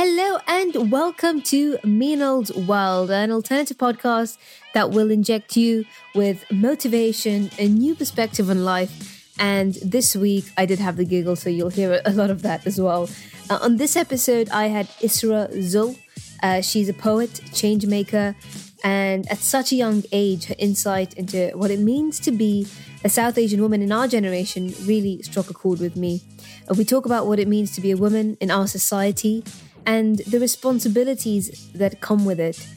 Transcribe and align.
Hello 0.00 0.38
and 0.46 0.92
welcome 0.92 1.42
to 1.42 1.76
Meanold's 1.78 2.54
World, 2.54 3.10
an 3.10 3.32
alternative 3.32 3.78
podcast 3.78 4.38
that 4.72 4.90
will 4.90 5.10
inject 5.10 5.56
you 5.56 5.86
with 6.14 6.44
motivation, 6.52 7.50
a 7.58 7.66
new 7.66 7.96
perspective 7.96 8.48
on 8.48 8.64
life. 8.64 9.34
And 9.40 9.74
this 9.84 10.14
week 10.14 10.52
I 10.56 10.66
did 10.66 10.78
have 10.78 10.98
the 10.98 11.04
giggle, 11.04 11.34
so 11.34 11.50
you'll 11.50 11.70
hear 11.70 12.00
a 12.04 12.12
lot 12.12 12.30
of 12.30 12.42
that 12.42 12.64
as 12.64 12.80
well. 12.80 13.10
Uh, 13.50 13.58
on 13.60 13.78
this 13.78 13.96
episode, 13.96 14.48
I 14.50 14.68
had 14.68 14.86
Isra 15.02 15.52
Zul. 15.56 15.98
Uh, 16.44 16.60
she's 16.60 16.88
a 16.88 16.94
poet, 16.94 17.40
change 17.52 17.84
maker, 17.84 18.36
and 18.84 19.28
at 19.32 19.38
such 19.38 19.72
a 19.72 19.74
young 19.74 20.04
age, 20.12 20.44
her 20.44 20.54
insight 20.58 21.14
into 21.14 21.50
what 21.56 21.72
it 21.72 21.80
means 21.80 22.20
to 22.20 22.30
be 22.30 22.68
a 23.02 23.08
South 23.08 23.36
Asian 23.36 23.60
woman 23.60 23.82
in 23.82 23.90
our 23.90 24.06
generation 24.06 24.72
really 24.82 25.22
struck 25.22 25.50
a 25.50 25.54
chord 25.54 25.80
with 25.80 25.96
me. 25.96 26.22
Uh, 26.70 26.74
we 26.74 26.84
talk 26.84 27.04
about 27.04 27.26
what 27.26 27.40
it 27.40 27.48
means 27.48 27.72
to 27.72 27.80
be 27.80 27.90
a 27.90 27.96
woman 27.96 28.36
in 28.40 28.52
our 28.52 28.68
society 28.68 29.42
and 29.88 30.18
the 30.18 30.38
responsibilities 30.38 31.70
that 31.72 32.02
come 32.02 32.26
with 32.26 32.38
it. 32.38 32.68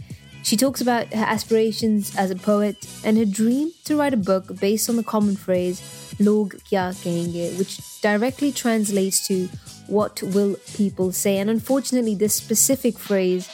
She 0.43 0.55
talks 0.55 0.79
about 0.79 1.13
her 1.13 1.25
aspirations 1.25 2.15
as 2.15 2.31
a 2.31 2.35
poet 2.35 2.87
and 3.03 3.17
her 3.17 3.25
dream 3.25 3.73
to 3.83 3.97
write 3.97 4.13
a 4.13 4.17
book 4.31 4.59
based 4.59 4.89
on 4.89 4.95
the 4.95 5.03
common 5.03 5.35
phrase 5.35 5.77
"log 6.19 6.55
kya 6.69 6.85
kahenge," 7.03 7.59
which 7.59 7.73
directly 8.01 8.51
translates 8.51 9.27
to 9.27 9.49
"what 9.87 10.23
will 10.23 10.55
people 10.73 11.11
say." 11.11 11.37
And 11.37 11.49
unfortunately, 11.49 12.15
this 12.15 12.33
specific 12.33 12.97
phrase 12.97 13.45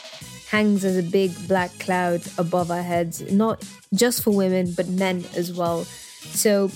hangs 0.54 0.84
as 0.84 0.96
a 0.96 1.02
big 1.02 1.34
black 1.48 1.76
cloud 1.80 2.22
above 2.38 2.70
our 2.70 2.86
heads, 2.92 3.20
not 3.32 3.66
just 3.92 4.22
for 4.22 4.30
women 4.30 4.72
but 4.78 4.86
men 4.88 5.24
as 5.34 5.52
well. 5.52 5.84
So, 6.42 6.70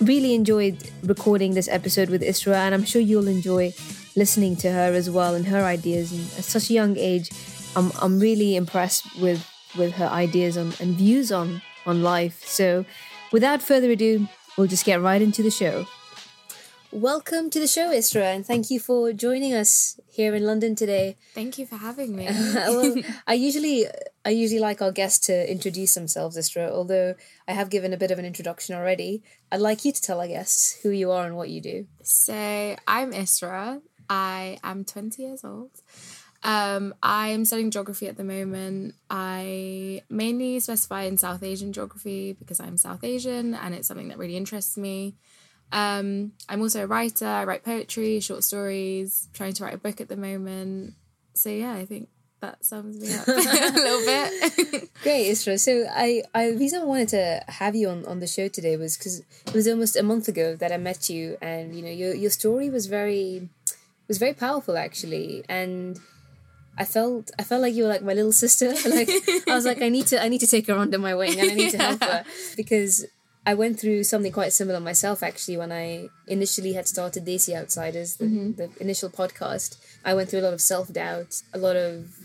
really 0.00 0.34
enjoyed 0.34 0.76
recording 1.04 1.54
this 1.54 1.68
episode 1.68 2.08
with 2.08 2.22
Isra, 2.22 2.56
and 2.64 2.74
I'm 2.74 2.84
sure 2.84 3.02
you'll 3.02 3.28
enjoy 3.28 3.74
listening 4.18 4.56
to 4.56 4.72
her 4.72 4.92
as 4.92 5.08
well 5.08 5.34
and 5.34 5.46
her 5.46 5.64
ideas. 5.64 6.12
And 6.12 6.20
at 6.38 6.44
such 6.44 6.70
a 6.70 6.74
young 6.74 6.96
age, 6.98 7.30
I'm 7.76 7.92
I'm 8.02 8.18
really 8.18 8.56
impressed 8.56 9.04
with 9.20 9.46
with 9.76 9.92
her 9.94 10.08
ideas 10.08 10.56
on, 10.56 10.72
and 10.80 10.96
views 10.96 11.30
on 11.30 11.62
on 11.86 12.02
life. 12.02 12.44
So, 12.44 12.84
without 13.32 13.62
further 13.62 13.90
ado, 13.90 14.28
we'll 14.56 14.66
just 14.66 14.84
get 14.84 15.00
right 15.00 15.22
into 15.22 15.42
the 15.42 15.50
show. 15.50 15.86
Welcome 16.90 17.50
to 17.50 17.60
the 17.60 17.66
show, 17.66 17.90
Isra, 17.90 18.34
and 18.34 18.46
thank 18.46 18.70
you 18.70 18.80
for 18.80 19.12
joining 19.12 19.52
us 19.52 20.00
here 20.10 20.34
in 20.34 20.46
London 20.46 20.74
today. 20.74 21.18
Thank 21.34 21.58
you 21.58 21.66
for 21.66 21.76
having 21.76 22.16
me. 22.16 22.26
well, 22.54 22.96
I 23.26 23.34
usually 23.34 23.86
I 24.24 24.30
usually 24.30 24.58
like 24.58 24.80
our 24.80 24.90
guests 24.90 25.26
to 25.26 25.50
introduce 25.50 25.94
themselves, 25.94 26.38
Isra. 26.38 26.70
Although 26.70 27.14
I 27.46 27.52
have 27.52 27.68
given 27.68 27.92
a 27.92 27.98
bit 27.98 28.10
of 28.10 28.18
an 28.18 28.24
introduction 28.24 28.74
already, 28.74 29.22
I'd 29.52 29.60
like 29.60 29.84
you 29.84 29.92
to 29.92 30.00
tell 30.00 30.18
our 30.18 30.28
guests 30.28 30.80
who 30.82 30.88
you 30.88 31.10
are 31.10 31.26
and 31.26 31.36
what 31.36 31.50
you 31.50 31.60
do. 31.60 31.86
So 32.02 32.34
I'm 32.86 33.12
Isra. 33.12 33.82
I 34.08 34.58
am 34.62 34.84
20 34.84 35.22
years 35.22 35.44
old. 35.44 35.70
Um, 36.42 36.94
I'm 37.02 37.44
studying 37.44 37.70
geography 37.70 38.06
at 38.06 38.16
the 38.16 38.24
moment. 38.24 38.94
I 39.10 40.02
mainly 40.08 40.60
specify 40.60 41.02
in 41.02 41.18
South 41.18 41.42
Asian 41.42 41.72
geography 41.72 42.32
because 42.32 42.60
I'm 42.60 42.76
South 42.76 43.02
Asian 43.02 43.54
and 43.54 43.74
it's 43.74 43.88
something 43.88 44.08
that 44.08 44.18
really 44.18 44.36
interests 44.36 44.76
me. 44.76 45.16
Um, 45.72 46.32
I'm 46.48 46.62
also 46.62 46.84
a 46.84 46.86
writer. 46.86 47.26
I 47.26 47.44
write 47.44 47.64
poetry, 47.64 48.20
short 48.20 48.44
stories, 48.44 49.28
trying 49.32 49.52
to 49.54 49.64
write 49.64 49.74
a 49.74 49.78
book 49.78 50.00
at 50.00 50.08
the 50.08 50.16
moment. 50.16 50.94
So 51.34 51.50
yeah, 51.50 51.72
I 51.72 51.84
think 51.84 52.08
that 52.40 52.64
sums 52.64 53.00
me 53.00 53.14
up 53.14 53.26
a 53.28 53.32
little 53.32 54.04
bit. 54.06 54.90
Great, 55.02 55.30
Isra. 55.30 55.58
So 55.58 55.86
I, 55.90 56.22
I, 56.34 56.52
the 56.52 56.58
reason 56.58 56.82
I 56.82 56.84
wanted 56.84 57.08
to 57.08 57.42
have 57.48 57.74
you 57.74 57.88
on, 57.88 58.04
on 58.06 58.20
the 58.20 58.26
show 58.26 58.48
today 58.48 58.76
was 58.76 58.96
because 58.96 59.20
it 59.20 59.54
was 59.54 59.66
almost 59.68 59.96
a 59.96 60.02
month 60.02 60.28
ago 60.28 60.56
that 60.56 60.72
I 60.72 60.76
met 60.76 61.08
you, 61.10 61.36
and 61.42 61.74
you 61.74 61.82
know 61.82 61.90
your 61.90 62.14
your 62.14 62.30
story 62.30 62.70
was 62.70 62.86
very, 62.86 63.48
was 64.08 64.18
very 64.18 64.34
powerful 64.34 64.76
actually, 64.76 65.44
and 65.48 66.00
I 66.76 66.84
felt 66.84 67.30
I 67.38 67.42
felt 67.42 67.62
like 67.62 67.74
you 67.74 67.84
were 67.84 67.88
like 67.88 68.02
my 68.02 68.14
little 68.14 68.32
sister. 68.32 68.72
Like 68.88 69.10
I 69.46 69.54
was 69.54 69.64
like 69.64 69.82
I 69.82 69.88
need 69.88 70.06
to 70.08 70.22
I 70.22 70.28
need 70.28 70.40
to 70.40 70.46
take 70.46 70.66
her 70.68 70.74
under 70.74 70.98
my 70.98 71.14
wing 71.14 71.38
and 71.38 71.50
I 71.50 71.54
need 71.54 71.70
to 71.72 71.78
help 71.78 72.02
her 72.02 72.24
because 72.56 73.06
I 73.44 73.54
went 73.54 73.80
through 73.80 74.04
something 74.04 74.32
quite 74.32 74.52
similar 74.52 74.78
myself 74.78 75.22
actually 75.22 75.56
when 75.56 75.72
I 75.72 76.08
initially 76.26 76.74
had 76.74 76.86
started 76.86 77.24
Desi 77.24 77.56
Outsiders, 77.56 78.16
the, 78.16 78.26
mm-hmm. 78.26 78.52
the 78.52 78.70
initial 78.80 79.10
podcast. 79.10 79.78
I 80.04 80.14
went 80.14 80.28
through 80.28 80.40
a 80.40 80.46
lot 80.48 80.52
of 80.52 80.60
self 80.60 80.92
doubt, 80.92 81.42
a 81.52 81.58
lot 81.58 81.76
of 81.76 82.16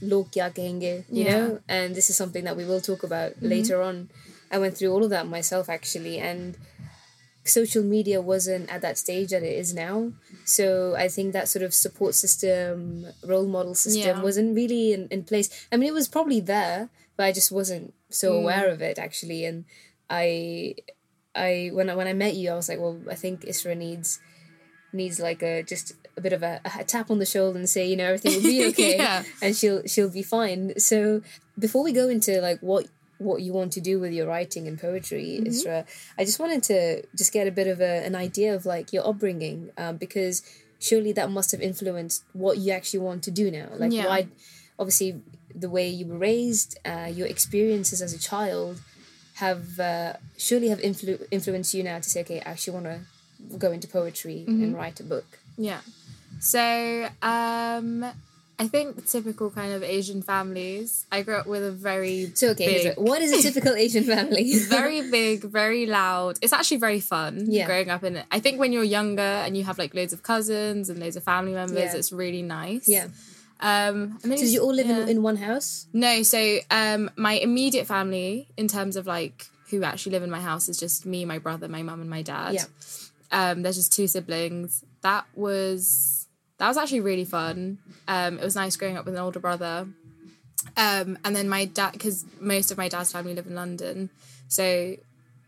log 0.00 0.30
kya 0.30 0.54
kahenge, 0.54 1.04
you 1.10 1.24
yeah. 1.24 1.32
know, 1.32 1.60
and 1.68 1.94
this 1.94 2.10
is 2.10 2.16
something 2.16 2.44
that 2.44 2.56
we 2.56 2.64
will 2.64 2.80
talk 2.80 3.02
about 3.02 3.32
mm-hmm. 3.32 3.48
later 3.48 3.82
on. 3.82 4.08
I 4.50 4.58
went 4.58 4.78
through 4.78 4.92
all 4.92 5.04
of 5.04 5.10
that 5.10 5.26
myself 5.26 5.68
actually, 5.68 6.18
and 6.18 6.56
social 7.48 7.82
media 7.82 8.20
wasn't 8.20 8.70
at 8.70 8.82
that 8.82 8.98
stage 8.98 9.30
that 9.30 9.42
it 9.42 9.56
is 9.58 9.74
now. 9.74 10.12
So 10.44 10.94
I 10.96 11.08
think 11.08 11.32
that 11.32 11.48
sort 11.48 11.62
of 11.62 11.74
support 11.74 12.14
system, 12.14 13.06
role 13.24 13.46
model 13.46 13.74
system 13.74 14.16
yeah. 14.16 14.22
wasn't 14.22 14.54
really 14.54 14.92
in, 14.92 15.08
in 15.08 15.24
place. 15.24 15.66
I 15.72 15.76
mean, 15.76 15.88
it 15.88 15.94
was 15.94 16.08
probably 16.08 16.40
there, 16.40 16.90
but 17.16 17.24
I 17.24 17.32
just 17.32 17.52
wasn't 17.52 17.94
so 18.10 18.32
mm. 18.32 18.38
aware 18.40 18.68
of 18.68 18.80
it 18.82 18.98
actually. 18.98 19.44
And 19.44 19.64
I, 20.08 20.76
I 21.34 21.70
when 21.72 21.90
I 21.90 21.94
when 21.94 22.08
I 22.08 22.12
met 22.12 22.34
you, 22.34 22.50
I 22.50 22.54
was 22.54 22.68
like, 22.68 22.78
well, 22.78 23.00
I 23.10 23.14
think 23.14 23.42
Isra 23.42 23.76
needs 23.76 24.20
needs 24.92 25.20
like 25.20 25.42
a 25.42 25.62
just 25.62 25.92
a 26.16 26.20
bit 26.20 26.32
of 26.32 26.42
a, 26.42 26.60
a 26.78 26.84
tap 26.84 27.10
on 27.10 27.18
the 27.18 27.26
shoulder 27.26 27.58
and 27.58 27.68
say, 27.68 27.86
you 27.86 27.96
know, 27.96 28.06
everything 28.06 28.34
will 28.34 28.42
be 28.42 28.64
okay, 28.70 28.96
yeah. 28.96 29.22
and 29.42 29.56
she'll 29.56 29.86
she'll 29.86 30.10
be 30.10 30.22
fine. 30.22 30.78
So 30.78 31.22
before 31.58 31.84
we 31.84 31.92
go 31.92 32.08
into 32.08 32.40
like 32.40 32.60
what 32.60 32.86
what 33.18 33.42
you 33.42 33.52
want 33.52 33.72
to 33.72 33.80
do 33.80 33.98
with 34.00 34.12
your 34.12 34.26
writing 34.26 34.66
and 34.66 34.80
poetry, 34.80 35.40
mm-hmm. 35.40 35.48
Isra, 35.48 35.86
I 36.18 36.24
just 36.24 36.38
wanted 36.38 36.62
to 36.64 37.02
just 37.16 37.32
get 37.32 37.46
a 37.46 37.50
bit 37.52 37.66
of 37.66 37.80
a, 37.80 38.04
an 38.06 38.14
idea 38.14 38.54
of 38.54 38.64
like 38.64 38.92
your 38.92 39.06
upbringing, 39.06 39.70
um, 39.76 39.96
because 39.96 40.42
surely 40.80 41.12
that 41.12 41.30
must 41.30 41.50
have 41.52 41.60
influenced 41.60 42.24
what 42.32 42.58
you 42.58 42.72
actually 42.72 43.00
want 43.00 43.22
to 43.24 43.30
do 43.30 43.50
now. 43.50 43.68
Like, 43.76 43.92
yeah. 43.92 44.06
why? 44.06 44.28
Obviously, 44.78 45.20
the 45.54 45.68
way 45.68 45.88
you 45.88 46.06
were 46.06 46.18
raised, 46.18 46.78
uh, 46.84 47.10
your 47.12 47.26
experiences 47.26 48.00
as 48.00 48.12
a 48.12 48.18
child, 48.18 48.80
have 49.34 49.78
uh, 49.78 50.14
surely 50.36 50.68
have 50.68 50.80
influ- 50.80 51.26
influenced 51.30 51.74
you 51.74 51.82
now 51.82 51.98
to 51.98 52.08
say, 52.08 52.20
okay, 52.20 52.40
I 52.40 52.50
actually 52.50 52.74
want 52.74 52.86
to 52.86 53.00
go 53.56 53.72
into 53.72 53.88
poetry 53.88 54.44
mm-hmm. 54.48 54.62
and 54.62 54.76
write 54.76 55.00
a 55.00 55.04
book. 55.04 55.38
Yeah. 55.56 55.80
So 56.40 57.08
um, 57.22 58.04
I 58.60 58.66
think 58.66 59.06
typical 59.06 59.50
kind 59.50 59.72
of 59.72 59.84
Asian 59.84 60.20
families. 60.20 61.06
I 61.12 61.22
grew 61.22 61.36
up 61.36 61.46
with 61.46 61.64
a 61.64 61.70
very 61.70 62.32
so 62.34 62.48
okay. 62.48 62.88
Big, 62.88 62.98
what 62.98 63.22
is 63.22 63.32
a 63.32 63.40
typical 63.40 63.74
Asian 63.74 64.02
family? 64.02 64.58
very 64.68 65.08
big, 65.08 65.42
very 65.42 65.86
loud. 65.86 66.38
It's 66.42 66.52
actually 66.52 66.78
very 66.78 66.98
fun. 66.98 67.44
Yeah. 67.46 67.66
growing 67.66 67.88
up 67.88 68.02
in 68.02 68.16
it. 68.16 68.26
I 68.32 68.40
think 68.40 68.58
when 68.58 68.72
you're 68.72 68.82
younger 68.82 69.22
and 69.22 69.56
you 69.56 69.62
have 69.62 69.78
like 69.78 69.94
loads 69.94 70.12
of 70.12 70.24
cousins 70.24 70.90
and 70.90 70.98
loads 70.98 71.14
of 71.14 71.22
family 71.22 71.52
members, 71.52 71.78
yeah. 71.78 71.94
it's 71.94 72.10
really 72.10 72.42
nice. 72.42 72.88
Yeah. 72.88 73.08
Um, 73.60 74.18
so 74.22 74.28
did 74.28 74.48
you 74.48 74.60
all 74.60 74.74
live 74.74 74.86
yeah. 74.86 75.02
in, 75.02 75.08
in 75.08 75.22
one 75.22 75.36
house? 75.36 75.86
No. 75.92 76.24
So 76.24 76.58
um, 76.70 77.10
my 77.16 77.34
immediate 77.34 77.86
family, 77.86 78.48
in 78.56 78.66
terms 78.66 78.96
of 78.96 79.06
like 79.06 79.46
who 79.70 79.84
actually 79.84 80.12
live 80.12 80.24
in 80.24 80.30
my 80.30 80.40
house, 80.40 80.68
is 80.68 80.78
just 80.78 81.06
me, 81.06 81.24
my 81.24 81.38
brother, 81.38 81.68
my 81.68 81.82
mum, 81.82 82.00
and 82.00 82.10
my 82.10 82.22
dad. 82.22 82.54
Yeah. 82.54 82.64
Um, 83.30 83.62
there's 83.62 83.76
just 83.76 83.92
two 83.92 84.08
siblings. 84.08 84.84
That 85.02 85.26
was 85.34 86.17
that 86.58 86.68
was 86.68 86.76
actually 86.76 87.00
really 87.00 87.24
fun. 87.24 87.78
Um, 88.06 88.38
it 88.38 88.44
was 88.44 88.56
nice 88.56 88.76
growing 88.76 88.96
up 88.96 89.04
with 89.04 89.14
an 89.14 89.20
older 89.20 89.40
brother. 89.40 89.88
Um, 90.76 91.18
and 91.24 91.34
then 91.34 91.48
my 91.48 91.64
dad, 91.64 91.92
because 91.92 92.24
most 92.40 92.70
of 92.70 92.78
my 92.78 92.88
dad's 92.88 93.12
family 93.12 93.34
live 93.34 93.46
in 93.46 93.54
London, 93.54 94.10
so 94.48 94.96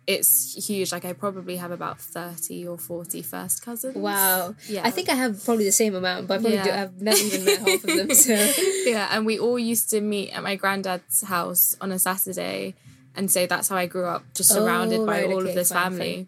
it's 0.07 0.67
huge. 0.69 0.93
Like 0.93 1.05
I 1.05 1.13
probably 1.13 1.57
have 1.57 1.71
about 1.71 2.01
thirty 2.01 2.67
or 2.67 2.79
40 2.79 3.23
first 3.23 3.65
cousins. 3.65 3.97
Wow. 3.97 4.55
Yeah. 4.69 4.83
I 4.85 4.91
think 4.91 5.09
I 5.09 5.15
have 5.15 5.45
probably 5.45 5.65
the 5.65 5.73
same 5.73 5.95
amount, 5.95 6.27
but 6.27 6.35
I 6.35 6.37
probably 6.39 6.57
yeah. 6.57 6.65
do, 6.65 6.71
I've 6.71 7.03
never 7.03 7.19
even 7.19 7.45
met 7.45 7.59
half 7.59 7.85
of 7.85 7.97
them. 7.97 8.11
So 8.15 8.53
yeah, 8.87 9.09
and 9.13 9.27
we 9.27 9.39
all 9.39 9.59
used 9.59 9.91
to 9.91 10.01
meet 10.01 10.31
at 10.31 10.43
my 10.43 10.57
granddad's 10.57 11.23
house 11.23 11.77
on 11.81 11.93
a 11.93 11.99
Saturday, 11.99 12.75
and 13.15 13.31
so 13.31 13.47
that's 13.47 13.69
how 13.69 13.77
I 13.77 13.87
grew 13.87 14.07
up, 14.07 14.25
just 14.35 14.51
surrounded 14.51 15.01
oh, 15.01 15.07
by 15.07 15.25
all 15.25 15.41
okay, 15.41 15.51
of 15.51 15.55
this 15.55 15.73
fine, 15.73 15.83
family. 15.83 16.15
Fine. 16.15 16.27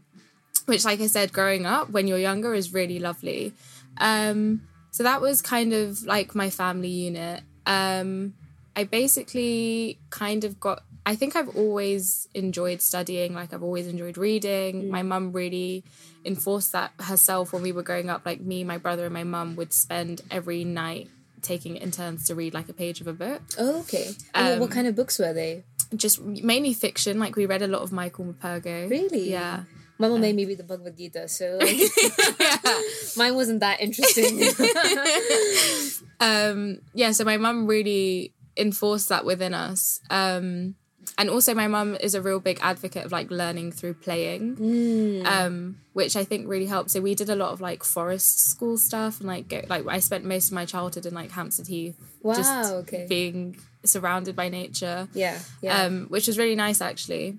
Which, 0.66 0.84
like 0.84 1.00
I 1.00 1.06
said, 1.06 1.32
growing 1.32 1.66
up 1.66 1.90
when 1.90 2.06
you're 2.06 2.18
younger 2.18 2.54
is 2.54 2.72
really 2.72 3.00
lovely. 3.00 3.52
Um, 3.98 4.62
so 4.92 5.02
that 5.02 5.20
was 5.20 5.40
kind 5.40 5.72
of 5.72 6.04
like 6.04 6.34
my 6.34 6.50
family 6.50 6.88
unit. 6.88 7.42
Um, 7.66 8.34
I 8.76 8.84
basically 8.84 9.98
kind 10.10 10.44
of 10.44 10.60
got. 10.60 10.84
I 11.04 11.16
think 11.16 11.34
I've 11.34 11.56
always 11.56 12.28
enjoyed 12.34 12.80
studying. 12.80 13.34
Like 13.34 13.52
I've 13.52 13.62
always 13.62 13.86
enjoyed 13.86 14.18
reading. 14.18 14.84
Mm. 14.84 14.88
My 14.90 15.02
mum 15.02 15.32
really 15.32 15.82
enforced 16.24 16.72
that 16.72 16.92
herself 17.00 17.52
when 17.52 17.62
we 17.62 17.72
were 17.72 17.82
growing 17.82 18.10
up. 18.10 18.24
Like 18.26 18.42
me, 18.42 18.64
my 18.64 18.76
brother, 18.76 19.06
and 19.06 19.14
my 19.14 19.24
mum 19.24 19.56
would 19.56 19.72
spend 19.72 20.20
every 20.30 20.62
night 20.62 21.08
taking 21.40 21.76
it 21.76 21.82
in 21.82 21.90
turns 21.90 22.26
to 22.26 22.34
read 22.34 22.52
like 22.52 22.68
a 22.68 22.74
page 22.74 23.00
of 23.00 23.06
a 23.06 23.14
book. 23.14 23.40
Oh, 23.58 23.80
okay. 23.80 24.10
Um, 24.34 24.60
what 24.60 24.70
kind 24.70 24.86
of 24.86 24.94
books 24.94 25.18
were 25.18 25.32
they? 25.32 25.64
Just 25.96 26.20
mainly 26.20 26.74
fiction. 26.74 27.18
Like 27.18 27.34
we 27.34 27.46
read 27.46 27.62
a 27.62 27.66
lot 27.66 27.80
of 27.80 27.92
Michael 27.92 28.26
Morpurgo. 28.26 28.90
Really? 28.90 29.30
Yeah. 29.30 29.64
Mama 29.98 30.18
made 30.18 30.34
me 30.34 30.44
read 30.46 30.58
the 30.58 30.64
Bhagavad 30.64 30.96
Gita, 30.96 31.28
so 31.28 31.58
like, 31.60 31.78
mine 33.16 33.34
wasn't 33.34 33.60
that 33.60 33.80
interesting. 33.80 34.42
um, 36.20 36.78
yeah, 36.94 37.12
so 37.12 37.24
my 37.24 37.36
mum 37.36 37.66
really 37.66 38.32
enforced 38.56 39.08
that 39.10 39.24
within 39.24 39.54
us. 39.54 40.00
Um, 40.10 40.74
and 41.18 41.28
also 41.30 41.54
my 41.54 41.68
mum 41.68 41.96
is 42.00 42.14
a 42.14 42.22
real 42.22 42.40
big 42.40 42.58
advocate 42.62 43.04
of 43.04 43.12
like 43.12 43.30
learning 43.30 43.72
through 43.72 43.94
playing 43.94 44.56
Mm. 44.56 45.26
um 45.26 45.76
which 45.92 46.16
i 46.16 46.24
think 46.24 46.48
really 46.48 46.66
helped 46.66 46.90
so 46.90 47.00
we 47.00 47.14
did 47.14 47.28
a 47.28 47.34
lot 47.36 47.50
of 47.52 47.60
like 47.60 47.82
forest 47.84 48.48
school 48.50 48.78
stuff 48.78 49.18
and 49.18 49.26
like 49.26 49.48
go, 49.48 49.62
like 49.68 49.84
i 49.88 49.98
spent 49.98 50.24
most 50.24 50.46
of 50.48 50.52
my 50.54 50.64
childhood 50.64 51.04
in 51.04 51.12
like 51.12 51.30
hampstead 51.32 51.66
heath 51.66 51.96
Wow, 52.22 52.34
just 52.34 52.72
okay. 52.72 53.06
being 53.08 53.56
surrounded 53.84 54.36
by 54.36 54.48
nature 54.48 55.08
Yeah, 55.12 55.38
yeah. 55.60 55.82
um 55.82 56.06
which 56.06 56.28
was 56.28 56.38
really 56.38 56.54
nice 56.54 56.80
actually 56.80 57.36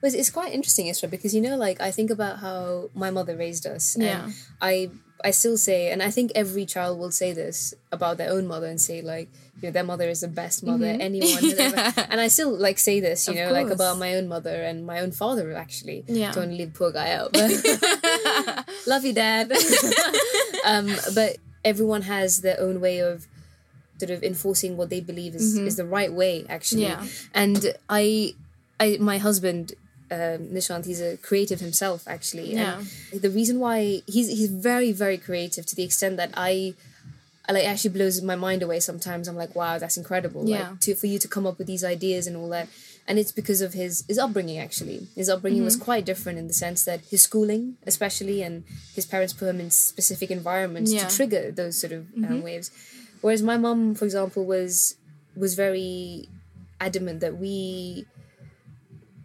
But 0.00 0.14
it's 0.14 0.30
quite 0.30 0.52
interesting, 0.52 0.86
Isra, 0.86 1.10
because 1.10 1.34
you 1.34 1.40
know, 1.40 1.56
like 1.56 1.80
I 1.80 1.90
think 1.90 2.10
about 2.10 2.38
how 2.38 2.90
my 2.94 3.10
mother 3.10 3.36
raised 3.36 3.66
us. 3.66 3.94
And 3.94 4.04
Yeah. 4.04 4.30
I 4.62 4.90
I 5.24 5.32
still 5.32 5.58
say, 5.58 5.90
and 5.90 6.00
I 6.00 6.10
think 6.12 6.30
every 6.36 6.64
child 6.64 6.96
will 7.00 7.10
say 7.10 7.32
this 7.32 7.74
about 7.90 8.18
their 8.18 8.30
own 8.30 8.46
mother 8.46 8.68
and 8.68 8.80
say 8.80 9.02
like, 9.02 9.28
you 9.60 9.62
know, 9.66 9.72
their 9.72 9.82
mother 9.82 10.08
is 10.08 10.20
the 10.20 10.28
best 10.28 10.62
mother 10.62 10.86
anyone 10.86 11.42
has 11.42 11.58
ever. 11.58 11.92
And 12.10 12.20
I 12.20 12.28
still 12.28 12.54
like 12.56 12.78
say 12.78 13.00
this, 13.00 13.26
you 13.26 13.34
Mm-hmm. 13.34 13.42
Of 13.42 13.48
know, 13.48 13.60
like 13.62 13.72
about 13.74 13.98
my 13.98 14.14
own 14.14 14.28
mother 14.28 14.54
and 14.62 14.86
my 14.86 15.00
own 15.00 15.10
father 15.10 15.52
actually. 15.56 16.04
Yeah. 16.06 16.30
Don't 16.30 16.54
leave 16.56 16.72
poor 16.74 16.92
guy 16.92 17.10
out. 17.18 17.32
But 17.32 17.50
love 18.86 19.04
you, 19.04 19.12
dad. 19.12 19.50
um, 20.64 20.94
but 21.14 21.38
everyone 21.64 22.02
has 22.02 22.40
their 22.42 22.60
own 22.60 22.80
way 22.80 23.00
of 23.00 23.26
sort 23.98 24.10
of 24.10 24.22
enforcing 24.22 24.76
what 24.76 24.90
they 24.90 25.00
believe 25.00 25.34
is, 25.34 25.56
is 25.58 25.74
the 25.76 25.84
right 25.84 26.12
way 26.12 26.46
actually 26.48 26.84
Mm-hmm. 26.84 27.02
Yeah. 27.04 27.08
and 27.34 27.74
i 27.88 28.32
i 28.78 28.96
my 29.00 29.18
husband 29.18 29.74
um, 30.10 30.48
Nishant, 30.54 30.86
he's 30.86 31.00
a 31.00 31.16
creative 31.18 31.60
himself, 31.60 32.00
actually. 32.06 32.54
Yeah. 32.54 32.82
And 33.12 33.20
the 33.22 33.30
reason 33.30 33.58
why 33.60 34.02
he's 34.06 34.28
he's 34.28 34.50
very 34.50 34.92
very 34.92 35.18
creative 35.18 35.64
to 35.66 35.74
the 35.76 35.82
extent 35.82 36.16
that 36.16 36.30
I, 36.34 36.74
I 37.48 37.52
like 37.52 37.64
actually 37.66 37.90
blows 37.90 38.20
my 38.22 38.36
mind 38.36 38.62
away 38.62 38.80
sometimes. 38.80 39.28
I'm 39.28 39.36
like, 39.36 39.54
wow, 39.54 39.78
that's 39.78 39.96
incredible. 39.96 40.48
Yeah. 40.48 40.70
Like 40.70 40.80
to 40.80 40.94
for 40.94 41.06
you 41.06 41.18
to 41.18 41.28
come 41.28 41.46
up 41.46 41.58
with 41.58 41.66
these 41.66 41.84
ideas 41.84 42.26
and 42.26 42.36
all 42.36 42.48
that. 42.50 42.68
And 43.06 43.18
it's 43.18 43.32
because 43.32 43.60
of 43.62 43.72
his 43.72 44.04
his 44.06 44.18
upbringing 44.18 44.58
actually. 44.58 45.06
His 45.14 45.28
upbringing 45.30 45.64
was 45.64 45.76
Mm-hmm. 45.76 45.84
quite 45.84 46.04
different 46.04 46.38
in 46.38 46.46
the 46.46 46.52
sense 46.54 46.84
that 46.84 47.00
his 47.10 47.22
schooling, 47.22 47.76
especially, 47.86 48.42
and 48.42 48.64
his 48.94 49.06
parents 49.06 49.32
put 49.32 49.48
him 49.48 49.60
in 49.60 49.70
specific 49.70 50.30
environments 50.30 50.92
Yeah. 50.92 51.00
Mm-hmm. 51.00 51.08
to 51.08 51.16
trigger 51.16 51.50
those 51.50 51.80
sort 51.80 51.92
of 51.92 52.06
um, 52.16 52.42
waves. 52.42 52.70
Whereas 53.22 53.42
my 53.42 53.56
mum, 53.56 53.94
for 53.94 54.04
example, 54.04 54.44
was 54.44 54.96
was 55.36 55.54
very 55.54 56.28
adamant 56.80 57.20
that 57.20 57.36
we 57.38 58.04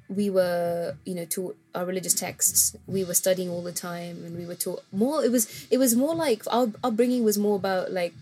we 0.09 0.29
were 0.29 0.95
you 1.05 1.15
know 1.15 1.25
taught 1.25 1.55
our 1.75 1.85
religious 1.85 2.13
texts. 2.13 2.75
We 2.87 3.03
were 3.03 3.13
studying 3.13 3.49
all 3.49 3.63
the 3.63 3.71
time 3.71 4.23
and 4.25 4.37
we 4.37 4.45
were 4.45 4.55
taught 4.55 4.83
more. 4.91 5.23
It 5.23 5.31
was 5.31 5.67
it 5.71 5.77
was 5.77 5.95
more 5.95 6.15
like 6.15 6.43
our 6.51 6.67
upbringing 6.83 7.23
was 7.23 7.37
more 7.37 7.55
about 7.55 7.91
like 7.91 8.13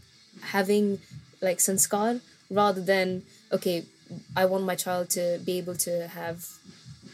having 0.41 0.99
like 1.41 1.57
sanskar 1.57 2.21
rather 2.49 2.81
than 2.81 3.23
okay 3.51 3.83
i 4.35 4.45
want 4.45 4.63
my 4.63 4.75
child 4.75 5.09
to 5.09 5.39
be 5.45 5.57
able 5.57 5.75
to 5.75 6.07
have 6.07 6.47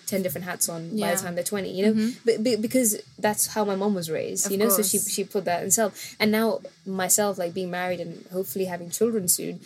10 0.07 0.21
different 0.23 0.45
hats 0.45 0.67
on 0.69 0.97
by 0.97 1.13
the 1.13 1.21
time 1.21 1.35
they're 1.35 1.43
20 1.43 1.69
you 1.69 1.85
know? 1.93 2.11
But, 2.25 2.43
but 2.43 2.61
because 2.61 3.01
that's 3.19 3.47
how 3.47 3.65
my 3.65 3.75
mom 3.75 3.93
was 3.93 4.09
raised 4.09 4.45
Of 4.45 4.51
you 4.51 4.57
know? 4.57 4.69
So 4.69 4.81
she 4.81 4.97
she 4.99 5.23
put 5.23 5.45
that 5.45 5.63
in 5.63 5.71
self. 5.71 6.15
And 6.19 6.31
now 6.31 6.61
myself 6.85 7.37
like 7.37 7.53
being 7.53 7.69
married 7.71 7.99
and 7.99 8.25
hopefully 8.31 8.65
having 8.65 8.89
children 8.89 9.27
soon 9.27 9.59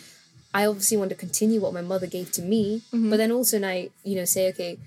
I 0.54 0.66
obviously 0.66 0.96
want 0.98 1.10
to 1.10 1.16
continue 1.16 1.60
what 1.60 1.72
my 1.72 1.80
mother 1.80 2.06
gave 2.06 2.30
to 2.32 2.42
me, 2.42 2.82
Mm-hmm. 2.92 3.08
but 3.10 3.16
then 3.16 3.32
also 3.32 3.58
now 3.58 3.72
you 4.04 4.16
know 4.16 4.24
say 4.26 4.48
okay, 4.50 4.78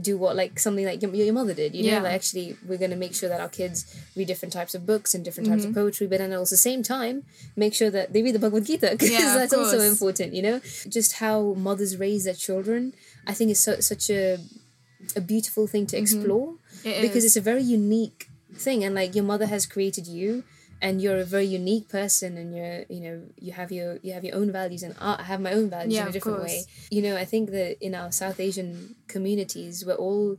do 0.00 0.18
what 0.18 0.36
like 0.36 0.58
something 0.60 0.84
like 0.84 1.00
your, 1.02 1.14
your 1.14 1.32
mother 1.32 1.54
did. 1.54 1.74
You 1.74 1.84
know, 1.84 1.88
Yeah. 1.92 2.02
like 2.02 2.12
actually 2.12 2.56
we're 2.66 2.78
gonna 2.78 2.96
make 2.96 3.14
sure 3.14 3.28
that 3.28 3.40
our 3.40 3.48
kids 3.48 3.86
read 4.16 4.26
different 4.28 4.52
types 4.52 4.74
of 4.74 4.84
books 4.84 5.14
and 5.14 5.24
different 5.24 5.48
types 5.48 5.64
of 5.64 5.70
Mm-hmm. 5.70 5.80
poetry, 5.80 6.06
but 6.06 6.18
then 6.18 6.32
also 6.34 6.54
the 6.54 6.58
same 6.70 6.82
time 6.82 7.24
make 7.56 7.72
sure 7.74 7.90
that 7.90 8.12
they 8.12 8.22
read 8.22 8.34
the 8.34 8.38
Bhagavad 8.38 8.66
Gita 8.66 8.88
because 8.92 9.10
Yeah, 9.18 9.34
that's 9.38 9.54
also 9.54 9.80
important. 9.80 10.34
You 10.34 10.42
know, 10.42 10.60
just 10.88 11.14
how 11.14 11.54
mothers 11.54 11.96
raise 11.96 12.24
their 12.24 12.34
children, 12.34 12.92
I 13.26 13.32
think 13.32 13.50
is 13.50 13.60
so, 13.60 13.80
such 13.80 14.10
a 14.10 14.38
a 15.14 15.20
beautiful 15.20 15.66
thing 15.66 15.86
to 15.86 15.96
explore 15.96 16.54
Mm-hmm. 16.54 16.88
It 16.88 17.02
because 17.02 17.24
is. 17.24 17.36
it's 17.36 17.36
a 17.36 17.40
very 17.52 17.62
unique 17.62 18.28
thing 18.54 18.84
and 18.84 18.94
like 18.94 19.14
your 19.14 19.24
mother 19.24 19.46
has 19.46 19.66
created 19.66 20.06
you 20.06 20.44
and 20.82 21.00
you're 21.02 21.16
a 21.18 21.24
very 21.24 21.46
unique 21.46 21.88
person 21.88 22.36
and 22.36 22.54
you're 22.56 22.84
you 22.94 23.00
know 23.00 23.22
you 23.38 23.52
have 23.52 23.70
your 23.72 23.98
you 24.02 24.12
have 24.12 24.24
your 24.24 24.34
own 24.36 24.52
values 24.52 24.82
and 24.82 24.94
I 25.00 25.22
have 25.22 25.40
my 25.40 25.52
own 25.52 25.70
values 25.70 25.94
Yeah, 25.94 26.02
in 26.02 26.08
a 26.08 26.12
different 26.12 26.42
way 26.42 26.64
you 26.90 27.02
know 27.02 27.16
i 27.16 27.24
think 27.24 27.50
that 27.50 27.76
in 27.86 27.94
our 27.94 28.10
south 28.12 28.38
asian 28.40 28.94
communities 29.08 29.84
we're 29.86 29.94
all 30.08 30.36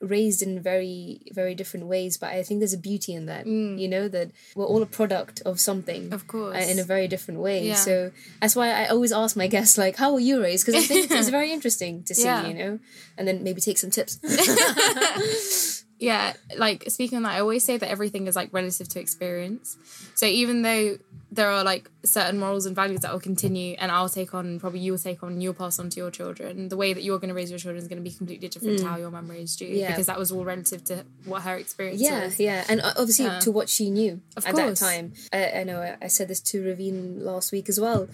raised 0.00 0.42
in 0.42 0.60
very 0.60 1.20
very 1.30 1.54
different 1.54 1.86
ways 1.86 2.16
but 2.18 2.30
i 2.30 2.42
think 2.42 2.58
there's 2.58 2.72
a 2.72 2.84
beauty 2.90 3.12
in 3.14 3.26
that 3.26 3.46
you 3.46 3.86
know 3.94 4.08
that 4.08 4.28
we're 4.56 4.66
all 4.72 4.82
a 4.82 4.86
product 5.00 5.40
of 5.46 5.60
something 5.60 6.02
Mm. 6.10 6.12
Of 6.12 6.26
course. 6.26 6.56
uh, 6.56 6.70
in 6.72 6.78
a 6.80 6.84
very 6.94 7.06
different 7.06 7.38
way 7.38 7.58
Yeah. 7.68 7.74
so 7.76 8.10
that's 8.40 8.56
why 8.56 8.68
i 8.80 8.86
always 8.88 9.12
ask 9.12 9.36
my 9.36 9.46
guests 9.46 9.78
like 9.78 9.94
how 10.02 10.12
were 10.12 10.18
you 10.30 10.42
raised 10.42 10.66
because 10.66 10.82
i 10.82 10.84
think 10.88 11.08
it's 11.10 11.28
very 11.38 11.52
interesting 11.52 12.02
to 12.08 12.14
see 12.16 12.24
Yeah. 12.24 12.48
you 12.48 12.54
know 12.54 12.72
and 13.16 13.28
then 13.28 13.44
maybe 13.44 13.60
take 13.60 13.78
some 13.78 13.90
tips 13.90 14.18
yeah 16.02 16.32
like 16.58 16.84
speaking 16.88 17.16
on 17.16 17.22
that 17.22 17.32
i 17.32 17.40
always 17.40 17.64
say 17.64 17.76
that 17.76 17.88
everything 17.88 18.26
is 18.26 18.36
like 18.36 18.52
relative 18.52 18.88
to 18.88 18.98
experience 19.00 19.76
so 20.14 20.26
even 20.26 20.62
though 20.62 20.98
there 21.30 21.48
are 21.48 21.64
like 21.64 21.90
certain 22.04 22.38
morals 22.38 22.66
and 22.66 22.76
values 22.76 23.00
that 23.00 23.12
will 23.12 23.20
continue 23.20 23.74
and 23.78 23.90
i'll 23.90 24.08
take 24.08 24.34
on 24.34 24.58
probably 24.60 24.80
you'll 24.80 24.98
take 24.98 25.22
on 25.22 25.40
you'll 25.40 25.54
pass 25.54 25.78
on 25.78 25.88
to 25.88 25.98
your 26.00 26.10
children 26.10 26.68
the 26.68 26.76
way 26.76 26.92
that 26.92 27.02
you're 27.02 27.18
going 27.18 27.28
to 27.28 27.34
raise 27.34 27.50
your 27.50 27.58
children 27.58 27.80
is 27.82 27.88
going 27.88 27.96
to 28.02 28.08
be 28.10 28.14
completely 28.14 28.48
different 28.48 28.78
to 28.80 28.86
how 28.86 28.96
your 28.98 29.10
mum 29.10 29.28
raised 29.30 29.60
you 29.60 29.68
Mm. 29.68 29.78
Yeah. 29.78 29.90
because 29.92 30.06
that 30.06 30.18
was 30.18 30.30
all 30.32 30.44
relative 30.44 30.82
to 30.90 31.04
what 31.24 31.42
her 31.42 31.56
experience 31.56 32.00
yeah 32.02 32.24
was 32.24 32.38
yeah 32.40 32.56
yeah. 32.56 32.64
and 32.68 32.80
uh, 32.80 32.92
obviously 32.98 33.26
Yeah. 33.26 33.38
to 33.40 33.50
what 33.52 33.68
she 33.68 33.88
knew 33.90 34.20
Of 34.36 34.44
at 34.46 34.54
course. 34.54 34.80
that 34.80 34.84
time 34.86 35.12
I, 35.32 35.60
I 35.60 35.64
know 35.64 35.96
I 36.02 36.08
said 36.08 36.28
this 36.28 36.40
to 36.50 36.62
Ravine 36.64 37.24
last 37.24 37.52
week 37.52 37.68
as 37.68 37.78
well 37.80 38.08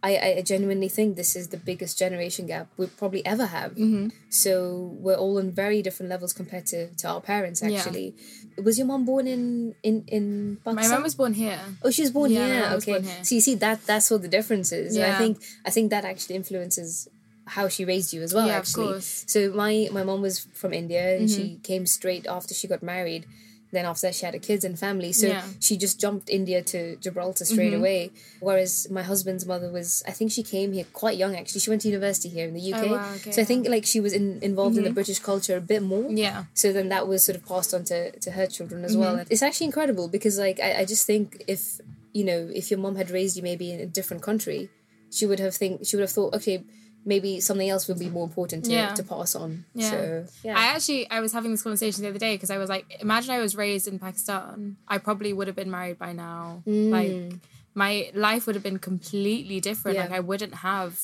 I, 0.00 0.36
I 0.38 0.42
genuinely 0.42 0.88
think 0.88 1.16
this 1.16 1.34
is 1.34 1.48
the 1.48 1.56
biggest 1.56 1.98
generation 1.98 2.46
gap 2.46 2.68
we'll 2.76 2.94
probably 3.02 3.24
ever 3.26 3.46
have 3.46 3.72
Mm-hmm. 3.72 4.08
so 4.28 4.94
we're 5.04 5.16
all 5.16 5.38
on 5.38 5.50
very 5.50 5.82
different 5.82 6.08
levels 6.10 6.32
compared 6.32 6.66
to, 6.66 6.88
to 7.00 7.08
our 7.08 7.20
parents 7.20 7.60
Yeah. 7.62 7.70
actually 7.78 8.14
was 8.62 8.78
your 8.78 8.86
mom 8.86 9.04
born 9.04 9.26
in 9.26 9.74
in 9.82 10.04
in 10.06 10.24
Pakistan? 10.64 10.74
my 10.90 10.94
mum 10.94 11.02
was 11.02 11.14
born 11.16 11.34
here 11.34 11.60
Oh, 11.82 11.90
she 11.90 12.02
was 12.02 12.12
born 12.12 12.30
Yeah, 12.30 12.46
here. 12.46 12.74
was 12.76 12.82
Okay. 12.84 12.92
born 12.92 13.04
here. 13.10 13.24
So 13.26 13.34
you 13.34 13.40
see 13.40 13.56
that 13.56 13.78
that's 13.90 14.08
what 14.10 14.22
the 14.22 14.28
difference 14.38 14.70
is. 14.72 14.96
And 14.96 15.04
I 15.12 15.18
think 15.18 15.34
I 15.68 15.70
think 15.70 15.90
that 15.94 16.04
actually 16.04 16.36
influences 16.42 17.08
how 17.56 17.66
she 17.74 17.82
raised 17.92 18.12
you 18.14 18.20
as 18.22 18.32
well. 18.34 18.46
Yeah, 18.46 18.58
of 18.58 18.62
actually. 18.68 18.86
course. 18.88 19.10
Mm-hmm. 19.24 19.32
So 19.34 19.38
my 19.62 19.72
my 19.98 20.02
mom 20.08 20.20
was 20.28 20.36
from 20.60 20.72
India 20.82 21.04
and 21.18 21.26
she 21.36 21.44
came 21.70 21.84
straight 21.86 22.26
after 22.36 22.52
she 22.54 22.66
got 22.74 22.82
married. 22.94 23.24
Then 23.70 23.84
after 23.84 24.06
that, 24.06 24.14
she 24.14 24.24
had 24.24 24.34
a 24.34 24.38
kids 24.38 24.64
and 24.64 24.78
family. 24.78 25.12
So 25.12 25.26
Yeah. 25.26 25.42
Mm-hmm. 25.42 25.60
she 25.60 25.76
just 25.76 26.00
jumped 26.00 26.30
India 26.30 26.62
to 26.62 26.96
Gibraltar 26.96 27.44
straight 27.44 27.74
away. 27.74 28.10
Whereas 28.40 28.88
my 28.90 29.02
husband's 29.02 29.44
mother 29.44 29.70
was, 29.70 30.02
I 30.06 30.12
think 30.12 30.32
she 30.32 30.42
came 30.42 30.72
here 30.72 30.86
quite 30.92 31.18
young. 31.18 31.36
Actually, 31.36 31.60
she 31.60 31.70
went 31.70 31.82
to 31.82 31.88
university 31.88 32.28
here 32.30 32.48
in 32.48 32.54
the 32.54 32.72
UK. 32.72 32.84
Oh, 32.84 32.92
wow, 32.92 33.12
okay, 33.16 33.30
so 33.30 33.42
I 33.42 33.44
think 33.44 33.68
like 33.68 33.84
she 33.84 34.00
was 34.00 34.12
in, 34.12 34.38
involved 34.42 34.76
in 34.78 34.84
the 34.84 34.90
British 34.92 35.18
culture 35.18 35.56
a 35.56 35.60
bit 35.60 35.82
more. 35.82 36.06
yeah 36.10 36.44
So 36.54 36.72
then 36.72 36.88
that 36.88 37.06
was 37.06 37.24
sort 37.24 37.36
of 37.36 37.44
passed 37.46 37.74
on 37.74 37.84
to, 37.84 38.18
to 38.18 38.30
her 38.32 38.46
children 38.46 38.84
as 38.84 38.96
well. 38.96 39.24
It's 39.28 39.42
actually 39.42 39.66
incredible 39.66 40.08
because 40.08 40.38
like 40.38 40.58
I, 40.60 40.80
I 40.80 40.84
just 40.84 41.06
think 41.06 41.42
if 41.46 41.80
you 42.14 42.24
know, 42.24 42.48
if 42.54 42.70
your 42.70 42.80
mom 42.80 42.96
had 42.96 43.10
raised 43.10 43.36
you 43.36 43.42
maybe 43.42 43.70
in 43.70 43.80
a 43.80 43.86
different 43.86 44.22
country, 44.22 44.70
she 45.10 45.26
would 45.26 45.38
have 45.40 45.54
think 45.54 45.86
she 45.86 45.94
would 45.96 46.02
have 46.02 46.10
thought, 46.10 46.34
okay, 46.34 46.64
maybe 47.04 47.40
something 47.40 47.68
else 47.68 47.88
would 47.88 47.98
be 47.98 48.10
more 48.10 48.24
important 48.24 48.64
to, 48.66 48.72
Yeah. 48.72 48.94
to 48.94 49.02
pass 49.02 49.34
on. 49.34 49.64
Yeah. 49.74 49.90
So 49.90 50.26
yeah. 50.44 50.58
I 50.58 50.64
actually 50.74 51.08
I 51.10 51.20
was 51.20 51.32
having 51.32 51.50
this 51.52 51.62
conversation 51.62 52.02
the 52.02 52.10
other 52.10 52.18
day 52.18 52.34
because 52.34 52.50
I 52.50 52.58
was 52.58 52.68
like, 52.68 52.84
imagine 53.00 53.30
I 53.30 53.38
was 53.40 53.56
raised 53.56 53.88
in 53.88 53.98
Pakistan, 53.98 54.76
I 54.86 54.98
probably 54.98 55.32
would 55.32 55.46
have 55.46 55.56
been 55.56 55.70
married 55.70 55.98
by 55.98 56.12
now. 56.12 56.62
Mm. 56.66 56.90
Like 56.90 57.40
my 57.74 58.10
life 58.14 58.46
would 58.46 58.54
have 58.56 58.62
been 58.64 58.78
completely 58.78 59.60
different. 59.60 59.96
Yeah. 59.96 60.04
Like 60.04 60.12
I 60.12 60.20
wouldn't 60.20 60.54
have 60.56 61.00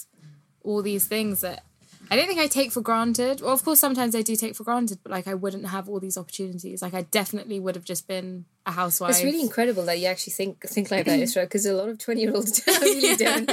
all 0.62 0.82
these 0.82 1.06
things 1.06 1.40
that 1.42 1.62
I 2.10 2.16
don't 2.16 2.26
think 2.26 2.40
I 2.40 2.46
take 2.46 2.70
for 2.72 2.80
granted. 2.80 3.40
Well, 3.40 3.52
of 3.52 3.64
course, 3.64 3.80
sometimes 3.80 4.14
I 4.14 4.22
do 4.22 4.36
take 4.36 4.54
for 4.54 4.64
granted, 4.64 4.98
but 5.02 5.10
like 5.12 5.26
I 5.26 5.34
wouldn't 5.34 5.66
have 5.66 5.88
all 5.88 6.00
these 6.00 6.18
opportunities. 6.18 6.82
Like 6.82 6.94
I 6.94 7.02
definitely 7.02 7.58
would 7.60 7.74
have 7.74 7.84
just 7.84 8.06
been 8.06 8.44
a 8.66 8.72
housewife. 8.72 9.10
It's 9.12 9.24
really 9.24 9.40
incredible 9.40 9.84
that 9.86 9.98
you 9.98 10.06
actually 10.06 10.32
think 10.34 10.62
think 10.68 10.90
like 10.90 11.06
that, 11.06 11.18
Isra, 11.26 11.42
because 11.42 11.66
a 11.66 11.74
lot 11.74 11.88
of 11.88 11.98
twenty 11.98 12.22
year 12.22 12.34
olds 12.34 12.62
really 12.80 13.16
don't. 13.16 13.50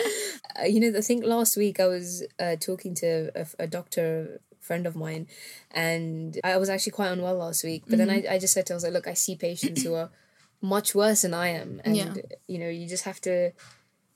Uh, 0.60 0.66
you 0.66 0.80
know, 0.80 0.98
I 0.98 1.02
think 1.02 1.24
last 1.26 1.56
week 1.58 1.80
I 1.80 1.88
was 1.88 2.24
uh, 2.40 2.56
talking 2.58 2.94
to 2.96 3.32
a, 3.36 3.46
a 3.60 3.68
doctor 3.68 4.42
friend 4.60 4.86
of 4.86 4.96
mine, 4.96 5.28
and 5.72 6.40
I 6.44 6.58
was 6.58 6.70
actually 6.70 6.92
quite 6.94 7.12
unwell 7.12 7.36
last 7.36 7.64
week. 7.64 7.84
But 7.88 7.98
then 7.98 8.10
I, 8.10 8.24
I 8.30 8.38
just 8.40 8.54
said 8.54 8.66
to 8.68 8.74
her, 8.74 8.76
I 8.76 8.78
was 8.78 8.84
like, 8.84 8.94
look, 8.94 9.08
I 9.08 9.14
see 9.16 9.36
patients 9.36 9.84
who 9.84 9.94
are 10.02 10.10
much 10.62 10.94
worse 10.94 11.24
than 11.24 11.34
I 11.34 11.48
am, 11.50 11.82
and 11.84 11.96
Yeah. 11.98 12.14
you 12.48 12.60
know, 12.60 12.70
you 12.70 12.88
just 12.88 13.06
have 13.06 13.20
to. 13.22 13.52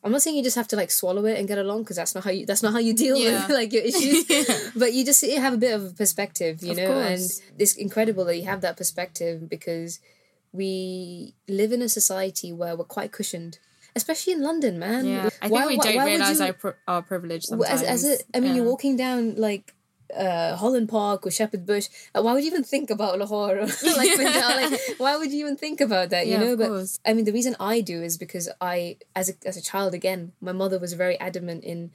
I'm 0.06 0.12
not 0.12 0.22
saying 0.22 0.38
you 0.38 0.44
just 0.44 0.56
have 0.56 0.68
to 0.70 0.76
like 0.76 0.92
swallow 0.92 1.26
it 1.26 1.38
and 1.40 1.48
get 1.48 1.58
along 1.58 1.82
because 1.84 1.96
that's 1.98 2.14
not 2.16 2.24
how 2.24 2.30
you 2.32 2.46
that's 2.46 2.62
not 2.62 2.74
how 2.74 2.80
you 2.80 2.94
deal 2.94 3.18
Yeah. 3.18 3.48
with 3.48 3.50
like 3.60 3.74
your 3.74 3.84
issues. 3.92 4.24
But 4.76 4.94
you 4.94 5.04
just 5.04 5.22
you 5.24 5.42
have 5.42 5.54
a 5.54 5.58
bit 5.58 5.74
of 5.74 5.98
perspective, 5.98 6.62
you 6.64 6.72
Of 6.72 6.78
know, 6.78 7.00
and 7.00 7.20
course. 7.20 7.42
it's 7.58 7.74
incredible 7.76 8.24
that 8.26 8.38
you 8.38 8.44
have 8.46 8.62
that 8.62 8.78
perspective 8.78 9.50
because 9.50 10.00
we 10.54 11.34
live 11.48 11.72
in 11.72 11.82
a 11.82 11.90
society 11.90 12.52
where 12.54 12.76
we're 12.76 12.86
quite 12.86 13.12
cushioned, 13.12 13.60
especially 13.96 14.34
in 14.34 14.42
London, 14.42 14.80
man. 14.80 15.06
Yeah, 15.06 15.26
I 15.42 15.50
think 15.50 15.52
Why- 15.54 15.68
we 15.68 15.78
why- 15.78 15.84
don't 15.84 15.96
why 15.98 16.06
realize 16.06 16.40
you- 16.40 16.46
our 16.46 16.54
pri- 16.54 16.74
our 16.88 17.02
privilege 17.02 17.44
sometimes. 17.46 17.82
as, 17.82 18.04
as 18.06 18.06
a, 18.06 18.38
I 18.38 18.40
mean, 18.40 18.52
Yeah. 18.52 18.56
you're 18.58 18.66
walking 18.72 18.96
down 18.96 19.36
like 19.36 19.74
uh, 20.16 20.56
Holland 20.56 20.90
Park 20.90 21.26
or 21.26 21.32
Shepherd 21.32 21.66
Bush. 21.66 21.88
uh, 22.14 22.22
Why 22.22 22.34
would 22.34 22.44
you 22.44 22.52
even 22.52 22.64
think 22.64 22.90
about 22.90 23.18
Lahore? 23.18 23.58
or, 23.60 23.66
like, 23.98 24.16
Punjab? 24.18 24.72
like, 24.72 24.82
why 24.98 25.18
would 25.18 25.32
you 25.32 25.40
even 25.40 25.58
think 25.58 25.82
about 25.82 26.10
that? 26.10 26.28
You 26.28 26.34
Yeah, 26.34 26.40
know, 26.40 26.58
but 26.58 26.68
course. 26.68 27.00
I 27.06 27.14
mean, 27.14 27.26
the 27.26 27.34
reason 27.34 27.56
I 27.60 27.82
do 27.82 28.02
is 28.02 28.18
because 28.18 28.50
I, 28.62 28.98
as 29.16 29.30
a 29.30 29.34
as 29.46 29.58
a 29.58 29.62
child, 29.62 29.94
again, 29.94 30.34
my 30.42 30.52
mother 30.52 30.80
was 30.80 30.94
very 30.94 31.20
adamant 31.20 31.64
in 31.64 31.92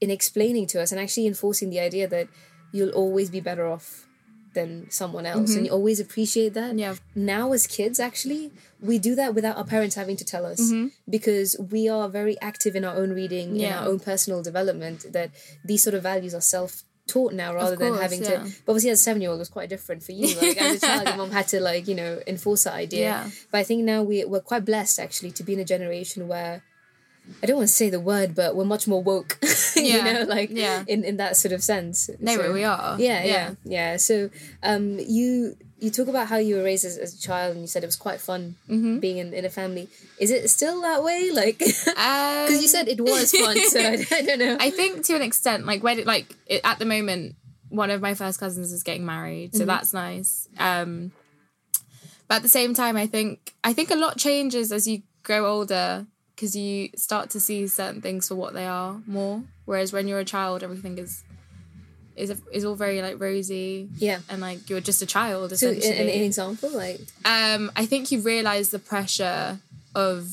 in 0.00 0.10
explaining 0.10 0.66
to 0.68 0.82
us 0.82 0.92
and 0.92 1.00
actually 1.00 1.26
enforcing 1.26 1.70
the 1.70 1.80
idea 1.80 2.06
that 2.06 2.28
you'll 2.72 2.90
always 2.90 3.30
be 3.30 3.40
better 3.40 3.66
off 3.66 4.06
than 4.56 4.90
someone 4.90 5.26
else 5.26 5.50
mm-hmm. 5.50 5.58
and 5.58 5.66
you 5.66 5.72
always 5.72 6.00
appreciate 6.00 6.54
that 6.54 6.76
yeah 6.78 6.94
now 7.14 7.52
as 7.52 7.66
kids 7.66 8.00
actually 8.00 8.50
we 8.80 8.98
do 8.98 9.14
that 9.14 9.34
without 9.34 9.56
our 9.56 9.64
parents 9.64 9.94
having 9.94 10.16
to 10.16 10.24
tell 10.24 10.46
us 10.46 10.60
mm-hmm. 10.60 10.88
because 11.08 11.56
we 11.70 11.88
are 11.88 12.08
very 12.08 12.40
active 12.40 12.74
in 12.74 12.82
our 12.82 12.96
own 12.96 13.10
reading 13.12 13.54
yeah. 13.54 13.66
in 13.66 13.72
our 13.74 13.88
own 13.90 14.00
personal 14.00 14.42
development 14.42 15.04
that 15.12 15.30
these 15.62 15.82
sort 15.82 15.94
of 15.94 16.02
values 16.02 16.34
are 16.34 16.40
self 16.40 16.84
taught 17.06 17.32
now 17.32 17.54
rather 17.54 17.76
course, 17.76 17.90
than 17.90 18.02
having 18.02 18.22
yeah. 18.22 18.30
to 18.30 18.52
but 18.64 18.72
obviously 18.72 18.90
as 18.90 18.98
a 18.98 19.02
seven 19.02 19.22
year 19.22 19.30
old 19.30 19.38
it 19.38 19.40
was 19.40 19.48
quite 19.48 19.68
different 19.68 20.02
for 20.02 20.12
you 20.12 20.34
like 20.40 20.56
as 20.56 20.82
a 20.82 20.86
child 20.86 21.06
your 21.06 21.16
mom 21.16 21.30
had 21.30 21.46
to 21.46 21.60
like 21.60 21.86
you 21.86 21.94
know 21.94 22.20
enforce 22.26 22.64
that 22.64 22.74
idea 22.74 23.00
yeah. 23.00 23.30
but 23.52 23.58
i 23.58 23.62
think 23.62 23.84
now 23.84 24.02
we, 24.02 24.24
we're 24.24 24.40
quite 24.40 24.64
blessed 24.64 24.98
actually 24.98 25.30
to 25.30 25.42
be 25.42 25.52
in 25.52 25.60
a 25.60 25.64
generation 25.64 26.26
where 26.26 26.62
I 27.42 27.46
don't 27.46 27.56
want 27.56 27.68
to 27.68 27.74
say 27.74 27.90
the 27.90 27.98
word, 27.98 28.34
but 28.34 28.54
we're 28.54 28.64
much 28.64 28.86
more 28.86 29.02
woke. 29.02 29.38
Yeah. 29.76 29.96
you 29.96 30.04
know, 30.04 30.22
like 30.22 30.50
yeah. 30.52 30.84
in, 30.86 31.04
in 31.04 31.18
that 31.18 31.36
sort 31.36 31.52
of 31.52 31.62
sense. 31.62 32.08
No, 32.18 32.34
so, 32.34 32.52
we 32.52 32.64
are. 32.64 32.98
Yeah, 32.98 33.22
yeah, 33.22 33.24
yeah, 33.24 33.54
yeah. 33.64 33.96
So 33.98 34.30
um, 34.62 34.98
you 34.98 35.56
you 35.78 35.90
talk 35.90 36.08
about 36.08 36.28
how 36.28 36.36
you 36.36 36.56
were 36.56 36.62
raised 36.62 36.84
as, 36.84 36.96
as 36.96 37.14
a 37.14 37.20
child, 37.20 37.52
and 37.52 37.60
you 37.60 37.66
said 37.66 37.82
it 37.82 37.86
was 37.86 37.96
quite 37.96 38.20
fun 38.20 38.56
mm-hmm. 38.68 38.98
being 38.98 39.18
in, 39.18 39.34
in 39.34 39.44
a 39.44 39.50
family. 39.50 39.88
Is 40.18 40.30
it 40.30 40.48
still 40.48 40.80
that 40.82 41.02
way? 41.02 41.30
Like, 41.36 41.58
because 41.58 42.48
um, 42.48 42.62
you 42.62 42.68
said 42.68 42.88
it 42.88 43.00
was 43.00 43.30
fun, 43.32 43.58
so 43.68 43.80
I, 43.80 44.04
I, 44.10 44.22
don't 44.22 44.38
know. 44.38 44.56
I 44.60 44.70
think 44.70 45.04
to 45.06 45.14
an 45.14 45.22
extent, 45.22 45.66
like 45.66 45.82
when 45.82 45.98
it, 45.98 46.06
like 46.06 46.34
it, 46.46 46.62
at 46.64 46.78
the 46.78 46.86
moment, 46.86 47.36
one 47.68 47.90
of 47.90 48.00
my 48.00 48.14
first 48.14 48.40
cousins 48.40 48.72
is 48.72 48.82
getting 48.82 49.04
married, 49.04 49.54
so 49.54 49.60
mm-hmm. 49.60 49.68
that's 49.68 49.92
nice. 49.92 50.48
Um, 50.58 51.12
but 52.26 52.36
at 52.36 52.42
the 52.42 52.48
same 52.48 52.72
time, 52.72 52.96
I 52.96 53.06
think 53.06 53.54
I 53.62 53.74
think 53.74 53.90
a 53.90 53.96
lot 53.96 54.16
changes 54.16 54.72
as 54.72 54.88
you 54.88 55.02
grow 55.22 55.46
older 55.46 56.06
because 56.34 56.56
you 56.56 56.90
start 56.96 57.30
to 57.30 57.40
see 57.40 57.66
certain 57.66 58.00
things 58.00 58.28
for 58.28 58.34
what 58.34 58.54
they 58.54 58.66
are 58.66 59.00
more. 59.06 59.42
Whereas 59.64 59.92
when 59.92 60.08
you're 60.08 60.20
a 60.20 60.24
child, 60.24 60.62
everything 60.62 60.98
is 60.98 61.24
is 62.16 62.30
a, 62.30 62.36
is 62.52 62.64
all 62.64 62.74
very 62.74 63.02
like 63.02 63.20
rosy. 63.20 63.88
Yeah, 63.96 64.20
and 64.28 64.40
like 64.40 64.68
you're 64.68 64.80
just 64.80 65.02
a 65.02 65.06
child. 65.06 65.52
Essentially. 65.52 65.82
So, 65.82 65.90
an, 65.90 66.08
an 66.08 66.22
example, 66.22 66.70
like, 66.70 67.00
um, 67.24 67.70
I 67.76 67.86
think 67.86 68.10
you 68.10 68.20
realize 68.20 68.70
the 68.70 68.78
pressure 68.78 69.58
of 69.94 70.28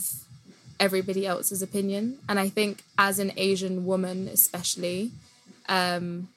everybody 0.80 1.26
else's 1.26 1.62
opinion, 1.62 2.20
and 2.28 2.40
I 2.40 2.50
think 2.50 2.84
as 2.98 3.20
an 3.20 3.32
Asian 3.38 3.86
woman, 3.86 4.28
especially, 4.28 5.12
um, 5.70 6.30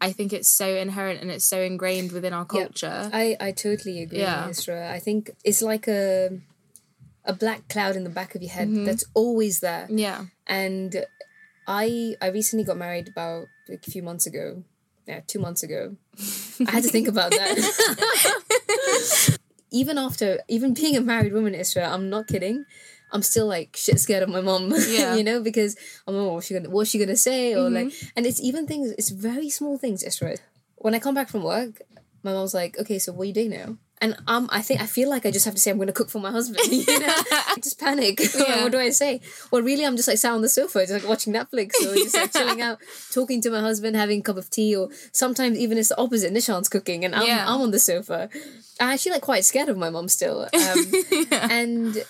I 0.00 0.12
think 0.12 0.32
it's 0.32 0.48
so 0.48 0.68
inherent 0.76 1.20
and 1.20 1.30
it's 1.30 1.44
so 1.44 1.60
ingrained 1.60 2.12
within 2.12 2.32
our 2.32 2.44
culture. 2.44 3.08
Yeah, 3.10 3.10
I 3.12 3.36
I 3.40 3.52
totally 3.52 4.02
agree, 4.02 4.20
yeah. 4.20 4.48
Isra. 4.48 4.90
I 4.90 4.98
think 5.00 5.30
it's 5.44 5.62
like 5.62 5.88
a 5.88 6.40
a 7.24 7.32
black 7.34 7.68
cloud 7.68 7.94
in 7.94 8.04
the 8.04 8.10
back 8.10 8.34
of 8.34 8.42
your 8.42 8.50
head 8.50 8.68
mm-hmm. 8.68 8.84
that's 8.84 9.04
always 9.14 9.60
there. 9.60 9.86
Yeah. 9.90 10.24
And 10.46 11.04
I 11.68 12.16
I 12.20 12.28
recently 12.28 12.64
got 12.64 12.78
married 12.78 13.08
about 13.08 13.46
like 13.68 13.86
a 13.86 13.90
few 13.90 14.02
months 14.02 14.26
ago. 14.26 14.64
Yeah, 15.06 15.20
two 15.26 15.38
months 15.38 15.62
ago. 15.62 15.96
I 16.66 16.70
had 16.70 16.82
to 16.82 16.88
think 16.88 17.08
about 17.08 17.30
that. 17.30 17.56
even 19.70 19.98
after 19.98 20.40
even 20.48 20.74
being 20.74 20.96
a 20.96 21.00
married 21.00 21.32
woman 21.32 21.54
in 21.54 21.60
Isra, 21.60 21.86
I'm 21.86 22.08
not 22.08 22.26
kidding. 22.26 22.64
I'm 23.12 23.22
still 23.22 23.46
like 23.46 23.76
shit 23.76 24.00
scared 24.00 24.22
of 24.22 24.28
my 24.30 24.40
mom. 24.40 24.72
Yeah. 24.88 25.14
you 25.18 25.24
know, 25.24 25.40
because 25.40 25.76
I'm 26.06 26.14
like, 26.14 26.32
what's 26.32 26.46
she 26.46 26.54
gonna 26.54 26.70
what's 26.70 26.90
she 26.90 26.98
gonna 26.98 27.16
say? 27.16 27.54
Or 27.54 27.68
mm-hmm. 27.68 27.74
like 27.74 27.94
and 28.16 28.26
it's 28.26 28.40
even 28.40 28.66
things 28.66 28.90
it's 28.92 29.10
very 29.10 29.50
small 29.50 29.76
things, 29.78 30.02
Isra. 30.02 30.38
When 30.76 30.94
I 30.94 30.98
come 30.98 31.14
back 31.14 31.28
from 31.28 31.42
work, 31.42 31.82
my 32.22 32.32
mom's 32.32 32.54
like, 32.54 32.78
Okay, 32.78 32.98
so 32.98 33.12
what 33.12 33.24
are 33.24 33.26
you 33.26 33.34
doing 33.34 33.50
now? 33.50 33.76
And 34.00 34.16
um, 34.26 34.48
I 34.52 34.62
think 34.62 34.80
I 34.80 34.86
feel 34.86 35.10
like 35.10 35.26
I 35.26 35.30
just 35.30 35.44
have 35.44 35.54
to 35.54 35.60
say 35.60 35.70
I'm 35.70 35.76
going 35.76 35.88
to 35.88 35.92
cook 35.92 36.10
for 36.10 36.20
my 36.20 36.30
husband. 36.30 36.60
You 36.88 37.00
know, 37.00 37.06
I 37.08 37.56
just 37.62 37.78
panic. 37.78 38.20
Yeah. 38.38 38.62
what 38.62 38.72
do 38.72 38.78
I 38.78 38.90
say? 38.90 39.20
Well, 39.50 39.62
really, 39.62 39.84
I'm 39.84 39.96
just 39.96 40.06
like 40.06 40.18
sat 40.18 40.32
on 40.32 40.42
the 40.42 40.48
sofa, 40.48 40.80
just 40.80 40.92
like 40.92 41.08
watching 41.08 41.32
Netflix 41.32 41.74
or 41.80 41.94
just 41.94 42.14
like 42.14 42.32
chilling 42.32 42.60
out, 42.62 42.78
talking 43.12 43.40
to 43.42 43.50
my 43.50 43.60
husband, 43.60 43.96
having 43.96 44.20
a 44.20 44.22
cup 44.22 44.36
of 44.36 44.48
tea, 44.48 44.76
or 44.76 44.90
sometimes 45.12 45.58
even 45.58 45.76
it's 45.76 45.88
the 45.88 45.98
opposite. 45.98 46.32
Nishant's 46.32 46.68
cooking, 46.68 47.04
and 47.04 47.14
I'm 47.14 47.26
yeah. 47.26 47.44
I'm 47.46 47.60
on 47.60 47.70
the 47.72 47.78
sofa. 47.78 48.28
I'm 48.80 48.90
actually 48.90 49.12
like 49.12 49.22
quite 49.22 49.44
scared 49.44 49.68
of 49.68 49.76
my 49.76 49.90
mom 49.90 50.08
still, 50.08 50.42
um, 50.42 50.84
yeah. 51.10 51.48
and 51.50 52.04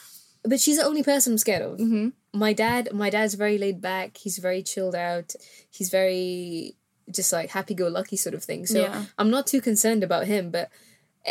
but 0.45 0.61
she's 0.61 0.77
the 0.79 0.85
only 0.85 1.03
person 1.03 1.35
I'm 1.35 1.39
scared 1.39 1.63
of. 1.63 1.79
Mm-hmm. 1.79 2.09
My 2.39 2.53
dad, 2.53 2.93
my 2.93 3.11
dad's 3.11 3.35
very 3.35 3.59
laid 3.59 3.81
back. 3.81 4.19
He's 4.19 4.39
very 4.39 4.63
chilled 4.63 4.95
out. 4.95 5.35
He's 5.71 5.89
very 5.89 6.77
just 7.11 7.33
like 7.33 7.51
happy 7.51 7.75
go 7.75 7.89
lucky 7.89 8.17
sort 8.17 8.35
of 8.35 8.45
thing. 8.45 8.67
So 8.67 8.93
I'm 9.17 9.31
not 9.31 9.47
too 9.47 9.61
concerned 9.61 10.05
about 10.05 10.27
him, 10.27 10.51
but 10.51 10.71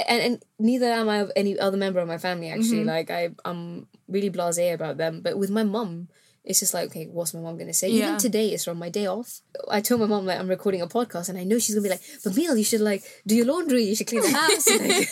and, 0.08 0.22
and 0.22 0.46
neither 0.60 0.88
am 0.88 1.10
I 1.10 1.18
of 1.18 1.32
any 1.36 1.58
other 1.60 1.78
member 1.78 2.00
of 2.00 2.08
my 2.08 2.18
family 2.18 2.50
actually. 2.50 2.80
Mm-hmm. 2.80 2.90
Like 2.90 3.12
I 3.12 3.30
I'm 3.46 3.88
really 4.08 4.30
blasé 4.30 4.74
about 4.74 4.98
them. 4.98 5.22
But 5.22 5.38
with 5.38 5.50
my 5.50 5.64
mum, 5.64 6.10
it's 6.44 6.60
just 6.62 6.74
like, 6.74 6.88
okay, 6.88 7.08
what's 7.12 7.34
my 7.34 7.42
mom 7.42 7.58
gonna 7.58 7.74
say? 7.74 7.90
Yeah. 7.90 8.08
Even 8.08 8.18
today 8.18 8.54
is 8.54 8.64
from 8.64 8.80
my 8.80 8.90
day 8.90 9.06
off. 9.06 9.42
I 9.70 9.82
told 9.82 10.02
my 10.02 10.08
mom 10.08 10.26
like 10.26 10.40
I'm 10.40 10.48
recording 10.48 10.82
a 10.82 10.88
podcast 10.88 11.30
and 11.30 11.38
I 11.38 11.44
know 11.44 11.60
she's 11.60 11.76
gonna 11.76 11.84
be 11.84 11.90
like, 11.90 12.02
but 12.24 12.36
Mel, 12.36 12.58
you 12.58 12.64
should 12.64 12.82
like 12.82 13.04
do 13.26 13.36
your 13.36 13.46
laundry, 13.46 13.84
you 13.84 13.96
should 13.96 14.08
clean 14.08 14.22
the 14.22 14.32
house, 14.32 14.70
like, 14.80 15.12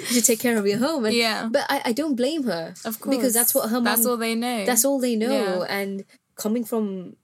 you 0.00 0.14
should 0.14 0.24
take 0.24 0.40
care 0.40 0.58
of 0.58 0.66
your 0.66 0.78
home. 0.78 1.06
And, 1.06 1.14
yeah. 1.14 1.48
But 1.50 1.64
I, 1.68 1.82
I 1.86 1.92
don't 1.92 2.16
blame 2.16 2.44
her. 2.44 2.74
Of 2.84 3.00
course. 3.00 3.16
Because 3.16 3.34
that's 3.34 3.54
what 3.54 3.70
her 3.70 3.76
mom 3.76 3.84
That's 3.84 4.06
all 4.06 4.16
they 4.16 4.34
know. 4.34 4.66
That's 4.66 4.84
all 4.84 5.00
they 5.00 5.16
know. 5.16 5.64
Yeah. 5.66 5.74
And 5.74 6.04
coming 6.36 6.64
from 6.64 7.16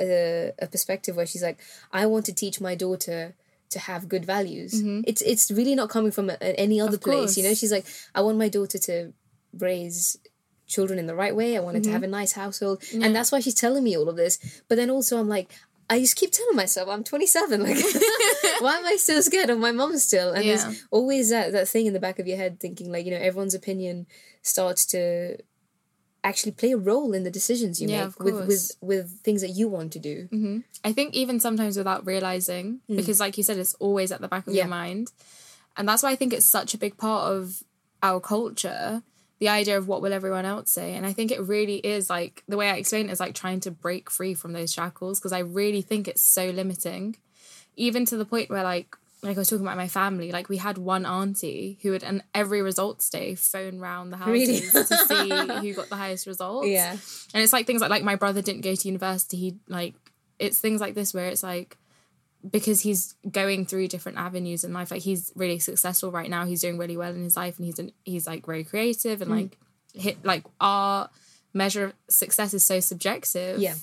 a, 0.00 0.52
a 0.58 0.66
perspective 0.66 1.16
where 1.16 1.26
she's 1.26 1.42
like, 1.42 1.58
I 1.92 2.06
want 2.06 2.26
to 2.26 2.32
teach 2.32 2.60
my 2.60 2.74
daughter 2.74 3.34
to 3.70 3.78
have 3.78 4.08
good 4.08 4.24
values. 4.24 4.74
Mm-hmm. 4.74 5.02
It's 5.06 5.22
it's 5.22 5.50
really 5.50 5.74
not 5.74 5.90
coming 5.90 6.10
from 6.10 6.30
a, 6.30 6.42
any 6.58 6.80
other 6.80 6.98
place. 6.98 7.36
You 7.36 7.44
know, 7.44 7.54
she's 7.54 7.72
like, 7.72 7.86
I 8.14 8.20
want 8.20 8.38
my 8.38 8.48
daughter 8.48 8.78
to 8.78 9.12
raise 9.58 10.16
children 10.66 10.98
in 10.98 11.06
the 11.06 11.14
right 11.14 11.34
way. 11.34 11.56
I 11.56 11.60
wanted 11.60 11.82
mm-hmm. 11.82 11.90
to 11.90 11.92
have 11.92 12.02
a 12.02 12.08
nice 12.08 12.32
household, 12.32 12.82
yeah. 12.92 13.06
and 13.06 13.14
that's 13.14 13.32
why 13.32 13.40
she's 13.40 13.54
telling 13.54 13.84
me 13.84 13.96
all 13.96 14.08
of 14.08 14.16
this. 14.16 14.62
But 14.68 14.76
then 14.76 14.90
also, 14.90 15.18
I'm 15.18 15.28
like. 15.28 15.52
I 15.88 16.00
just 16.00 16.16
keep 16.16 16.32
telling 16.32 16.56
myself 16.56 16.88
I'm 16.88 17.04
27. 17.04 17.62
Like, 17.62 17.76
why 18.58 18.74
am 18.76 18.86
I 18.86 18.96
so 18.98 19.20
scared 19.20 19.50
of 19.50 19.60
my 19.60 19.70
mom 19.70 19.96
still? 19.98 20.32
And 20.32 20.44
yeah. 20.44 20.56
there's 20.56 20.84
always 20.90 21.30
that 21.30 21.52
that 21.52 21.68
thing 21.68 21.86
in 21.86 21.92
the 21.92 22.00
back 22.00 22.18
of 22.18 22.26
your 22.26 22.36
head, 22.36 22.58
thinking 22.58 22.90
like, 22.90 23.04
you 23.04 23.12
know, 23.12 23.18
everyone's 23.18 23.54
opinion 23.54 24.08
starts 24.42 24.84
to 24.86 25.36
actually 26.26 26.52
play 26.52 26.72
a 26.72 26.76
role 26.76 27.12
in 27.12 27.22
the 27.22 27.30
decisions 27.30 27.80
you 27.80 27.88
yeah, 27.88 28.06
make 28.06 28.18
with, 28.18 28.46
with 28.48 28.72
with 28.80 29.20
things 29.22 29.42
that 29.42 29.50
you 29.50 29.68
want 29.68 29.92
to 29.92 29.98
do. 30.00 30.28
Mm-hmm. 30.32 30.58
I 30.84 30.92
think 30.92 31.14
even 31.14 31.38
sometimes 31.38 31.76
without 31.76 32.04
realizing, 32.04 32.80
mm. 32.90 32.96
because 32.96 33.20
like 33.20 33.38
you 33.38 33.44
said, 33.44 33.58
it's 33.58 33.74
always 33.74 34.10
at 34.10 34.20
the 34.20 34.28
back 34.28 34.46
of 34.46 34.52
yeah. 34.52 34.62
your 34.62 34.68
mind, 34.68 35.12
and 35.76 35.88
that's 35.88 36.02
why 36.02 36.10
I 36.10 36.16
think 36.16 36.32
it's 36.32 36.44
such 36.44 36.74
a 36.74 36.78
big 36.78 36.96
part 36.98 37.32
of 37.32 37.62
our 38.02 38.20
culture. 38.20 39.02
The 39.38 39.50
idea 39.50 39.76
of 39.76 39.86
what 39.86 40.00
will 40.00 40.14
everyone 40.14 40.46
else 40.46 40.70
say, 40.72 40.94
and 40.94 41.06
I 41.06 41.12
think 41.12 41.30
it 41.30 41.40
really 41.40 41.76
is 41.76 42.10
like 42.10 42.42
the 42.48 42.56
way 42.56 42.70
I 42.70 42.76
explain 42.76 43.08
it 43.08 43.12
is 43.12 43.20
like 43.20 43.34
trying 43.34 43.60
to 43.60 43.70
break 43.70 44.10
free 44.10 44.34
from 44.34 44.52
those 44.52 44.72
shackles 44.72 45.20
because 45.20 45.32
I 45.32 45.40
really 45.40 45.82
think 45.82 46.08
it's 46.08 46.22
so 46.22 46.50
limiting, 46.50 47.16
even 47.76 48.04
to 48.06 48.16
the 48.16 48.24
point 48.24 48.50
where 48.50 48.64
like 48.64 48.96
like 49.26 49.36
I 49.36 49.40
was 49.40 49.48
talking 49.48 49.66
about 49.66 49.76
my 49.76 49.88
family, 49.88 50.32
like 50.32 50.48
we 50.48 50.56
had 50.56 50.78
one 50.78 51.04
auntie 51.04 51.78
who 51.82 51.90
would, 51.90 52.04
and 52.04 52.22
every 52.34 52.62
results 52.62 53.10
day, 53.10 53.34
phone 53.34 53.78
round 53.78 54.12
the 54.12 54.16
houses 54.16 54.72
really? 54.72 54.84
to 54.84 54.96
see 55.06 55.68
who 55.68 55.74
got 55.74 55.88
the 55.88 55.96
highest 55.96 56.26
results. 56.26 56.68
Yeah, 56.68 56.92
and 56.92 57.42
it's 57.42 57.52
like 57.52 57.66
things 57.66 57.80
like 57.80 57.90
like 57.90 58.04
my 58.04 58.16
brother 58.16 58.42
didn't 58.42 58.62
go 58.62 58.74
to 58.74 58.88
university. 58.88 59.36
He 59.36 59.56
like 59.68 59.94
it's 60.38 60.60
things 60.60 60.80
like 60.80 60.94
this 60.94 61.12
where 61.12 61.28
it's 61.28 61.42
like 61.42 61.76
because 62.48 62.80
he's 62.80 63.14
going 63.30 63.66
through 63.66 63.88
different 63.88 64.18
avenues 64.18 64.64
in 64.64 64.72
life. 64.72 64.90
Like 64.90 65.02
he's 65.02 65.32
really 65.34 65.58
successful 65.58 66.12
right 66.12 66.30
now. 66.30 66.44
He's 66.44 66.60
doing 66.60 66.78
really 66.78 66.96
well 66.96 67.10
in 67.10 67.24
his 67.24 67.36
life, 67.36 67.58
and 67.58 67.66
he's 67.66 67.78
an, 67.78 67.92
he's 68.04 68.26
like 68.26 68.46
very 68.46 68.64
creative 68.64 69.22
and 69.22 69.30
mm. 69.30 69.42
like 69.42 69.58
hit 69.94 70.24
like 70.24 70.44
our 70.60 71.10
measure 71.52 71.86
of 71.86 71.94
success 72.08 72.54
is 72.54 72.62
so 72.62 72.80
subjective. 72.80 73.58
Yeah 73.58 73.74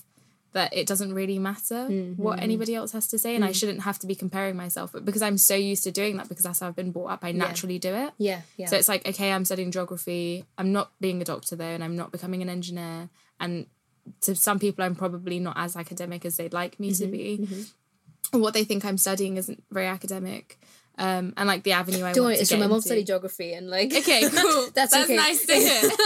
that 0.53 0.75
it 0.75 0.87
doesn't 0.87 1.13
really 1.13 1.37
matter 1.37 1.87
mm-hmm. 1.89 2.21
what 2.21 2.39
anybody 2.39 2.73
else 2.73 2.91
has 2.91 3.07
to 3.07 3.19
say 3.19 3.35
and 3.35 3.43
mm. 3.43 3.47
I 3.47 3.51
shouldn't 3.51 3.81
have 3.81 3.99
to 3.99 4.07
be 4.07 4.15
comparing 4.15 4.55
myself 4.55 4.91
but 4.91 5.03
because 5.03 5.21
I'm 5.21 5.37
so 5.37 5.55
used 5.55 5.83
to 5.83 5.91
doing 5.91 6.17
that 6.17 6.29
because 6.29 6.43
that's 6.43 6.59
how 6.59 6.67
I've 6.67 6.75
been 6.75 6.91
brought 6.91 7.07
up 7.07 7.19
I 7.23 7.31
naturally 7.31 7.75
yeah. 7.75 7.79
do 7.79 7.95
it 7.95 8.13
yeah, 8.17 8.41
yeah 8.57 8.67
so 8.67 8.77
it's 8.77 8.87
like 8.87 9.07
okay 9.07 9.31
I'm 9.31 9.45
studying 9.45 9.71
geography 9.71 10.45
I'm 10.57 10.71
not 10.71 10.91
being 11.01 11.21
a 11.21 11.25
doctor 11.25 11.55
though 11.55 11.65
and 11.65 11.83
I'm 11.83 11.95
not 11.95 12.11
becoming 12.11 12.41
an 12.41 12.49
engineer 12.49 13.09
and 13.39 13.65
to 14.21 14.35
some 14.35 14.59
people 14.59 14.83
I'm 14.83 14.95
probably 14.95 15.39
not 15.39 15.57
as 15.57 15.75
academic 15.75 16.25
as 16.25 16.37
they'd 16.37 16.53
like 16.53 16.79
me 16.79 16.91
mm-hmm. 16.91 17.03
to 17.03 17.11
be 17.11 17.39
mm-hmm. 17.41 18.39
what 18.39 18.53
they 18.53 18.63
think 18.63 18.85
I'm 18.85 18.97
studying 18.97 19.37
isn't 19.37 19.63
very 19.71 19.87
academic 19.87 20.59
um, 20.97 21.33
and 21.37 21.47
like 21.47 21.63
the 21.63 21.71
avenue 21.71 22.05
I 22.05 22.13
Don't 22.13 22.25
want 22.25 22.35
worry, 22.35 22.37
to 22.37 22.45
so 22.45 22.57
my 22.57 22.67
mom 22.67 22.81
studied 22.81 23.07
geography 23.07 23.53
and 23.53 23.69
like 23.69 23.93
okay 23.93 24.29
cool. 24.29 24.67
That's, 24.75 24.91
that's 24.91 25.05
okay. 25.05 25.15
nice 25.15 25.45
to 25.45 25.53
hear. 25.53 25.91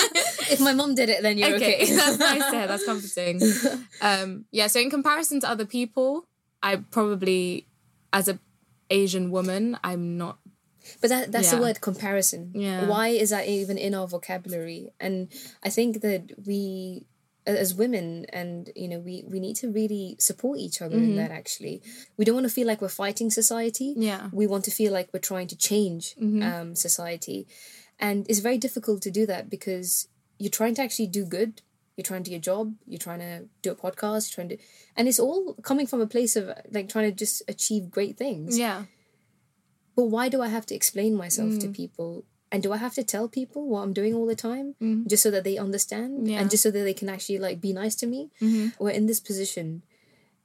If 0.50 0.62
my 0.62 0.72
mom 0.74 0.96
did 0.96 1.10
it 1.10 1.22
then 1.22 1.38
you're 1.38 1.56
okay, 1.56 1.84
okay. 1.84 1.96
that's 1.96 2.18
nice 2.20 2.46
to 2.52 2.58
hear. 2.58 2.68
That's 2.68 2.86
comforting. 2.86 3.42
Um, 4.02 4.46
yeah 4.52 4.68
so 4.68 4.80
in 4.80 4.90
comparison 4.90 5.42
to 5.42 5.50
other 5.50 5.66
people 5.66 6.26
I 6.64 6.78
probably 6.78 7.68
as 8.14 8.30
a 8.30 8.40
Asian 8.90 9.30
woman 9.30 9.78
I'm 9.84 10.18
not 10.18 10.40
but 11.02 11.10
that 11.10 11.32
that's 11.32 11.52
yeah. 11.52 11.58
the 11.58 11.62
word 11.62 11.82
comparison. 11.82 12.52
Yeah. 12.56 12.88
Why 12.88 13.10
is 13.10 13.32
that 13.32 13.48
even 13.48 13.78
in 13.78 13.94
our 13.94 14.08
vocabulary? 14.08 14.92
And 15.00 15.30
I 15.64 15.70
think 15.70 16.02
that 16.02 16.32
we 16.46 17.06
as 17.56 17.74
women 17.74 18.26
and 18.30 18.72
you 18.76 18.88
know 18.88 19.00
we 19.00 19.24
we 19.28 19.40
need 19.40 19.56
to 19.56 19.72
really 19.72 20.16
support 20.20 20.60
each 20.60 20.82
other 20.82 20.96
mm-hmm. 20.96 21.12
in 21.12 21.16
that 21.16 21.32
actually 21.32 21.82
we 22.18 22.26
don't 22.26 22.36
want 22.36 22.46
to 22.46 22.54
feel 22.54 22.68
like 22.68 22.82
we're 22.82 22.90
fighting 22.90 23.30
society 23.30 23.94
yeah 23.96 24.30
we 24.34 24.46
want 24.46 24.66
to 24.66 24.72
feel 24.72 24.92
like 24.92 25.10
we're 25.14 25.20
trying 25.20 25.48
to 25.48 25.56
change 25.56 26.16
mm-hmm. 26.16 26.44
um, 26.44 26.76
society 26.76 27.48
and 28.00 28.26
it's 28.30 28.40
very 28.40 28.58
difficult 28.58 29.02
to 29.02 29.10
do 29.10 29.26
that 29.26 29.50
because 29.50 30.08
you're 30.38 30.52
trying 30.52 30.76
to 30.76 30.82
actually 30.82 31.08
do 31.08 31.26
good 31.26 31.62
you're 31.98 32.04
trying 32.04 32.22
to 32.24 32.30
do 32.30 32.32
your 32.32 32.40
job, 32.40 32.76
you're 32.86 33.00
trying 33.00 33.20
to 33.20 33.46
do 33.64 33.72
a 33.72 33.76
podcast, 33.76 34.30
you're 34.30 34.36
trying 34.46 34.50
to, 34.50 34.58
and 34.96 35.08
it's 35.08 35.20
all 35.20 35.56
coming 35.64 35.88
from 35.88 36.00
a 36.00 36.06
place 36.06 36.36
of 36.36 36.52
like 36.72 36.88
trying 36.88 37.10
to 37.10 37.12
just 37.12 37.42
achieve 37.48 37.90
great 37.90 38.18
things. 38.18 38.58
Yeah. 38.58 38.84
But 39.96 40.06
why 40.06 40.30
do 40.30 40.44
I 40.44 40.48
have 40.48 40.68
to 40.68 40.76
explain 40.76 41.16
myself 41.16 41.54
Mm. 41.54 41.62
to 41.62 41.68
people? 41.70 42.24
And 42.52 42.64
do 42.64 42.72
I 42.72 42.78
have 42.78 42.94
to 42.96 43.04
tell 43.04 43.28
people 43.28 43.68
what 43.68 43.82
I'm 43.82 43.94
doing 43.94 44.14
all 44.14 44.26
the 44.26 44.36
time 44.36 44.76
Mm. 44.82 45.08
just 45.08 45.22
so 45.24 45.32
that 45.32 45.44
they 45.44 45.58
understand 45.58 46.28
Yeah. 46.30 46.40
and 46.40 46.50
just 46.50 46.64
so 46.64 46.72
that 46.72 46.84
they 46.84 46.94
can 46.94 47.10
actually 47.10 47.40
like 47.40 47.60
be 47.60 47.74
nice 47.74 47.96
to 47.96 48.08
me? 48.08 48.30
Mm-hmm. 48.42 48.82
We're 48.84 48.92
in 48.92 49.06
this 49.06 49.20
position. 49.20 49.84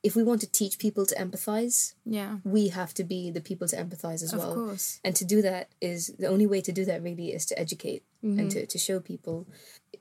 If 0.02 0.16
we 0.16 0.25
want 0.25 0.40
to 0.40 0.49
teach 0.50 0.78
people 0.80 1.06
to 1.06 1.14
empathize, 1.14 1.94
Yeah. 2.04 2.38
we 2.42 2.68
have 2.68 2.92
to 2.94 3.04
be 3.04 3.30
the 3.30 3.40
people 3.40 3.68
to 3.68 3.76
empathize 3.76 4.23
as 4.25 4.32
Of 4.32 4.40
well. 4.40 4.54
course. 4.54 4.99
And 5.04 5.14
to 5.14 5.25
do 5.25 5.40
that 5.42 5.68
is 5.80 6.09
the 6.18 6.26
only 6.26 6.47
way 6.47 6.61
to 6.61 6.73
do 6.73 6.85
that 6.87 7.02
really 7.04 7.32
is 7.32 7.47
to 7.47 7.59
educate 7.59 8.02
Mm-hmm. 8.25 8.38
and 8.40 8.50
to, 8.50 8.66
to 8.66 8.78
show 8.78 8.99
people, 8.99 9.47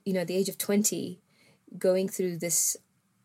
you 0.04 0.12
know, 0.12 0.20
at 0.20 0.26
the 0.26 0.34
age 0.36 0.48
of 0.48 0.58
20, 0.58 1.20
going 1.78 2.08
through 2.08 2.36
this 2.38 2.76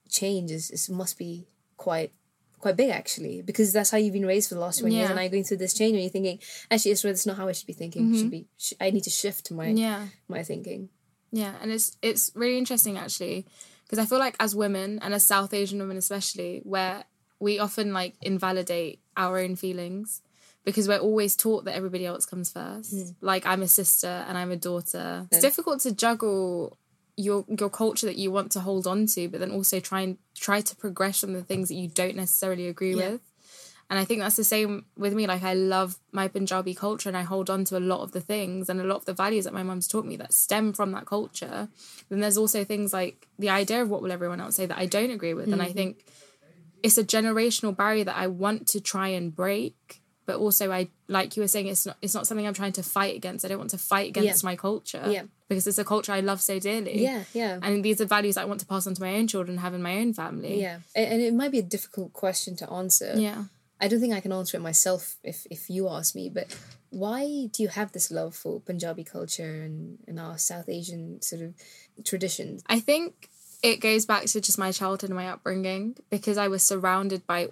change 0.10 0.52
is, 0.52 0.70
is 0.72 0.88
must 0.90 1.18
be 1.18 1.48
quite 1.78 2.12
quite 2.60 2.76
big 2.76 2.90
actually 2.90 3.42
because 3.42 3.72
that's 3.74 3.92
how 3.92 3.98
you've 3.98 4.14
been 4.14 4.26
raised 4.26 4.50
for 4.50 4.56
the 4.56 4.62
last 4.62 4.80
20 4.80 4.94
years 4.96 5.00
Yeah. 5.02 5.06
Mm-hmm. 5.06 5.12
and 5.12 5.16
now 5.18 5.22
you're 5.24 5.32
going 5.32 5.44
through 5.44 5.58
this 5.58 5.74
change 5.74 5.94
and 5.94 6.02
you're 6.02 6.10
thinking 6.10 6.40
actually 6.72 6.92
Isra, 6.92 7.04
that's 7.04 7.26
not 7.26 7.38
how 7.38 7.48
I 7.48 7.52
should 7.52 7.68
be 7.68 7.74
thinking 7.74 8.16
should 8.16 8.32
be 8.32 8.48
sh- 8.58 8.74
I 8.82 8.90
need 8.90 9.04
to 9.04 9.10
shift 9.10 9.52
my 9.52 9.68
Yeah. 9.68 10.08
my 10.28 10.44
thinking 10.44 10.90
Yeah, 11.32 11.54
and 11.62 11.72
it's 11.72 11.98
it's 12.02 12.32
really 12.36 12.58
interesting 12.58 12.98
actually 12.98 13.46
because 13.84 14.00
I 14.00 14.06
feel 14.06 14.20
like 14.20 14.36
as 14.40 14.56
women 14.56 15.00
and 15.02 15.14
as 15.14 15.26
South 15.26 15.54
Asian 15.54 15.80
women 15.80 15.98
especially, 15.98 16.62
where 16.64 17.04
we 17.40 17.60
often 17.60 17.94
like 17.94 18.16
invalidate 18.22 19.00
our 19.16 19.38
own 19.40 19.56
feelings 19.56 20.22
because 20.66 20.88
we're 20.90 20.98
always 20.98 21.36
taught 21.36 21.64
that 21.66 21.76
everybody 21.76 22.06
else 22.06 22.26
comes 22.26 22.52
first. 22.52 23.14
Like 23.22 23.46
I'm 23.46 23.62
a 23.62 23.68
sister 23.68 24.26
and 24.28 24.38
I'm 24.38 24.52
a 24.52 24.58
daughter. 24.58 25.28
It's 25.32 25.42
difficult 25.42 25.80
to 25.82 25.92
juggle 25.94 26.78
your 27.18 27.44
your 27.60 27.70
culture 27.70 28.06
that 28.06 28.18
you 28.18 28.32
want 28.32 28.52
to 28.54 28.62
hold 28.62 28.88
on 28.88 29.08
to, 29.08 29.28
but 29.28 29.40
then 29.40 29.52
also 29.52 29.80
try 29.80 30.02
and 30.02 30.18
try 30.36 30.62
to 30.62 30.76
progress 30.76 31.24
on 31.24 31.34
the 31.34 31.42
things 31.42 31.68
that 31.68 31.76
you 31.76 31.88
don't 31.88 32.16
necessarily 32.16 32.68
agree 32.68 32.96
Yeah. 32.96 33.12
with. 33.12 33.22
And 33.90 33.98
I 33.98 34.06
think 34.06 34.22
that's 34.22 34.36
the 34.36 34.44
same 34.44 34.86
with 34.98 35.14
me. 35.14 35.28
Like 35.28 35.44
I 35.44 35.54
love 35.54 35.98
my 36.12 36.28
Punjabi 36.28 36.74
culture 36.74 37.10
and 37.10 37.18
I 37.18 37.22
hold 37.22 37.50
on 37.50 37.64
to 37.66 37.78
a 37.78 37.80
lot 37.80 38.02
of 38.02 38.12
the 38.12 38.20
things 38.20 38.70
and 38.70 38.82
a 38.82 38.84
lot 38.84 38.98
of 38.98 39.06
the 39.06 39.14
values 39.14 39.46
that 39.46 39.54
my 39.54 39.64
mum's 39.64 39.88
taught 39.88 40.06
me 40.06 40.18
that 40.18 40.34
stem 40.34 40.74
from 40.74 40.92
that 40.92 41.06
culture. 41.06 41.70
Then 42.10 42.20
there's 42.20 42.38
also 42.38 42.66
things 42.66 42.92
like 42.92 43.28
the 43.40 43.50
idea 43.50 43.82
of 43.82 43.90
what 43.90 44.02
will 44.02 44.12
everyone 44.12 44.42
else 44.42 44.58
say 44.58 44.66
that 44.66 44.78
I 44.78 44.88
don't 44.88 45.12
agree 45.12 45.34
with. 45.34 45.52
And 45.52 45.62
I 45.62 45.66
mm-hmm. 45.66 45.74
think 45.74 46.06
it's 46.84 46.98
a 46.98 47.04
generational 47.04 47.76
barrier 47.76 48.04
that 48.04 48.18
I 48.18 48.28
want 48.28 48.68
to 48.70 48.82
try 48.82 49.08
and 49.10 49.34
break. 49.34 50.02
But 50.26 50.36
also 50.36 50.70
I 50.70 50.90
like 51.08 51.38
you 51.38 51.42
were 51.42 51.48
saying 51.48 51.68
it's 51.68 51.86
not 51.86 51.96
it's 52.02 52.14
not 52.14 52.28
something 52.28 52.46
I'm 52.46 52.54
trying 52.54 52.74
to 52.74 52.84
fight 52.84 53.16
against. 53.16 53.46
I 53.46 53.48
don't 53.48 53.58
want 53.58 53.70
to 53.70 53.78
fight 53.78 54.10
against 54.10 54.44
my 54.44 54.58
culture. 54.58 55.06
Yeah. 55.08 55.24
Because 55.50 55.66
it's 55.68 55.78
a 55.78 55.86
culture 55.86 56.12
I 56.12 56.20
love 56.20 56.42
so 56.42 56.60
dearly. 56.60 57.02
yeah 57.02 57.24
yeah 57.34 57.60
And 57.62 57.84
these 57.86 58.02
are 58.02 58.06
values 58.06 58.38
I 58.38 58.46
want 58.46 58.60
to 58.60 58.66
pass 58.66 58.86
on 58.88 58.94
to 58.96 59.02
my 59.02 59.16
own 59.16 59.28
children 59.28 59.56
and 59.56 59.60
have 59.62 59.74
in 59.74 59.82
my 59.82 59.98
own 60.00 60.14
family. 60.14 60.62
yeah 60.62 60.80
and, 60.96 61.14
and 61.14 61.22
it 61.22 61.34
might 61.34 61.52
be 61.52 61.60
a 61.60 61.64
difficult 61.64 62.14
question 62.14 62.56
to 62.58 62.70
answer 62.72 63.14
Yeah. 63.16 63.46
I 63.80 63.88
don't 63.88 64.00
think 64.00 64.14
I 64.14 64.22
can 64.22 64.32
answer 64.32 64.58
it 64.58 64.62
myself 64.62 65.18
if, 65.24 65.46
if 65.52 65.70
you 65.70 65.88
ask 65.88 66.16
me, 66.16 66.30
but 66.30 66.48
why 66.90 67.22
do 67.52 67.62
you 67.62 67.70
have 67.70 67.92
this 67.92 68.10
love 68.10 68.36
for 68.36 68.60
Punjabi 68.60 69.04
culture 69.04 69.62
and, 69.62 70.00
and 70.08 70.20
our 70.20 70.40
South 70.40 70.68
Asian 70.68 71.22
sort 71.22 71.44
of 71.44 71.54
traditions? 72.04 72.64
I 72.68 72.80
think 72.80 73.30
it 73.62 73.80
goes 73.80 74.06
back 74.08 74.26
to 74.26 74.42
just 74.42 74.58
my 74.58 74.72
childhood 74.72 75.12
and 75.12 75.16
my 75.18 75.28
upbringing 75.30 75.96
because 76.10 76.38
I 76.40 76.48
was 76.48 76.64
surrounded 76.64 77.28
by 77.28 77.50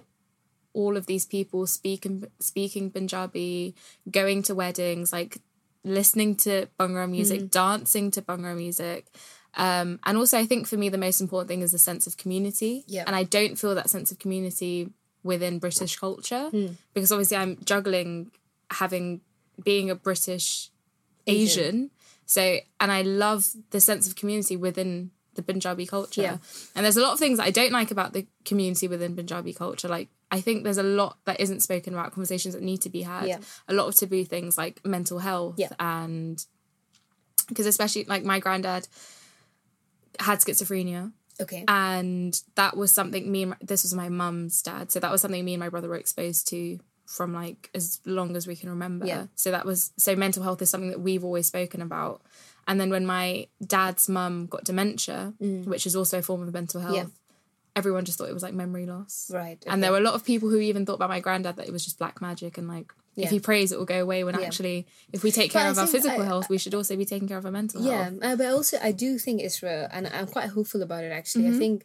all 0.72 0.96
of 0.96 1.06
these 1.06 1.24
people 1.24 1.66
speaking 1.66 2.24
speaking 2.40 2.90
Punjabi, 2.90 3.74
going 4.10 4.42
to 4.44 4.54
weddings, 4.54 5.12
like 5.12 5.38
listening 5.86 6.34
to 6.36 6.68
Bhangra 6.78 7.08
music, 7.08 7.40
Mm. 7.42 7.50
dancing 7.50 8.10
to 8.12 8.20
Bhangra 8.22 8.56
music. 8.56 9.06
Um, 9.54 9.98
and 10.04 10.18
also, 10.18 10.36
I 10.36 10.44
think 10.44 10.66
for 10.66 10.76
me, 10.76 10.88
the 10.90 10.98
most 10.98 11.20
important 11.20 11.48
thing 11.48 11.62
is 11.62 11.72
the 11.72 11.78
sense 11.78 12.06
of 12.06 12.16
community. 12.18 12.84
Yeah. 12.86 13.04
And 13.06 13.16
I 13.16 13.22
don't 13.24 13.56
feel 13.56 13.74
that 13.74 13.88
sense 13.88 14.10
of 14.12 14.18
community 14.18 14.90
within 15.22 15.58
British 15.58 15.96
culture 15.96 16.50
Hmm. 16.50 16.66
because 16.94 17.10
obviously 17.10 17.36
I'm 17.38 17.56
juggling 17.64 18.30
having 18.70 19.22
being 19.64 19.88
a 19.90 19.94
British 19.94 20.70
Asian. 21.26 21.40
Asian. 21.46 21.90
So, 22.26 22.58
and 22.80 22.90
I 22.92 23.02
love 23.02 23.52
the 23.70 23.80
sense 23.80 24.06
of 24.06 24.14
community 24.16 24.56
within 24.56 25.10
the 25.34 25.42
Punjabi 25.42 25.86
culture. 25.86 26.22
Yeah. 26.22 26.38
And 26.74 26.84
there's 26.84 26.96
a 26.96 27.02
lot 27.02 27.12
of 27.14 27.18
things 27.18 27.38
that 27.38 27.46
I 27.46 27.50
don't 27.50 27.72
like 27.72 27.90
about 27.90 28.12
the 28.12 28.26
community 28.44 28.88
within 28.88 29.14
Punjabi 29.16 29.52
culture. 29.52 29.88
Like, 29.88 30.08
I 30.30 30.40
think 30.40 30.64
there's 30.64 30.78
a 30.78 30.82
lot 30.82 31.18
that 31.24 31.40
isn't 31.40 31.60
spoken 31.60 31.94
about, 31.94 32.12
conversations 32.12 32.54
that 32.54 32.62
need 32.62 32.80
to 32.82 32.90
be 32.90 33.02
had. 33.02 33.26
Yeah. 33.28 33.38
A 33.68 33.74
lot 33.74 33.86
of 33.86 33.94
taboo 33.94 34.24
things 34.24 34.58
like 34.58 34.84
mental 34.84 35.18
health 35.20 35.54
Yeah. 35.58 35.68
and 35.78 36.44
because 37.48 37.66
especially 37.66 38.04
like 38.04 38.24
my 38.24 38.40
granddad 38.40 38.88
had 40.18 40.40
schizophrenia 40.40 41.12
Okay. 41.40 41.64
and 41.68 42.40
that 42.54 42.76
was 42.76 42.90
something 42.90 43.30
me 43.30 43.42
and 43.42 43.50
my, 43.50 43.56
this 43.60 43.82
was 43.82 43.92
my 43.94 44.08
mum's 44.08 44.62
dad 44.62 44.90
so 44.90 44.98
that 45.00 45.10
was 45.12 45.20
something 45.20 45.44
me 45.44 45.52
and 45.54 45.60
my 45.60 45.68
brother 45.68 45.88
were 45.88 45.96
exposed 45.96 46.48
to 46.48 46.80
from 47.04 47.34
like 47.34 47.70
as 47.74 48.00
long 48.06 48.34
as 48.34 48.46
we 48.46 48.56
can 48.56 48.70
remember 48.70 49.04
Yeah. 49.06 49.26
so 49.34 49.50
that 49.50 49.66
was 49.66 49.92
so 49.98 50.16
mental 50.16 50.42
health 50.42 50.60
is 50.62 50.70
something 50.70 50.90
that 50.90 51.00
we've 51.00 51.22
always 51.22 51.46
spoken 51.46 51.82
about 51.82 52.22
and 52.66 52.80
then 52.80 52.88
when 52.90 53.04
my 53.06 53.46
dad's 53.64 54.08
mum 54.08 54.46
got 54.46 54.64
dementia 54.64 55.34
which 55.38 55.86
is 55.86 55.94
also 55.94 56.18
a 56.18 56.22
form 56.22 56.42
of 56.42 56.52
mental 56.54 56.80
health 56.80 56.94
Mm. 56.94 56.96
Yeah. 56.96 57.06
Everyone 57.76 58.04
just 58.04 58.16
thought 58.18 58.28
it 58.28 58.34
was 58.34 58.42
like 58.42 58.54
memory 58.54 58.86
loss 58.86 59.30
right. 59.32 59.62
and 59.66 59.82
there 59.82 59.92
were 59.92 59.98
a 59.98 60.08
lot 60.08 60.14
of 60.14 60.24
people 60.24 60.48
who 60.48 60.58
even 60.58 60.84
thought 60.86 60.94
about 60.94 61.10
my 61.10 61.20
granddad 61.20 61.56
that 61.56 61.66
it 61.68 61.72
was 61.72 61.84
just 61.84 61.98
black 61.98 62.20
magic 62.20 62.56
and 62.58 62.66
like 62.66 62.92
Yeah. 63.14 63.26
if 63.26 63.30
he 63.30 63.38
prays 63.40 63.70
it 63.72 63.78
will 63.78 63.84
go 63.96 64.00
away 64.06 64.24
when 64.24 64.34
Yeah. 64.34 64.46
actually 64.46 64.86
if 65.12 65.22
we 65.22 65.30
take 65.30 65.52
But 65.52 65.58
care 65.60 65.68
I 65.68 65.70
of 65.70 65.78
our 65.78 65.86
physical 65.86 66.22
I- 66.22 66.24
health 66.32 66.48
we 66.48 66.58
should 66.58 66.74
also 66.74 66.96
be 66.96 67.04
taking 67.04 67.28
care 67.28 67.38
of 67.38 67.44
our 67.48 67.52
mental 67.60 67.82
yeah, 67.82 68.04
health 68.04 68.18
uh, 68.22 68.36
but 68.40 68.46
also 68.46 68.78
I 68.82 68.92
do 68.92 69.18
think 69.24 69.36
Isra, 69.42 69.88
and 69.92 70.06
I'm 70.08 70.26
quite 70.26 70.48
hopeful 70.56 70.82
about 70.82 71.04
it 71.04 71.12
actually. 71.12 71.44
Mm-hmm. 71.44 71.56
I 71.56 71.58
think 71.64 71.84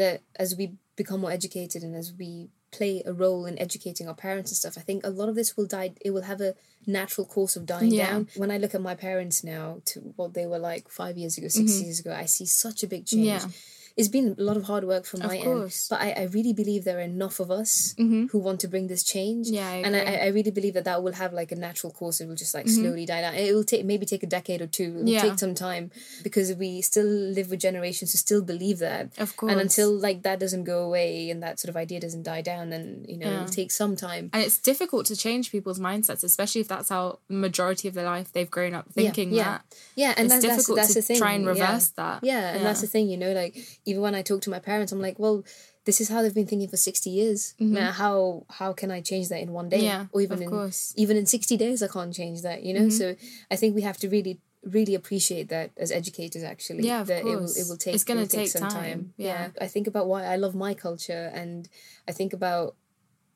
that 0.00 0.16
as 0.36 0.56
we 0.56 0.64
become 0.96 1.20
more 1.20 1.30
educated 1.32 1.82
and 1.82 1.94
as 2.02 2.12
we 2.20 2.48
play 2.72 3.02
a 3.06 3.12
role 3.12 3.46
in 3.46 3.56
educating 3.66 4.08
our 4.08 4.14
parents 4.26 4.50
and 4.50 4.56
stuff, 4.56 4.76
I 4.76 4.80
think 4.88 5.06
a 5.06 5.10
lot 5.10 5.28
of 5.28 5.36
this 5.36 5.56
will 5.56 5.66
die. 5.66 5.92
It 6.00 6.10
will 6.10 6.22
have 6.32 6.40
a 6.40 6.54
natural 6.86 7.24
course 7.24 7.54
of 7.58 7.66
dying 7.66 7.92
Yeah. 7.92 8.10
down. 8.10 8.28
When 8.36 8.50
I 8.50 8.58
look 8.58 8.74
at 8.74 8.80
my 8.90 8.96
parents 8.96 9.44
now 9.44 9.80
to 9.90 10.00
what 10.16 10.34
they 10.34 10.46
were 10.46 10.58
like 10.58 10.88
five 10.90 11.16
years 11.16 11.38
ago, 11.38 11.46
6 11.48 11.80
years 11.80 12.00
ago, 12.00 12.12
I 12.12 12.26
see 12.26 12.46
such 12.46 12.82
a 12.82 12.88
big 12.88 13.06
change. 13.06 13.28
Mm-hmm. 13.28 13.48
Yeah. 13.50 13.54
It's 13.96 14.08
been 14.08 14.34
a 14.38 14.42
lot 14.42 14.56
of 14.56 14.64
hard 14.64 14.82
work 14.84 15.04
from 15.04 15.20
my 15.20 15.36
end, 15.36 15.72
but 15.88 16.00
I, 16.00 16.10
I 16.12 16.22
really 16.24 16.52
believe 16.52 16.82
there 16.82 16.98
are 16.98 17.00
enough 17.00 17.38
of 17.38 17.48
us 17.50 17.94
who 17.96 18.38
want 18.38 18.58
to 18.60 18.68
bring 18.68 18.88
this 18.88 19.04
change. 19.04 19.46
Mm-hmm. 19.46 19.54
Yeah, 19.54 19.68
I 19.68 19.74
and 19.86 19.94
I. 19.94 20.00
I 20.26 20.26
really 20.28 20.50
believe 20.50 20.74
that 20.74 20.84
that 20.84 21.02
will 21.04 21.12
have 21.12 21.32
like 21.32 21.52
a 21.52 21.56
natural 21.56 21.92
course. 21.92 22.20
It 22.20 22.26
will 22.26 22.34
just 22.34 22.54
like 22.54 22.68
slowly 22.68 23.06
die 23.06 23.20
down. 23.20 23.34
It 23.34 23.54
will 23.54 23.62
take 23.62 23.84
maybe 23.84 24.04
take 24.04 24.22
a 24.24 24.26
decade 24.26 24.60
or 24.62 24.66
two. 24.66 24.84
It 24.84 24.92
will 24.94 25.00
Mm-hmm. 25.04 25.08
Yeah. 25.08 25.20
take 25.22 25.38
some 25.38 25.54
time 25.54 25.90
because 26.24 26.52
we 26.54 26.80
still 26.82 27.06
live 27.06 27.50
with 27.50 27.60
generations 27.60 28.10
who 28.12 28.18
still 28.18 28.42
believe 28.42 28.78
that. 28.80 29.16
Of 29.18 29.36
course. 29.36 29.52
And 29.52 29.60
until 29.60 29.92
like 29.92 30.22
that 30.22 30.40
doesn't 30.40 30.64
go 30.64 30.82
away 30.82 31.30
and 31.30 31.40
that 31.44 31.60
sort 31.60 31.68
of 31.70 31.76
idea 31.76 32.00
doesn't 32.00 32.24
die 32.24 32.42
down, 32.42 32.70
then 32.70 33.04
you 33.08 33.16
know 33.18 33.26
Yeah. 33.30 33.34
it'll 33.42 33.54
take 33.54 33.70
some 33.70 33.94
time. 33.96 34.30
And 34.32 34.42
it's 34.42 34.58
difficult 34.58 35.06
to 35.06 35.16
change 35.16 35.52
people's 35.52 35.78
mindsets, 35.78 36.24
especially 36.24 36.62
if 36.62 36.68
that's 36.68 36.88
how 36.88 37.20
majority 37.28 37.86
of 37.86 37.94
their 37.94 38.06
life 38.06 38.32
they've 38.32 38.50
grown 38.50 38.74
up 38.74 38.86
thinking 38.92 39.32
yeah. 39.32 39.44
that. 39.44 39.64
Yeah, 39.94 40.14
and 40.16 40.26
It's 40.26 40.34
that's, 40.34 40.44
that's 40.44 40.56
difficult 40.56 40.76
that's 40.78 40.88
to 40.94 40.98
the 41.00 41.02
thing. 41.02 41.18
try 41.18 41.32
and 41.34 41.44
yeah. 41.44 41.50
reverse 41.50 41.88
that. 41.90 42.24
Yeah, 42.24 42.54
and 42.56 42.64
that's 42.66 42.80
the 42.80 42.86
thing. 42.88 43.08
You 43.08 43.18
know, 43.18 43.32
like 43.32 43.54
even 43.84 44.02
when 44.02 44.14
I 44.14 44.22
talk 44.22 44.40
to 44.42 44.50
my 44.50 44.58
parents, 44.58 44.92
I'm 44.92 45.00
like, 45.00 45.18
well, 45.18 45.44
this 45.84 46.00
is 46.00 46.08
how 46.08 46.22
they've 46.22 46.34
been 46.34 46.46
thinking 46.46 46.68
for 46.68 46.76
sixty 46.76 47.10
years. 47.10 47.54
Now, 47.58 47.92
how 47.92 48.46
how 48.50 48.72
can 48.72 48.90
I 48.90 49.00
change 49.00 49.28
that 49.28 49.40
in 49.40 49.52
one 49.52 49.68
day? 49.68 49.78
Mm-hmm. 49.78 49.84
Yeah, 49.84 50.06
or 50.12 50.20
even 50.20 50.42
in 50.42 50.50
course. 50.50 50.94
even 50.96 51.16
in 51.16 51.26
sixty 51.26 51.56
days, 51.56 51.82
I 51.82 51.88
can't 51.88 52.14
change 52.14 52.42
that. 52.42 52.62
You 52.62 52.74
know, 52.74 52.88
so 52.88 53.14
I 53.50 53.56
think 53.56 53.74
we 53.74 53.82
have 53.82 53.98
to 53.98 54.08
really 54.08 54.40
really 54.62 54.94
appreciate 54.94 55.48
that 55.50 55.70
as 55.76 55.92
educators 55.92 56.42
actually 56.42 56.84
Yeah, 56.84 57.02
of 57.02 57.06
that 57.08 57.20
it 57.20 57.24
will 57.24 57.44
it 57.44 57.66
will 57.68 57.76
take 57.76 57.94
It's 57.94 58.04
gonna 58.04 58.22
will 58.22 58.26
take 58.28 58.48
some 58.48 58.68
time, 58.68 59.12
yeah. 59.16 59.50
i 59.60 59.66
think 59.66 59.86
about 59.86 60.06
why 60.06 60.24
i 60.24 60.36
love 60.36 60.54
my 60.54 60.72
culture 60.72 61.30
and 61.34 61.68
i 62.08 62.12
think 62.12 62.32
about 62.32 62.76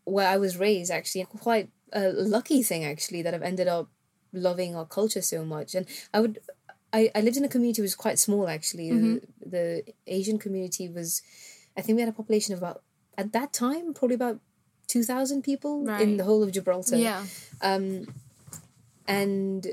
where 0.05 0.27
i 0.27 0.39
was 0.39 0.57
raised 0.57 0.91
actually 0.91 1.25
quite 1.25 1.69
a 1.93 2.09
lucky 2.09 2.63
thing 2.63 2.83
actually 2.83 3.21
that 3.21 3.35
i've 3.35 3.43
ended 3.43 3.69
up 3.69 3.91
loving 4.33 4.75
our 4.75 4.87
culture 4.87 5.21
so 5.21 5.45
much 5.45 5.75
and 5.75 5.87
i 6.15 6.21
would 6.21 6.39
i, 6.93 7.11
I 7.15 7.21
lived 7.21 7.37
in 7.37 7.45
a 7.45 7.49
community 7.49 7.81
which 7.83 7.89
was 7.89 7.95
quite 8.07 8.19
small 8.19 8.49
actually 8.49 8.89
Mm-hmm. 8.91 9.15
the, 9.41 9.49
the 9.85 9.95
asian 10.07 10.39
community 10.39 10.89
was 10.89 11.23
i 11.77 11.81
think 11.83 11.97
we 11.97 12.03
had 12.03 12.09
a 12.09 12.13
population 12.21 12.53
of 12.55 12.59
about 12.61 12.83
at 13.17 13.33
that 13.33 13.53
time 13.53 13.93
probably 13.95 14.15
about 14.15 14.39
2000 14.89 15.43
people 15.43 15.87
in 16.01 16.17
the 16.17 16.25
whole 16.25 16.43
of 16.43 16.51
gibraltar 16.53 16.97
Yeah. 16.97 17.25
and 19.07 19.67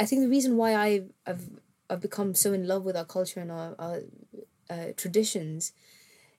I 0.00 0.04
think 0.04 0.22
the 0.22 0.28
reason 0.28 0.56
why 0.56 0.74
I, 0.74 1.02
I've 1.26 1.48
I've 1.90 2.00
become 2.00 2.34
so 2.34 2.52
in 2.52 2.66
love 2.68 2.84
with 2.84 2.96
our 2.96 3.04
culture 3.04 3.40
and 3.40 3.50
our, 3.50 3.74
our 3.78 4.00
uh, 4.70 4.86
traditions 4.96 5.72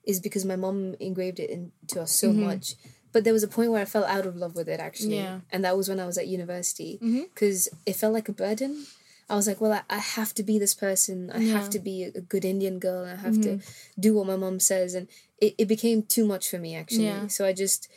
is 0.04 0.20
because 0.20 0.44
my 0.44 0.56
mom 0.56 0.94
engraved 1.00 1.40
it 1.40 1.50
into 1.50 2.00
us 2.00 2.12
so 2.12 2.32
much. 2.32 2.74
But 3.12 3.24
there 3.24 3.32
was 3.32 3.42
a 3.42 3.48
point 3.48 3.72
where 3.72 3.82
I 3.82 3.84
fell 3.84 4.04
out 4.04 4.24
of 4.24 4.36
love 4.36 4.54
with 4.54 4.68
it 4.68 4.78
actually, 4.80 5.16
Yeah. 5.16 5.40
and 5.50 5.64
that 5.64 5.76
was 5.76 5.88
when 5.88 5.98
I 6.00 6.06
was 6.06 6.16
at 6.16 6.28
university 6.28 6.98
because 7.34 7.68
it 7.84 7.96
felt 7.96 8.14
like 8.14 8.28
a 8.28 8.32
burden. 8.32 8.86
I 9.30 9.36
was 9.36 9.46
like, 9.46 9.60
well, 9.60 9.72
I, 9.72 9.82
I 9.88 9.98
have 9.98 10.34
to 10.34 10.42
be 10.42 10.58
this 10.58 10.74
person. 10.74 11.30
I 11.32 11.40
have 11.44 11.70
to 11.70 11.78
be 11.78 12.04
a, 12.04 12.20
good 12.20 12.44
Indian 12.44 12.80
girl. 12.80 13.04
I 13.04 13.14
have 13.14 13.40
to 13.42 13.60
do 13.98 14.14
what 14.14 14.26
my 14.26 14.36
mom 14.36 14.58
says, 14.58 14.94
and 14.94 15.06
it, 15.40 15.54
it 15.56 15.68
became 15.68 16.02
too 16.02 16.26
much 16.26 16.50
for 16.50 16.58
me 16.58 16.74
actually. 16.74 17.06
Yeah. 17.06 17.28
So 17.28 17.46
I 17.46 17.52
just 17.52 17.88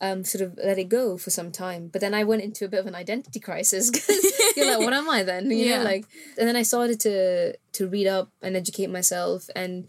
um, 0.00 0.24
sort 0.24 0.42
of 0.42 0.58
let 0.62 0.78
it 0.78 0.88
go 0.88 1.16
for 1.16 1.30
some 1.30 1.52
time. 1.52 1.88
But 1.92 2.00
then 2.00 2.12
I 2.12 2.24
went 2.24 2.42
into 2.42 2.64
a 2.64 2.68
bit 2.68 2.80
of 2.80 2.86
an 2.86 2.94
identity 2.94 3.38
crisis 3.38 3.90
because 3.92 4.32
you're 4.56 4.66
like, 4.66 4.84
what 4.84 4.92
am 4.92 5.08
I 5.08 5.22
then? 5.22 5.50
You 5.50 5.58
yeah. 5.58 5.78
know, 5.78 5.84
like, 5.84 6.06
and 6.36 6.48
then 6.48 6.56
I 6.56 6.62
started 6.62 6.98
to 7.00 7.56
to 7.56 7.88
read 7.88 8.08
up 8.08 8.30
and 8.42 8.56
educate 8.56 8.88
myself 8.90 9.48
and 9.54 9.88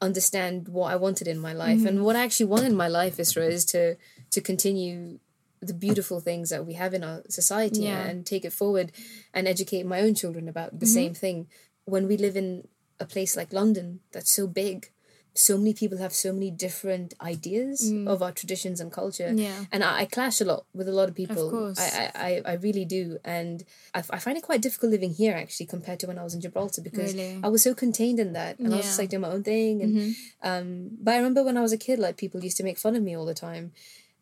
understand 0.00 0.68
what 0.68 0.92
I 0.92 0.96
wanted 0.96 1.28
in 1.28 1.38
my 1.38 1.52
life. 1.52 1.78
Mm-hmm. 1.78 1.86
And 1.86 2.04
what 2.04 2.16
I 2.16 2.24
actually 2.24 2.46
want 2.46 2.64
in 2.64 2.74
my 2.74 2.88
life, 2.88 3.18
Isra, 3.18 3.46
is 3.48 3.64
to 3.66 3.96
to 4.30 4.40
continue 4.40 5.18
the 5.66 5.74
beautiful 5.74 6.20
things 6.20 6.50
that 6.50 6.66
we 6.66 6.74
have 6.74 6.94
in 6.94 7.04
our 7.04 7.22
society 7.28 7.82
yeah. 7.82 8.04
and 8.04 8.26
take 8.26 8.44
it 8.44 8.52
forward 8.52 8.92
and 9.32 9.48
educate 9.48 9.86
my 9.86 10.00
own 10.00 10.14
children 10.14 10.48
about 10.48 10.78
the 10.78 10.86
mm-hmm. 10.86 10.94
same 10.94 11.14
thing. 11.14 11.46
When 11.84 12.06
we 12.06 12.16
live 12.16 12.36
in 12.36 12.68
a 13.00 13.04
place 13.04 13.36
like 13.36 13.52
London 13.52 14.00
that's 14.12 14.30
so 14.30 14.46
big, 14.46 14.90
so 15.36 15.58
many 15.58 15.74
people 15.74 15.98
have 15.98 16.12
so 16.12 16.32
many 16.32 16.50
different 16.50 17.12
ideas 17.20 17.90
mm. 17.92 18.06
of 18.06 18.22
our 18.22 18.30
traditions 18.30 18.80
and 18.80 18.92
culture. 18.92 19.32
Yeah. 19.34 19.64
And 19.72 19.82
I, 19.82 20.00
I, 20.00 20.04
clash 20.04 20.40
a 20.40 20.44
lot 20.44 20.64
with 20.72 20.88
a 20.88 20.92
lot 20.92 21.08
of 21.08 21.16
people. 21.16 21.46
Of 21.46 21.52
course. 21.52 21.80
I, 21.80 22.12
I, 22.14 22.42
I 22.46 22.52
really 22.54 22.84
do. 22.84 23.18
And 23.24 23.64
I, 23.92 23.98
I 24.10 24.18
find 24.20 24.38
it 24.38 24.44
quite 24.44 24.62
difficult 24.62 24.92
living 24.92 25.12
here 25.12 25.34
actually 25.34 25.66
compared 25.66 25.98
to 26.00 26.06
when 26.06 26.18
I 26.18 26.22
was 26.22 26.34
in 26.34 26.40
Gibraltar 26.40 26.82
because 26.82 27.14
really? 27.14 27.40
I 27.42 27.48
was 27.48 27.64
so 27.64 27.74
contained 27.74 28.20
in 28.20 28.32
that. 28.34 28.60
And 28.60 28.68
yeah. 28.68 28.74
I 28.74 28.76
was 28.76 28.86
just 28.86 28.98
like 28.98 29.10
doing 29.10 29.22
my 29.22 29.30
own 29.30 29.42
thing. 29.42 29.82
And 29.82 29.96
mm-hmm. 29.96 30.48
um 30.48 30.90
but 31.00 31.14
I 31.14 31.16
remember 31.16 31.42
when 31.42 31.56
I 31.56 31.62
was 31.62 31.72
a 31.72 31.78
kid, 31.78 31.98
like 31.98 32.16
people 32.16 32.44
used 32.44 32.56
to 32.58 32.64
make 32.64 32.78
fun 32.78 32.94
of 32.94 33.02
me 33.02 33.16
all 33.16 33.26
the 33.26 33.34
time 33.34 33.72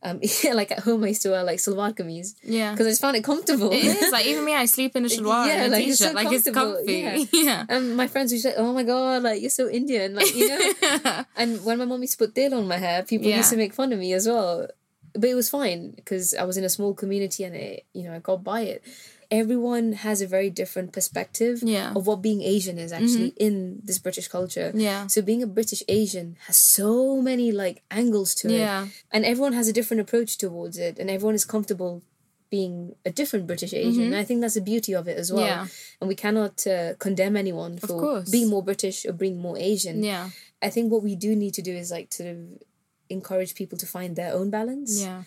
um, 0.03 0.21
yeah, 0.43 0.53
like 0.55 0.73
at 0.73 0.81
home 0.81 1.05
I 1.05 1.09
used 1.09 1.23
to 1.23 1.31
wear 1.31 1.45
like 1.45 1.59
salwar 1.59 1.95
kameez. 1.95 2.35
Yeah. 2.43 2.73
Because 2.73 2.87
I 2.87 2.91
just 2.91 3.01
found 3.01 3.17
it 3.17 3.25
comfortable. 3.25 3.71
It 3.71 3.85
is. 3.85 4.12
Like 4.12 4.27
even 4.27 4.45
me, 4.45 4.55
I 4.55 4.67
sleep 4.67 4.97
in 4.97 5.05
a 5.05 5.09
shalwar 5.09 5.47
yeah, 5.47 5.65
and 5.65 5.73
a 5.73 5.77
like, 5.77 5.85
t-shirt. 5.85 5.91
It's 5.91 5.99
so 6.01 6.12
like 6.12 6.33
it's 6.33 6.51
comfy. 6.51 6.93
Yeah. 6.93 7.25
yeah. 7.33 7.67
And 7.69 7.97
my 7.97 8.09
friends 8.09 8.33
would 8.33 8.41
say, 8.41 8.55
oh 8.57 8.73
my 8.73 8.83
God, 8.83 9.23
like 9.23 9.41
you're 9.41 9.51
so 9.51 9.69
Indian. 9.69 10.15
Like, 10.15 10.35
you 10.35 10.49
know. 10.49 11.25
and 11.37 11.65
when 11.65 11.79
my 11.79 11.85
mom 11.85 12.01
used 12.01 12.19
to 12.19 12.27
put 12.27 12.35
tel 12.35 12.55
on 12.55 12.67
my 12.67 12.79
hair, 12.79 13.03
people 13.05 13.29
yeah. 13.29 13.37
used 13.37 13.51
to 13.51 13.57
make 13.57 13.75
fun 13.75 13.93
of 13.93 13.99
me 13.99 14.12
as 14.12 14.27
well. 14.27 14.67
But 15.15 15.29
it 15.29 15.35
was 15.35 15.51
fine 15.51 15.91
because 15.91 16.35
I 16.35 16.45
was 16.45 16.57
in 16.57 16.65
a 16.65 16.71
small 16.71 16.95
community 16.95 17.45
and 17.45 17.55
it, 17.55 17.87
you 17.93 18.05
know, 18.05 18.15
I 18.15 18.19
got 18.19 18.43
by 18.43 18.62
it 18.62 18.83
everyone 19.33 19.95
has 19.95 20.21
a 20.21 20.27
very 20.27 20.51
different 20.51 20.92
perspective 20.92 21.61
yeah. 21.62 21.92
of 21.97 22.07
what 22.07 22.21
being 22.21 22.42
Asian 22.42 22.79
is 22.79 22.92
actually 22.92 23.31
mm-hmm. 23.31 23.47
in 23.47 23.81
this 23.83 23.99
British 23.99 24.29
culture. 24.29 24.71
Yeah. 24.75 25.07
So 25.07 25.23
being 25.23 25.42
a 25.42 25.47
British 25.47 25.83
Asian 25.88 26.37
has 26.47 26.59
so 26.59 27.21
many 27.21 27.51
like 27.51 27.83
angles 27.90 28.35
to 28.37 28.53
yeah. 28.53 28.85
it. 28.85 29.05
And 29.11 29.25
everyone 29.25 29.55
has 29.55 29.68
a 29.68 29.73
different 29.73 30.03
approach 30.03 30.37
towards 30.37 30.77
it 30.77 30.99
and 30.99 31.11
everyone 31.11 31.35
is 31.35 31.47
comfortable 31.47 32.03
being 32.51 32.95
a 33.07 33.11
different 33.11 33.47
British 33.47 33.73
Asian. 33.73 33.92
Mm-hmm. 33.92 34.12
And 34.12 34.16
I 34.16 34.25
think 34.25 34.42
that's 34.42 34.55
the 34.55 34.61
beauty 34.61 34.92
of 34.95 35.09
it 35.09 35.16
as 35.16 35.33
well. 35.33 35.47
Yeah. 35.47 35.66
And 35.99 36.09
we 36.09 36.14
cannot 36.14 36.66
uh, 36.66 36.92
condemn 36.99 37.35
anyone 37.35 37.79
for 37.79 38.23
being 38.31 38.51
more 38.51 38.62
British 38.62 39.07
or 39.07 39.14
being 39.14 39.40
more 39.40 39.57
Asian. 39.57 40.05
Yeah. 40.05 40.29
I 40.61 40.68
think 40.68 40.92
what 40.92 41.03
we 41.03 41.16
do 41.16 41.35
need 41.35 41.55
to 41.55 41.62
do 41.62 41.75
is 41.75 41.90
like 41.90 42.12
sort 42.12 42.29
of 42.29 42.37
encourage 43.09 43.55
people 43.55 43.79
to 43.79 43.87
find 43.87 44.14
their 44.14 44.35
own 44.35 44.51
balance. 44.51 45.01
Yeah. 45.01 45.23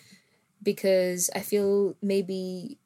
Because 0.62 1.28
I 1.34 1.40
feel 1.40 1.96
maybe 2.00 2.78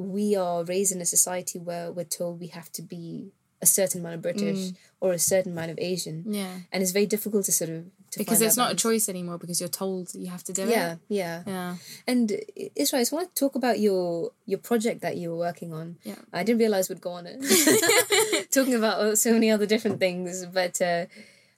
we 0.00 0.36
are 0.36 0.64
raised 0.64 0.92
in 0.92 1.00
a 1.00 1.06
society 1.06 1.58
where 1.58 1.90
we're 1.92 2.04
told 2.04 2.40
we 2.40 2.48
have 2.48 2.70
to 2.72 2.82
be 2.82 3.32
a 3.62 3.66
certain 3.66 4.00
amount 4.00 4.14
of 4.14 4.22
British 4.22 4.58
mm. 4.58 4.76
or 5.00 5.12
a 5.12 5.18
certain 5.18 5.52
amount 5.52 5.70
of 5.70 5.78
Asian. 5.78 6.24
Yeah. 6.26 6.60
And 6.72 6.82
it's 6.82 6.92
very 6.92 7.06
difficult 7.06 7.44
to 7.44 7.52
sort 7.52 7.70
of 7.70 7.84
to 8.12 8.18
because 8.18 8.40
it's 8.40 8.56
not 8.56 8.64
balance. 8.64 8.80
a 8.80 8.88
choice 8.88 9.08
anymore 9.08 9.38
because 9.38 9.60
you're 9.60 9.68
told 9.68 10.14
you 10.14 10.30
have 10.30 10.42
to 10.44 10.52
do 10.52 10.62
yeah, 10.62 10.92
it. 10.92 10.98
Yeah, 11.08 11.42
yeah. 11.46 11.52
Yeah. 11.52 11.74
And 12.06 12.28
Isra, 12.76 12.94
I 12.94 13.00
just 13.00 13.12
want 13.12 13.34
to 13.34 13.38
talk 13.38 13.54
about 13.54 13.78
your 13.78 14.32
your 14.46 14.58
project 14.58 15.02
that 15.02 15.16
you 15.16 15.30
were 15.30 15.36
working 15.36 15.72
on. 15.72 15.98
Yeah. 16.02 16.16
I 16.32 16.42
didn't 16.42 16.60
realize 16.60 16.88
we'd 16.88 17.00
go 17.00 17.10
on 17.10 17.26
it. 17.26 18.50
Talking 18.50 18.74
about 18.74 19.18
so 19.18 19.32
many 19.32 19.50
other 19.50 19.66
different 19.66 20.00
things, 20.00 20.46
but 20.46 20.80
uh, 20.80 21.06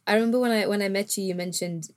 I 0.07 0.15
remember 0.15 0.41
when 0.41 0.51
I 0.51 0.67
when 0.67 0.83
I 0.83 0.89
met 0.89 1.17
you, 1.17 1.25
you 1.25 1.35
mentioned 1.35 1.89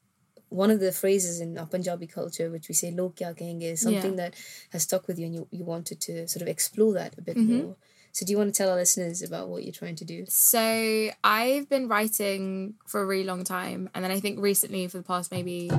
one 0.50 0.72
of 0.72 0.80
the 0.80 0.92
phrases 0.92 1.40
in 1.40 1.58
our 1.58 1.66
Punjabi 1.66 2.08
culture, 2.08 2.50
which 2.50 2.68
we 2.68 2.76
say 2.76 2.92
"log 2.92 3.16
kya 3.16 3.38
kahenge," 3.38 3.64
is 3.64 3.82
something 3.82 4.18
yeah. 4.18 4.30
that 4.30 4.36
has 4.72 4.84
stuck 4.84 5.08
with 5.08 5.20
you, 5.20 5.26
and 5.26 5.36
you, 5.36 5.48
you 5.52 5.64
wanted 5.64 6.00
to 6.02 6.28
sort 6.28 6.42
of 6.42 6.48
explore 6.48 6.94
that 6.94 7.18
a 7.18 7.22
bit 7.22 7.38
mm-hmm. 7.38 7.58
more. 7.58 7.76
So, 8.12 8.26
do 8.26 8.32
you 8.32 8.38
want 8.38 8.54
to 8.54 8.58
tell 8.58 8.70
our 8.70 8.78
listeners 8.78 9.22
about 9.22 9.50
what 9.50 9.64
you're 9.64 9.74
trying 9.74 9.98
to 9.98 10.06
do? 10.06 10.26
So, 10.30 11.10
I've 11.24 11.68
been 11.68 11.88
writing 11.88 12.76
for 12.86 13.02
a 13.02 13.06
really 13.06 13.26
long 13.26 13.44
time, 13.44 13.90
and 13.94 14.04
then 14.04 14.12
I 14.12 14.20
think 14.20 14.40
recently, 14.40 14.88
for 14.88 14.98
the 14.98 15.04
past 15.04 15.32
maybe 15.32 15.70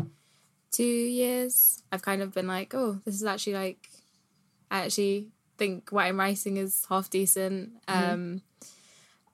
two 0.72 0.84
years, 0.84 1.82
I've 1.90 2.02
kind 2.02 2.20
of 2.20 2.34
been 2.34 2.46
like, 2.46 2.74
oh, 2.74 3.00
this 3.04 3.14
is 3.14 3.24
actually 3.24 3.54
like, 3.54 3.88
I 4.70 4.80
actually 4.80 5.28
think 5.56 5.90
what 5.90 6.04
I'm 6.04 6.18
writing 6.18 6.58
is 6.58 6.84
half 6.88 7.08
decent. 7.08 7.70
Mm-hmm. 7.86 8.12
Um, 8.12 8.42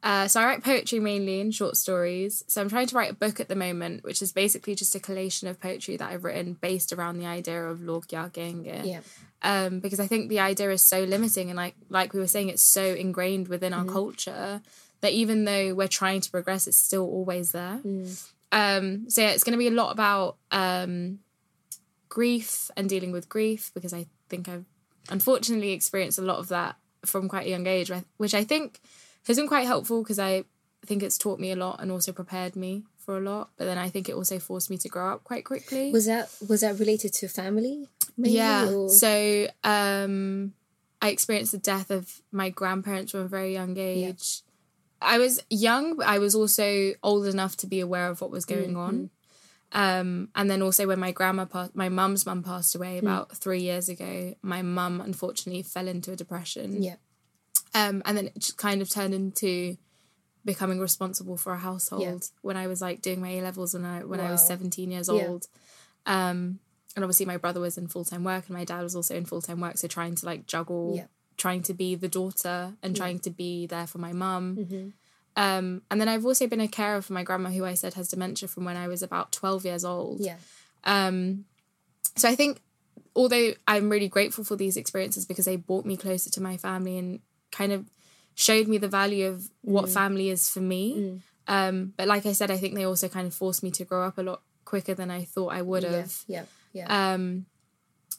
uh, 0.03 0.27
so 0.27 0.41
I 0.41 0.45
write 0.45 0.65
poetry 0.65 0.99
mainly 0.99 1.41
in 1.41 1.53
short 1.53 1.77
stories. 1.77 2.43
So 2.49 2.61
I'm 2.61 2.69
trying 2.69 2.89
to 2.89 2.97
write 2.97 3.11
a 3.13 3.15
book 3.15 3.39
at 3.39 3.49
the 3.49 3.55
moment, 3.55 4.03
which 4.03 4.21
is 4.21 4.33
basically 4.33 4.75
just 4.75 4.95
a 4.97 5.01
collation 5.01 5.47
of 5.47 5.61
poetry 5.61 5.97
that 5.97 6.11
I've 6.11 6.25
written 6.25 6.55
based 6.55 6.93
around 6.93 7.19
the 7.19 7.27
idea 7.27 7.63
of 7.65 7.83
Log 7.83 8.09
Kahenge. 8.09 8.85
Yeah. 8.85 9.01
Um, 9.43 9.81
because 9.81 10.01
I 10.01 10.07
think 10.07 10.29
the 10.29 10.41
idea 10.41 10.71
is 10.71 10.83
so 10.83 11.05
limiting 11.05 11.51
and 11.51 11.57
like 11.57 11.75
like 11.89 12.15
we 12.15 12.21
were 12.21 12.27
saying, 12.27 12.49
it's 12.49 12.63
so 12.63 12.83
ingrained 12.95 13.49
within 13.49 13.73
our 13.73 13.85
mm. 13.85 13.93
culture 13.93 14.61
that 15.03 15.13
even 15.13 15.45
though 15.45 15.75
we're 15.75 15.89
trying 15.89 16.21
to 16.21 16.31
progress, 16.31 16.67
it's 16.67 16.77
still 16.77 17.05
always 17.05 17.53
there. 17.53 17.81
Mm. 17.85 18.31
Um, 18.53 19.11
so 19.11 19.23
yeah, 19.23 19.31
it's 19.31 19.45
going 19.45 19.53
to 19.53 19.59
be 19.59 19.69
a 19.69 19.73
lot 19.73 19.93
about 19.93 20.37
um, 20.51 21.21
grief 22.09 22.71
and 22.77 22.89
dealing 22.89 23.13
with 23.13 23.29
grief 23.29 23.71
because 23.73 23.95
I 23.95 24.07
think 24.29 24.49
I've 24.49 24.65
unfortunately 25.11 25.73
experienced 25.73 26.19
a 26.19 26.23
lot 26.23 26.39
of 26.39 26.49
that 26.49 26.77
from 27.05 27.29
quite 27.29 27.47
a 27.47 27.51
young 27.51 27.67
age, 27.67 27.91
which 28.17 28.35
I 28.35 28.45
think 28.45 28.81
has 29.27 29.37
been 29.37 29.49
quite 29.49 29.67
helpful 29.67 30.03
because 30.03 30.19
I 30.19 30.45
think 30.85 31.03
it's 31.03 31.19
taught 31.19 31.39
me 31.39 31.53
a 31.53 31.57
lot 31.57 31.81
and 31.81 31.91
also 31.91 32.13
prepared 32.13 32.57
me 32.57 32.85
for 32.99 33.17
a 33.17 33.21
lot. 33.21 33.51
But 33.57 33.67
then 33.67 33.79
I 33.79 33.89
think 33.89 34.09
it 34.09 34.15
also 34.15 34.39
forced 34.39 34.71
me 34.71 34.79
to 34.79 34.89
grow 34.89 35.13
up 35.13 35.25
quite 35.25 35.45
quickly. 35.45 35.93
Was 35.93 36.07
that 36.07 36.31
was 36.49 36.61
that 36.63 36.79
related 36.79 37.13
to 37.15 37.29
family? 37.29 37.89
Maybe, 38.17 38.35
yeah. 38.35 38.69
Or? 38.69 38.89
So 38.89 39.47
um, 39.65 40.55
I 41.01 41.09
experienced 41.09 41.53
the 41.53 41.59
death 41.59 41.91
of 41.91 42.21
my 42.31 42.51
grandparents 42.51 43.13
from 43.13 43.21
a 43.21 43.29
very 43.29 43.53
young 43.53 43.77
age. 43.77 44.43
Yeah. 44.45 44.49
I 45.05 45.19
was 45.19 45.43
young, 45.51 45.97
but 45.97 46.07
I 46.07 46.19
was 46.19 46.35
also 46.35 46.93
old 47.03 47.27
enough 47.27 47.57
to 47.59 47.67
be 47.67 47.81
aware 47.81 48.09
of 48.09 48.21
what 48.21 48.31
was 48.31 48.45
going 48.45 48.71
mm-hmm. 48.71 48.79
on. 48.79 49.11
Um, 49.73 50.29
and 50.35 50.51
then 50.51 50.63
also 50.63 50.87
when 50.87 51.01
my 51.01 51.13
grandma 51.13 51.47
passed, 51.47 51.75
my 51.75 51.89
mum's 51.89 52.27
mum 52.27 52.43
passed 52.43 52.75
away 52.75 52.97
mm. 52.97 53.03
about 53.03 53.31
mm. 53.31 53.37
three 53.37 53.63
years 53.63 53.89
ago. 53.89 54.35
My 54.43 54.63
mum 54.63 55.01
unfortunately 55.01 55.63
fell 55.63 55.89
into 55.89 56.13
a 56.13 56.17
depression. 56.17 56.83
Yeah. 56.83 56.97
Um, 57.75 58.03
and 58.05 58.17
then 58.17 58.27
it 58.27 58.39
just 58.39 58.59
kind 58.59 58.83
of 58.83 58.91
turned 58.91 59.15
into 59.15 59.77
becoming 60.45 60.81
responsible 60.81 61.37
for 61.37 61.53
a 61.53 61.59
household 61.59 62.03
yeah. 62.03 62.19
when 62.43 62.57
I 62.57 62.67
was 62.67 62.83
like 62.83 63.01
doing 63.01 63.21
my 63.21 63.29
A 63.29 63.43
levels 63.43 63.75
when 63.75 63.85
I 63.85 64.05
when 64.05 64.21
wow. 64.21 64.29
I 64.29 64.31
was 64.33 64.47
seventeen 64.47 64.91
years 64.91 65.09
old. 65.09 65.47
Yeah. 66.07 66.31
Um, 66.31 66.59
and 66.95 67.05
obviously 67.05 67.27
my 67.27 67.37
brother 67.37 67.61
was 67.61 67.79
in 67.79 67.89
full 67.89 68.05
time 68.05 68.25
work 68.25 68.47
and 68.49 68.57
my 68.57 68.65
dad 68.65 68.83
was 68.83 68.95
also 68.95 69.15
in 69.15 69.25
full 69.25 69.41
time 69.41 69.61
work, 69.61 69.79
so 69.79 69.89
trying 69.89 70.15
to 70.17 70.27
like 70.27 70.47
juggle, 70.47 70.95
yeah. 70.97 71.07
trying 71.37 71.63
to 71.63 71.75
be 71.75 71.95
the 71.95 72.09
daughter 72.09 72.75
and 72.83 72.95
trying 72.95 73.21
to 73.21 73.31
be 73.31 73.67
there 73.67 73.87
for 73.87 73.99
my 73.99 74.13
mum. 74.13 74.57
Mm-hmm. 74.57 74.89
Um, 75.35 75.81
and 75.91 75.99
then 75.99 76.09
I've 76.09 76.27
also 76.27 76.47
been 76.47 76.61
a 76.61 76.69
carer 76.69 77.01
for 77.01 77.15
my 77.15 77.23
grandma, 77.23 77.49
who 77.49 77.65
I 77.65 77.73
said 77.73 77.95
has 77.95 78.09
dementia 78.09 78.49
from 78.49 78.65
when 78.65 78.77
I 78.77 78.89
was 78.89 79.03
about 79.03 79.33
twelve 79.33 79.65
years 79.65 79.85
old. 79.85 80.21
Yeah. 80.21 80.37
Um, 80.85 81.47
so 82.17 82.29
I 82.29 82.35
think 82.35 82.61
although 83.15 83.53
I'm 83.67 83.89
really 83.89 84.09
grateful 84.09 84.45
for 84.45 84.57
these 84.57 84.77
experiences 84.77 85.25
because 85.25 85.45
they 85.45 85.57
brought 85.57 85.87
me 85.87 85.97
closer 85.97 86.31
to 86.31 86.43
my 86.43 86.57
family 86.57 86.99
and 86.99 87.21
kind 87.53 87.73
of 87.73 87.87
showed 88.35 88.67
me 88.67 88.79
the 88.79 88.89
value 88.89 89.29
of 89.29 89.51
what 89.61 89.87
mm. 89.87 89.95
family 89.95 90.31
is 90.31 90.49
for 90.49 90.61
me. 90.61 90.97
Mm. 90.97 91.21
Um, 91.49 91.93
but 91.97 92.09
like 92.09 92.27
I 92.27 92.33
said, 92.33 92.51
I 92.51 92.57
think 92.57 92.75
they 92.75 92.85
also 92.85 93.09
kind 93.09 93.27
of 93.27 93.35
forced 93.35 93.63
me 93.63 93.71
to 93.73 93.85
grow 93.85 94.07
up 94.07 94.19
a 94.19 94.23
lot 94.23 94.43
quicker 94.65 94.95
than 94.95 95.11
I 95.11 95.25
thought 95.25 95.53
I 95.53 95.63
would 95.63 95.85
have. 95.85 96.25
Yeah, 96.27 96.45
yeah, 96.73 96.87
yeah. 96.89 97.13
Um, 97.15 97.47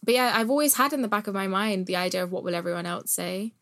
but 0.04 0.14
yeah, 0.14 0.34
I've 0.36 0.50
always 0.50 0.76
had 0.76 0.94
in 0.94 1.02
the 1.02 1.08
back 1.08 1.28
of 1.28 1.34
my 1.34 1.48
mind 1.48 1.88
the 1.88 1.96
idea 1.96 2.24
of 2.24 2.32
what 2.32 2.44
will 2.44 2.56
everyone 2.56 2.86
else 2.86 3.12
say. 3.12 3.54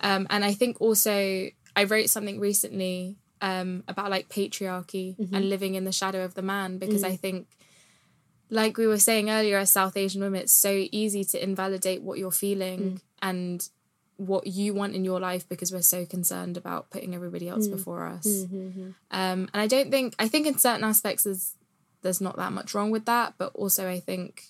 Um, 0.00 0.26
and 0.30 0.44
I 0.44 0.52
think 0.52 0.80
also 0.80 1.48
I 1.74 1.84
wrote 1.84 2.10
something 2.10 2.38
recently 2.38 3.16
um, 3.40 3.82
about 3.88 4.10
like 4.10 4.28
patriarchy 4.28 5.16
mm-hmm. 5.16 5.34
and 5.34 5.48
living 5.48 5.74
in 5.74 5.84
the 5.84 5.92
shadow 5.92 6.24
of 6.24 6.34
the 6.34 6.42
man 6.42 6.78
because 6.78 7.02
mm. 7.02 7.08
I 7.08 7.16
think 7.16 7.48
like 8.50 8.76
we 8.76 8.86
were 8.86 8.98
saying 8.98 9.30
earlier 9.30 9.58
as 9.58 9.70
South 9.70 9.96
Asian 9.96 10.22
women, 10.22 10.42
it's 10.42 10.54
so 10.54 10.86
easy 10.92 11.24
to 11.24 11.42
invalidate 11.42 12.02
what 12.02 12.18
you're 12.18 12.30
feeling 12.30 12.80
mm. 12.80 13.00
and 13.22 13.68
what 14.16 14.46
you 14.46 14.72
want 14.72 14.94
in 14.94 15.04
your 15.04 15.20
life 15.20 15.48
because 15.48 15.72
we're 15.72 15.82
so 15.82 16.06
concerned 16.06 16.56
about 16.56 16.90
putting 16.90 17.14
everybody 17.14 17.48
else 17.48 17.68
mm. 17.68 17.72
before 17.72 18.06
us. 18.06 18.26
Mm-hmm. 18.26 18.90
Um, 19.10 19.48
and 19.52 19.60
I 19.62 19.66
don't 19.66 19.90
think 19.90 20.14
I 20.18 20.28
think 20.28 20.46
in 20.46 20.58
certain 20.58 20.84
aspects 20.84 21.24
there's 21.24 21.54
there's 22.02 22.20
not 22.20 22.36
that 22.36 22.52
much 22.52 22.74
wrong 22.74 22.90
with 22.90 23.04
that, 23.06 23.34
but 23.36 23.52
also 23.54 23.88
I 23.88 24.00
think 24.00 24.44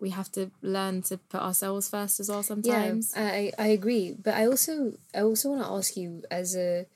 we 0.00 0.10
have 0.10 0.32
to 0.32 0.50
learn 0.62 1.02
to 1.02 1.16
put 1.16 1.40
ourselves 1.40 1.88
first 1.88 2.18
as 2.18 2.28
well 2.28 2.42
sometimes. 2.42 3.12
Yeah, 3.14 3.22
I 3.22 3.52
I 3.58 3.66
agree, 3.68 4.16
but 4.20 4.34
I 4.34 4.46
also 4.46 4.94
I 5.14 5.20
also 5.20 5.50
want 5.50 5.62
to 5.62 5.68
ask 5.68 5.96
you 5.96 6.24
as 6.30 6.56
a 6.56 6.86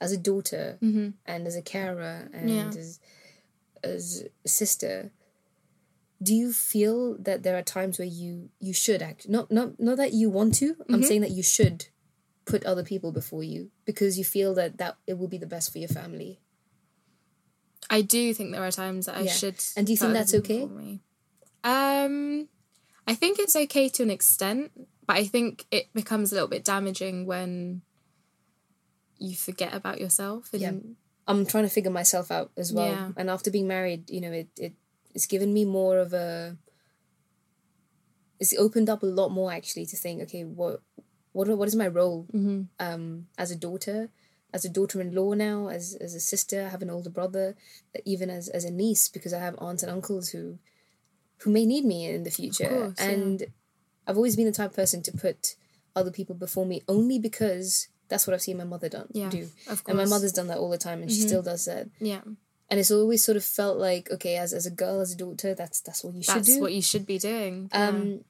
as 0.00 0.12
a 0.12 0.18
daughter 0.18 0.78
mm-hmm. 0.82 1.10
and 1.26 1.46
as 1.46 1.56
a 1.56 1.62
carer 1.62 2.28
and 2.32 2.50
yeah. 2.50 2.68
as 2.68 3.00
as 3.82 4.24
a 4.44 4.48
sister 4.48 5.10
do 6.22 6.34
you 6.34 6.52
feel 6.52 7.16
that 7.18 7.42
there 7.42 7.56
are 7.56 7.62
times 7.62 7.98
where 7.98 8.08
you 8.08 8.50
you 8.60 8.72
should 8.72 9.02
act 9.02 9.28
not 9.28 9.50
not 9.50 9.78
not 9.80 9.96
that 9.96 10.12
you 10.12 10.30
want 10.30 10.54
to 10.54 10.74
mm-hmm. 10.74 10.94
i'm 10.94 11.02
saying 11.02 11.20
that 11.20 11.30
you 11.30 11.42
should 11.42 11.86
put 12.44 12.64
other 12.64 12.84
people 12.84 13.12
before 13.12 13.42
you 13.42 13.70
because 13.84 14.18
you 14.18 14.24
feel 14.24 14.54
that 14.54 14.78
that 14.78 14.96
it 15.06 15.18
will 15.18 15.28
be 15.28 15.38
the 15.38 15.46
best 15.46 15.72
for 15.72 15.78
your 15.78 15.88
family 15.88 16.40
i 17.88 18.00
do 18.02 18.34
think 18.34 18.52
there 18.52 18.64
are 18.64 18.70
times 18.70 19.06
that 19.06 19.16
i 19.16 19.22
yeah. 19.22 19.32
should 19.32 19.56
and 19.76 19.86
do 19.86 19.92
you 19.92 19.96
think 19.96 20.12
that's 20.12 20.34
okay 20.34 20.68
um 21.64 22.48
I 23.06 23.14
think 23.14 23.38
it's 23.38 23.56
okay 23.56 23.88
to 23.90 24.02
an 24.02 24.10
extent, 24.10 24.70
but 25.06 25.16
I 25.16 25.24
think 25.24 25.66
it 25.70 25.92
becomes 25.92 26.30
a 26.30 26.34
little 26.34 26.48
bit 26.48 26.64
damaging 26.64 27.26
when 27.26 27.82
you 29.18 29.34
forget 29.34 29.74
about 29.74 30.00
yourself. 30.00 30.52
And 30.52 30.62
yeah. 30.62 30.72
I'm 31.26 31.46
trying 31.46 31.64
to 31.64 31.70
figure 31.70 31.90
myself 31.90 32.30
out 32.30 32.52
as 32.56 32.72
well. 32.72 32.88
Yeah. 32.88 33.10
And 33.16 33.28
after 33.28 33.50
being 33.50 33.68
married, 33.68 34.08
you 34.10 34.20
know, 34.20 34.32
it, 34.32 34.48
it 34.56 34.74
it's 35.14 35.26
given 35.26 35.52
me 35.52 35.64
more 35.64 35.98
of 35.98 36.12
a 36.12 36.56
it's 38.40 38.54
opened 38.58 38.90
up 38.90 39.02
a 39.02 39.06
lot 39.06 39.30
more 39.30 39.52
actually 39.52 39.86
to 39.86 39.96
think, 39.96 40.22
okay, 40.22 40.42
what 40.44 40.80
what 41.32 41.48
what 41.48 41.68
is 41.68 41.76
my 41.76 41.88
role 41.88 42.26
mm-hmm. 42.32 42.62
um 42.78 43.26
as 43.38 43.50
a 43.50 43.56
daughter? 43.56 44.10
As 44.54 44.66
a 44.66 44.68
daughter-in-law 44.68 45.32
now, 45.32 45.68
as 45.68 45.94
as 45.98 46.14
a 46.14 46.20
sister, 46.20 46.66
I 46.66 46.68
have 46.68 46.82
an 46.82 46.90
older 46.90 47.08
brother, 47.08 47.56
even 48.04 48.28
as 48.28 48.48
as 48.50 48.66
a 48.66 48.70
niece, 48.70 49.08
because 49.08 49.32
I 49.32 49.38
have 49.38 49.54
aunts 49.56 49.82
and 49.82 49.90
uncles 49.90 50.28
who 50.28 50.58
who 51.38 51.50
may 51.50 51.64
need 51.64 51.86
me 51.86 52.06
in 52.06 52.24
the 52.24 52.30
future. 52.30 52.68
Course, 52.68 52.98
and 52.98 53.40
yeah. 53.40 53.46
I've 54.06 54.16
always 54.16 54.36
been 54.36 54.44
the 54.44 54.52
type 54.52 54.70
of 54.70 54.76
person 54.76 55.02
to 55.04 55.12
put 55.12 55.56
other 55.96 56.10
people 56.10 56.34
before 56.34 56.66
me 56.66 56.82
only 56.86 57.18
because 57.18 57.88
that's 58.08 58.26
what 58.26 58.34
I've 58.34 58.42
seen 58.42 58.58
my 58.58 58.64
mother 58.64 58.88
done, 58.88 59.08
yeah, 59.12 59.30
do. 59.30 59.48
Of 59.68 59.84
course. 59.84 59.88
And 59.88 59.96
my 59.96 60.04
mother's 60.04 60.32
done 60.32 60.48
that 60.48 60.58
all 60.58 60.68
the 60.68 60.78
time 60.78 61.00
and 61.00 61.10
mm-hmm. 61.10 61.20
she 61.20 61.26
still 61.26 61.42
does 61.42 61.64
that. 61.64 61.88
Yeah. 61.98 62.20
And 62.72 62.80
it's 62.80 62.90
always 62.90 63.22
sort 63.22 63.36
of 63.36 63.44
felt 63.44 63.76
like, 63.76 64.10
okay, 64.10 64.36
as, 64.36 64.54
as 64.54 64.64
a 64.64 64.70
girl, 64.70 65.00
as 65.00 65.12
a 65.12 65.16
daughter, 65.16 65.54
that's 65.54 65.82
that's 65.82 66.02
what 66.02 66.14
you 66.14 66.22
should 66.22 66.36
that's 66.36 66.46
do. 66.46 66.52
That's 66.54 66.62
what 66.62 66.72
you 66.72 66.80
should 66.80 67.04
be 67.04 67.18
doing. 67.18 67.68
Um 67.72 68.24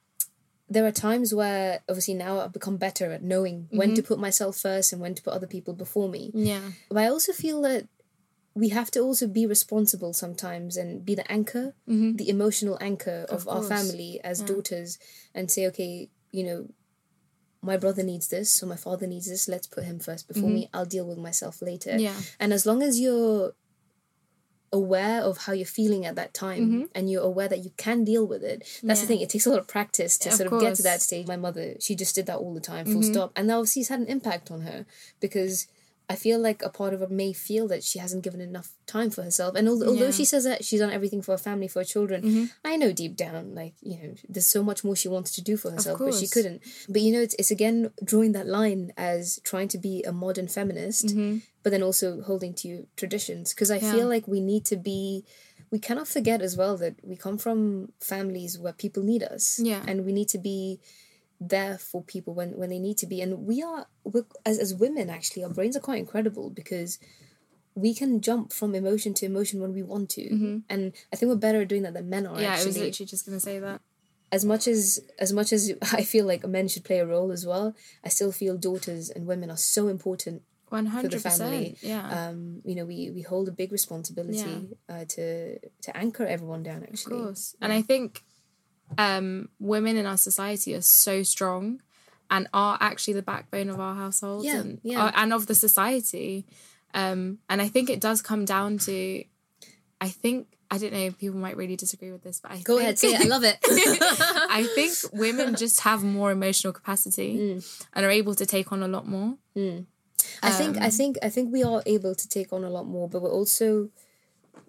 there 0.68 0.84
are 0.84 0.90
times 0.92 1.32
where 1.32 1.80
obviously 1.88 2.14
now 2.14 2.40
I've 2.40 2.52
become 2.52 2.76
better 2.76 3.12
at 3.12 3.22
knowing 3.22 3.64
mm-hmm. 3.64 3.76
when 3.76 3.94
to 3.94 4.02
put 4.02 4.18
myself 4.18 4.56
first 4.56 4.92
and 4.92 5.00
when 5.00 5.14
to 5.14 5.22
put 5.22 5.32
other 5.34 5.46
people 5.46 5.74
before 5.74 6.08
me. 6.08 6.32
Yeah. 6.34 6.60
But 6.88 6.98
I 6.98 7.08
also 7.08 7.32
feel 7.32 7.62
that 7.62 7.86
we 8.54 8.70
have 8.70 8.90
to 8.92 9.00
also 9.00 9.26
be 9.26 9.46
responsible 9.46 10.12
sometimes 10.12 10.76
and 10.76 11.04
be 11.04 11.14
the 11.14 11.30
anchor, 11.30 11.74
mm-hmm. 11.88 12.16
the 12.16 12.28
emotional 12.28 12.78
anchor 12.80 13.26
of, 13.28 13.46
of 13.46 13.48
our 13.48 13.62
family 13.62 14.20
as 14.24 14.40
yeah. 14.40 14.46
daughters, 14.46 14.98
and 15.34 15.50
say, 15.50 15.66
okay, 15.68 16.10
you 16.32 16.44
know, 16.44 16.68
my 17.62 17.76
brother 17.76 18.02
needs 18.02 18.28
this, 18.28 18.50
so 18.50 18.66
my 18.66 18.76
father 18.76 19.06
needs 19.06 19.28
this. 19.28 19.48
Let's 19.48 19.66
put 19.66 19.84
him 19.84 20.00
first 20.00 20.26
before 20.26 20.44
mm-hmm. 20.44 20.54
me. 20.54 20.70
I'll 20.74 20.84
deal 20.84 21.06
with 21.06 21.18
myself 21.18 21.62
later. 21.62 21.96
Yeah. 21.96 22.16
And 22.40 22.52
as 22.52 22.66
long 22.66 22.82
as 22.82 22.98
you're 22.98 23.54
aware 24.72 25.20
of 25.20 25.38
how 25.38 25.52
you're 25.52 25.66
feeling 25.66 26.06
at 26.06 26.14
that 26.14 26.32
time 26.32 26.60
mm-hmm. 26.60 26.82
and 26.94 27.10
you're 27.10 27.22
aware 27.22 27.48
that 27.48 27.58
you 27.58 27.70
can 27.76 28.04
deal 28.04 28.26
with 28.26 28.42
it 28.42 28.60
that's 28.82 28.82
yeah. 28.82 28.94
the 28.94 29.06
thing 29.06 29.20
it 29.20 29.28
takes 29.28 29.46
a 29.46 29.50
lot 29.50 29.58
of 29.58 29.68
practice 29.68 30.16
to 30.16 30.30
yeah, 30.30 30.34
sort 30.34 30.52
of, 30.52 30.60
get 30.60 30.74
to 30.74 30.82
that 30.82 31.02
stage 31.02 31.26
my 31.26 31.36
mother 31.36 31.74
she 31.78 31.94
just 31.94 32.14
did 32.14 32.26
that 32.26 32.38
all 32.38 32.54
the 32.54 32.60
time 32.60 32.86
full 32.86 32.94
mm-hmm. 32.94 33.12
stop 33.12 33.32
and 33.36 33.50
that 33.50 33.54
obviously 33.54 33.80
has 33.80 33.88
had 33.88 34.00
an 34.00 34.06
impact 34.06 34.50
on 34.50 34.62
her 34.62 34.86
because 35.20 35.66
I 36.08 36.16
feel 36.16 36.38
like 36.38 36.62
a 36.62 36.68
part 36.68 36.92
of 36.92 37.00
her 37.00 37.08
may 37.08 37.32
feel 37.32 37.68
that 37.68 37.82
she 37.84 37.98
hasn't 37.98 38.24
given 38.24 38.40
enough 38.40 38.70
time 38.86 39.10
for 39.10 39.22
herself. 39.22 39.54
And 39.54 39.68
although, 39.68 39.86
yeah. 39.86 39.90
although 39.92 40.10
she 40.10 40.24
says 40.24 40.44
that 40.44 40.64
she's 40.64 40.80
done 40.80 40.92
everything 40.92 41.22
for 41.22 41.32
her 41.32 41.38
family, 41.38 41.68
for 41.68 41.80
her 41.80 41.84
children, 41.84 42.22
mm-hmm. 42.22 42.44
I 42.64 42.76
know 42.76 42.92
deep 42.92 43.16
down, 43.16 43.54
like, 43.54 43.74
you 43.80 43.96
know, 43.96 44.14
there's 44.28 44.46
so 44.46 44.62
much 44.62 44.84
more 44.84 44.96
she 44.96 45.08
wanted 45.08 45.34
to 45.34 45.42
do 45.42 45.56
for 45.56 45.70
herself, 45.70 45.98
but 45.98 46.14
she 46.14 46.26
couldn't. 46.26 46.62
But, 46.88 47.02
you 47.02 47.12
know, 47.12 47.20
it's, 47.20 47.34
it's 47.38 47.50
again 47.50 47.90
drawing 48.04 48.32
that 48.32 48.46
line 48.46 48.92
as 48.96 49.40
trying 49.44 49.68
to 49.68 49.78
be 49.78 50.02
a 50.02 50.12
modern 50.12 50.48
feminist, 50.48 51.06
mm-hmm. 51.06 51.38
but 51.62 51.70
then 51.70 51.82
also 51.82 52.20
holding 52.22 52.54
to 52.54 52.86
traditions. 52.96 53.54
Because 53.54 53.70
I 53.70 53.76
yeah. 53.76 53.92
feel 53.92 54.08
like 54.08 54.28
we 54.28 54.40
need 54.40 54.64
to 54.66 54.76
be 54.76 55.24
we 55.72 55.78
cannot 55.78 56.06
forget 56.06 56.42
as 56.42 56.56
well 56.56 56.76
that 56.76 56.96
we 57.02 57.16
come 57.16 57.38
from 57.38 57.92
families 57.98 58.58
where 58.58 58.74
people 58.74 59.02
need 59.02 59.22
us. 59.22 59.58
Yeah. 59.58 59.82
And 59.88 60.04
we 60.04 60.12
need 60.12 60.28
to 60.28 60.38
be 60.38 60.80
there 61.48 61.78
for 61.78 62.02
people 62.02 62.34
when 62.34 62.56
when 62.56 62.70
they 62.70 62.78
need 62.78 62.98
to 62.98 63.06
be 63.06 63.20
and 63.20 63.46
we 63.46 63.62
are 63.62 63.86
as, 64.44 64.58
as 64.58 64.74
women 64.74 65.10
actually 65.10 65.42
our 65.42 65.50
brains 65.50 65.76
are 65.76 65.80
quite 65.80 65.98
incredible 65.98 66.50
because 66.50 66.98
we 67.74 67.94
can 67.94 68.20
jump 68.20 68.52
from 68.52 68.74
emotion 68.74 69.14
to 69.14 69.26
emotion 69.26 69.60
when 69.60 69.72
we 69.72 69.82
want 69.82 70.10
to 70.10 70.22
mm-hmm. 70.22 70.58
and 70.68 70.92
i 71.12 71.16
think 71.16 71.28
we're 71.28 71.36
better 71.36 71.62
at 71.62 71.68
doing 71.68 71.82
that 71.82 71.94
than 71.94 72.08
men 72.08 72.26
are 72.26 72.40
yeah 72.40 72.52
actually. 72.52 72.64
i 72.64 72.66
was 72.66 72.78
literally 72.78 73.06
just 73.06 73.26
going 73.26 73.36
to 73.36 73.40
say 73.40 73.58
that 73.58 73.80
as 74.30 74.44
much 74.44 74.66
as 74.66 75.00
as 75.18 75.32
much 75.32 75.52
as 75.52 75.72
i 75.92 76.02
feel 76.02 76.26
like 76.26 76.46
men 76.46 76.68
should 76.68 76.84
play 76.84 76.98
a 76.98 77.06
role 77.06 77.32
as 77.32 77.46
well 77.46 77.74
i 78.04 78.08
still 78.08 78.32
feel 78.32 78.56
daughters 78.56 79.10
and 79.10 79.26
women 79.26 79.50
are 79.50 79.56
so 79.56 79.88
important 79.88 80.42
100%, 80.70 81.02
for 81.02 81.08
the 81.08 81.20
family 81.20 81.76
yeah 81.82 82.28
um 82.28 82.62
you 82.64 82.74
know 82.74 82.86
we 82.86 83.10
we 83.10 83.22
hold 83.22 83.46
a 83.48 83.52
big 83.52 83.70
responsibility 83.72 84.68
yeah. 84.88 84.96
uh, 84.96 85.04
to 85.04 85.58
to 85.82 85.94
anchor 85.96 86.26
everyone 86.26 86.62
down 86.62 86.82
actually 86.82 87.16
of 87.16 87.24
course 87.24 87.54
yeah. 87.58 87.64
and 87.64 87.72
i 87.74 87.82
think 87.82 88.22
um, 88.98 89.48
women 89.58 89.96
in 89.96 90.06
our 90.06 90.16
society 90.16 90.74
are 90.74 90.82
so 90.82 91.22
strong 91.22 91.80
and 92.30 92.48
are 92.54 92.78
actually 92.80 93.14
the 93.14 93.22
backbone 93.22 93.68
of 93.68 93.78
our 93.78 93.94
households 93.94 94.46
yeah, 94.46 94.60
and, 94.60 94.80
yeah. 94.82 95.12
and 95.14 95.32
of 95.32 95.46
the 95.46 95.54
society. 95.54 96.46
Um, 96.94 97.38
and 97.48 97.60
I 97.60 97.68
think 97.68 97.90
it 97.90 98.00
does 98.00 98.22
come 98.22 98.44
down 98.44 98.78
to, 98.78 99.24
I 100.00 100.08
think, 100.08 100.48
I 100.70 100.78
don't 100.78 100.94
know, 100.94 101.10
people 101.10 101.38
might 101.38 101.58
really 101.58 101.76
disagree 101.76 102.10
with 102.10 102.22
this, 102.22 102.40
but 102.40 102.52
I 102.52 102.60
Go 102.60 102.78
think, 102.78 102.82
ahead, 102.82 102.98
say 102.98 103.08
it. 103.08 103.20
I 103.20 103.24
love 103.24 103.44
it. 103.44 103.58
I 104.50 104.66
think 104.74 104.94
women 105.12 105.54
just 105.56 105.82
have 105.82 106.02
more 106.02 106.32
emotional 106.32 106.72
capacity 106.72 107.36
mm. 107.36 107.84
and 107.92 108.06
are 108.06 108.10
able 108.10 108.34
to 108.34 108.46
take 108.46 108.72
on 108.72 108.82
a 108.82 108.88
lot 108.88 109.06
more. 109.06 109.36
Mm. 109.54 109.84
I 110.42 110.48
um, 110.48 110.52
think 110.54 110.78
I 110.78 110.88
think 110.88 111.18
I 111.22 111.28
think 111.28 111.52
we 111.52 111.62
are 111.62 111.82
able 111.84 112.14
to 112.14 112.28
take 112.28 112.52
on 112.52 112.64
a 112.64 112.70
lot 112.70 112.86
more, 112.86 113.08
but 113.08 113.20
we're 113.20 113.30
also 113.30 113.90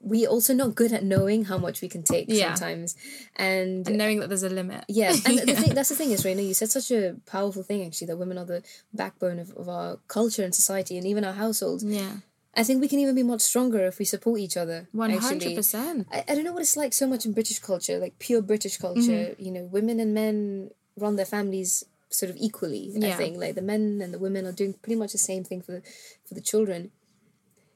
we 0.04 0.28
also 0.28 0.54
not 0.54 0.76
good 0.76 0.92
at 0.92 1.04
knowing 1.04 1.46
how 1.46 1.58
much 1.58 1.82
we 1.82 1.88
can 1.88 2.04
take 2.04 2.26
yeah. 2.28 2.54
sometimes 2.54 2.96
and, 3.36 3.88
and 3.88 3.98
knowing 3.98 4.20
that 4.20 4.28
there's 4.28 4.44
a 4.44 4.50
limit 4.50 4.84
yeah 4.88 5.14
and 5.26 5.36
yeah. 5.36 5.46
The 5.46 5.54
thing, 5.56 5.74
that's 5.74 5.90
the 5.90 5.96
thing 5.96 6.12
is 6.12 6.24
Raina 6.24 6.46
you 6.46 6.54
said 6.54 6.70
such 6.70 6.92
a 6.92 7.16
powerful 7.26 7.64
thing 7.64 7.86
actually 7.86 8.08
that 8.08 8.18
women 8.18 8.38
are 8.38 8.46
the 8.46 8.64
backbone 8.94 9.40
of, 9.40 9.52
of 9.52 9.70
our 9.70 9.98
culture 10.08 10.44
and 10.44 10.54
society 10.54 10.98
and 10.98 11.08
even 11.08 11.24
our 11.24 11.34
households 11.34 11.84
yeah 11.84 12.18
I 12.56 12.64
think 12.64 12.82
we 12.82 12.88
can 12.88 13.00
even 13.00 13.16
be 13.16 13.24
much 13.24 13.42
stronger 13.42 13.86
if 13.88 13.98
we 13.98 14.06
support 14.06 14.40
each 14.40 14.58
other. 14.58 14.88
One 14.92 15.10
hundred 15.10 15.56
percent. 15.56 16.08
I, 16.12 16.36
don't 16.36 16.44
know 16.44 16.54
what 16.54 16.62
it's 16.62 16.78
like 16.78 16.94
so 16.94 17.08
much 17.08 17.26
in 17.26 17.34
British 17.34 17.58
culture, 17.58 17.98
like 17.98 18.20
pure 18.20 18.44
British 18.44 18.78
culture. 18.78 19.02
Mm-hmm. 19.34 19.44
You 19.44 19.52
know, 19.52 19.64
women 19.64 20.00
and 20.00 20.14
men 20.14 20.70
run 20.96 21.16
their 21.16 21.26
families 21.26 21.84
sort 22.10 22.30
of 22.30 22.38
equally. 22.38 22.92
Yeah. 22.94 23.10
I 23.10 23.12
think 23.14 23.38
like 23.38 23.56
the 23.56 23.62
men 23.62 24.02
and 24.04 24.14
the 24.14 24.20
women 24.20 24.46
are 24.46 24.52
doing 24.52 24.74
pretty 24.74 24.96
much 24.96 25.12
the 25.12 25.18
same 25.18 25.44
thing 25.44 25.62
for 25.62 25.72
the, 25.72 25.82
for 26.28 26.36
the 26.36 26.42
children. 26.42 26.92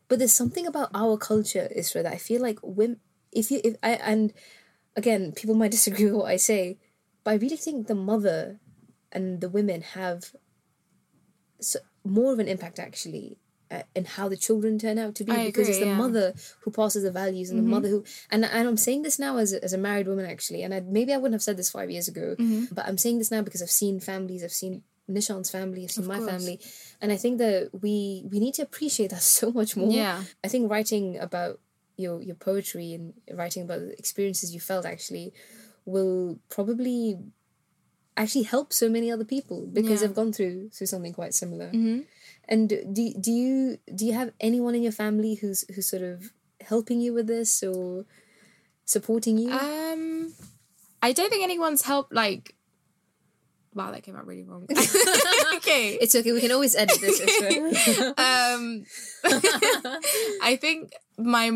But 0.08 0.20
there's 0.20 0.34
something 0.34 0.66
about 0.66 0.90
our 0.94 1.18
culture, 1.18 1.70
Isra, 1.76 2.04
that 2.04 2.14
I 2.14 2.18
feel 2.18 2.42
like 2.42 2.60
women, 2.62 3.00
if 3.32 3.52
you, 3.52 3.60
if 3.64 3.76
I, 3.84 3.92
and 3.92 4.34
again, 4.96 5.34
people 5.34 5.56
might 5.56 5.72
disagree 5.78 6.06
with 6.06 6.16
what 6.16 6.32
I 6.32 6.38
say, 6.38 6.78
but 7.24 7.32
I 7.32 7.36
really 7.36 7.58
think 7.58 7.88
the 7.88 7.96
mother 7.96 8.60
and 9.12 9.42
the 9.42 9.50
women 9.50 9.82
have 9.82 10.32
so, 11.60 11.80
more 12.06 12.34
of 12.34 12.40
an 12.40 12.48
impact 12.48 12.80
actually 12.80 13.38
uh, 13.70 13.84
in 13.96 14.06
how 14.06 14.30
the 14.30 14.38
children 14.38 14.80
turn 14.80 14.98
out 14.98 15.16
to 15.16 15.24
be 15.24 15.32
I 15.32 15.48
because 15.48 15.68
agree, 15.68 15.72
it's 15.72 15.80
the 15.80 15.88
yeah. 15.88 15.98
mother 15.98 16.34
who 16.62 16.72
passes 16.72 17.04
the 17.04 17.12
values 17.12 17.50
and 17.50 17.60
mm-hmm. 17.60 17.70
the 17.70 17.76
mother 17.76 17.90
who 17.90 18.06
and 18.32 18.46
and 18.46 18.68
I'm 18.68 18.78
saying 18.78 19.02
this 19.02 19.20
now 19.20 19.38
as 19.38 19.54
a, 19.54 19.64
as 19.64 19.74
a 19.74 19.78
married 19.78 20.08
woman 20.08 20.26
actually 20.26 20.64
and 20.64 20.74
I, 20.74 20.80
maybe 20.82 21.14
I 21.14 21.18
wouldn't 21.18 21.34
have 21.34 21.44
said 21.44 21.58
this 21.58 21.72
five 21.72 21.92
years 21.92 22.08
ago 22.08 22.36
mm-hmm. 22.40 22.74
but 22.74 22.88
I'm 22.88 22.98
saying 22.98 23.18
this 23.18 23.32
now 23.32 23.42
because 23.42 23.62
I've 23.62 23.70
seen 23.70 24.00
families 24.00 24.44
I've 24.44 24.52
seen 24.52 24.84
Nishant's 25.10 25.50
family, 25.50 25.86
of 25.86 26.06
my 26.06 26.18
course. 26.18 26.30
family, 26.30 26.60
and 27.02 27.12
I 27.12 27.18
think 27.18 27.38
that 27.38 27.70
we 27.82 28.24
we 28.30 28.40
need 28.40 28.54
to 28.56 28.62
appreciate 28.64 29.12
that 29.12 29.22
so 29.40 29.52
much 29.52 29.76
more. 29.76 29.92
Yeah, 29.92 30.24
I 30.44 30.48
think 30.48 30.70
writing 30.70 31.18
about 31.18 31.60
your 31.98 32.22
your 32.22 32.36
poetry 32.36 32.94
and 32.94 33.14
writing 33.34 33.64
about 33.64 33.80
the 33.80 33.98
experiences 33.98 34.54
you 34.54 34.60
felt 34.60 34.86
actually 34.86 35.34
will 35.86 36.40
probably 36.50 37.18
actually 38.18 38.44
help 38.44 38.74
so 38.74 38.90
many 38.90 39.12
other 39.12 39.24
people 39.24 39.68
because 39.72 40.02
yeah. 40.02 40.08
they've 40.08 40.16
gone 40.16 40.34
through 40.34 40.70
through 40.70 40.88
something 40.88 41.14
quite 41.14 41.34
similar. 41.34 41.68
Mm-hmm. 41.68 42.02
And 42.50 42.70
do 42.70 43.14
do 43.20 43.32
you 43.32 43.78
do 43.94 44.06
you 44.06 44.14
have 44.14 44.32
anyone 44.40 44.76
in 44.76 44.84
your 44.84 44.92
family 44.92 45.36
who's 45.36 45.64
who's 45.74 45.88
sort 45.88 46.04
of 46.04 46.32
helping 46.62 47.00
you 47.00 47.14
with 47.14 47.28
this 47.28 47.64
or 47.64 48.06
supporting 48.86 49.38
you? 49.38 49.52
Um, 49.52 50.34
I 51.02 51.14
don't 51.14 51.30
think 51.30 51.44
anyone's 51.44 51.84
helped 51.84 52.14
like 52.14 52.56
Wow, 53.78 53.92
that 53.92 54.02
came 54.02 54.16
out 54.16 54.26
really 54.26 54.44
wrong. 54.44 54.68
okay. 55.58 55.98
It's 56.02 56.16
okay. 56.16 56.32
We 56.32 56.42
can 56.42 56.52
always 56.52 56.76
edit 56.76 57.00
this. 57.00 57.20
um, 58.18 58.86
I 60.42 60.58
think 60.60 60.94
my, 61.18 61.50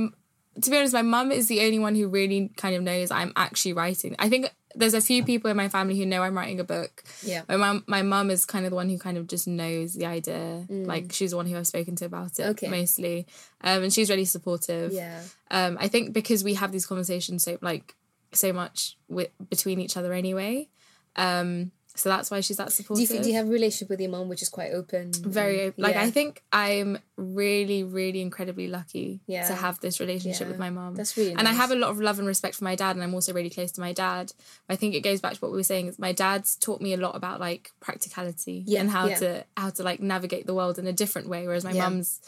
to 0.62 0.70
be 0.70 0.78
honest, 0.78 0.94
my 0.94 1.02
mum 1.02 1.32
is 1.32 1.48
the 1.48 1.62
only 1.62 1.80
one 1.80 1.96
who 1.96 2.08
really 2.08 2.52
kind 2.58 2.76
of 2.76 2.84
knows 2.84 3.10
I'm 3.10 3.34
actually 3.36 3.74
writing. 3.74 4.16
I 4.20 4.30
think 4.30 4.54
there's 4.76 4.94
a 4.94 5.02
few 5.02 5.24
people 5.24 5.50
in 5.50 5.58
my 5.58 5.68
family 5.68 5.98
who 5.98 6.06
know 6.06 6.22
I'm 6.22 6.38
writing 6.38 6.60
a 6.60 6.64
book. 6.64 7.04
Yeah. 7.24 7.42
My 7.50 7.58
mum, 7.58 7.84
my 7.88 8.04
mum 8.04 8.30
is 8.30 8.46
kind 8.46 8.66
of 8.66 8.70
the 8.70 8.76
one 8.76 8.90
who 8.90 9.00
kind 9.00 9.18
of 9.18 9.26
just 9.26 9.48
knows 9.48 9.96
the 9.96 10.06
idea. 10.06 10.68
Mm. 10.70 10.86
Like 10.86 11.12
she's 11.12 11.32
the 11.32 11.38
one 11.38 11.48
who 11.48 11.58
I've 11.58 11.68
spoken 11.68 11.96
to 11.98 12.06
about 12.06 12.38
it 12.38 12.44
okay. 12.50 12.68
mostly, 12.68 13.26
um, 13.62 13.82
and 13.82 13.92
she's 13.92 14.12
really 14.12 14.26
supportive. 14.26 14.94
Yeah. 14.94 15.22
Um, 15.50 15.78
I 15.80 15.88
think 15.88 16.14
because 16.14 16.44
we 16.44 16.54
have 16.54 16.72
these 16.72 16.86
conversations 16.86 17.44
so 17.44 17.58
like 17.62 17.96
so 18.32 18.54
much 18.54 18.98
with 19.10 19.30
between 19.50 19.82
each 19.82 19.98
other 19.98 20.14
anyway. 20.14 20.70
Um, 21.16 21.72
so 21.96 22.10
that's 22.10 22.32
why 22.32 22.40
she's 22.40 22.58
that 22.58 22.72
supportive. 22.72 23.08
Do 23.08 23.16
you, 23.16 23.24
do 23.24 23.30
you 23.30 23.36
have 23.36 23.48
a 23.48 23.52
relationship 23.52 23.90
with 23.90 24.00
your 24.00 24.10
mom 24.10 24.30
which 24.30 24.42
is 24.42 24.50
quite 24.50 24.72
open? 24.72 25.12
Very 25.14 25.64
open. 25.64 25.84
Like 25.84 25.96
yeah. 25.96 26.04
I 26.04 26.12
think 26.12 26.42
I'm 26.52 26.98
really, 27.18 27.84
really 27.84 28.22
incredibly 28.22 28.68
lucky 28.68 29.20
yeah. 29.28 29.48
to 29.48 29.54
have 29.54 29.80
this 29.82 30.00
relationship 30.00 30.42
yeah. 30.42 30.48
with 30.48 30.60
my 30.60 30.70
mom. 30.70 30.96
That's 30.96 31.18
really 31.18 31.34
And 31.34 31.48
I 31.48 31.54
have 31.54 31.72
a 31.72 31.76
lot 31.76 31.90
of 31.90 32.00
love 32.00 32.18
and 32.18 32.28
respect 32.28 32.56
for 32.56 32.64
my 32.64 32.76
dad 32.76 32.96
and 32.96 33.04
I'm 33.04 33.14
also 33.14 33.34
really 33.34 33.50
close 33.50 33.72
to 33.74 33.82
my 33.82 33.92
dad. 33.92 34.32
I 34.70 34.76
think 34.76 34.96
it 34.96 35.02
goes 35.02 35.20
back 35.20 35.34
to 35.34 35.40
what 35.40 35.52
we 35.52 35.58
were 35.58 35.64
saying 35.64 35.88
is 35.88 36.00
my 36.00 36.14
dad's 36.14 36.56
taught 36.56 36.82
me 36.82 36.94
a 36.94 36.98
lot 36.98 37.16
about 37.16 37.40
like 37.40 37.72
practicality 37.82 38.66
and 38.78 38.90
how 38.90 39.08
to 39.08 39.46
how 39.58 39.70
to 39.72 39.84
like 39.84 40.00
navigate 40.00 40.46
the 40.46 40.54
world 40.54 40.80
in 40.80 40.88
a 40.88 40.94
different 40.94 41.28
way. 41.28 41.46
Whereas 41.46 41.66
my 41.66 41.74
mum's 41.74 42.22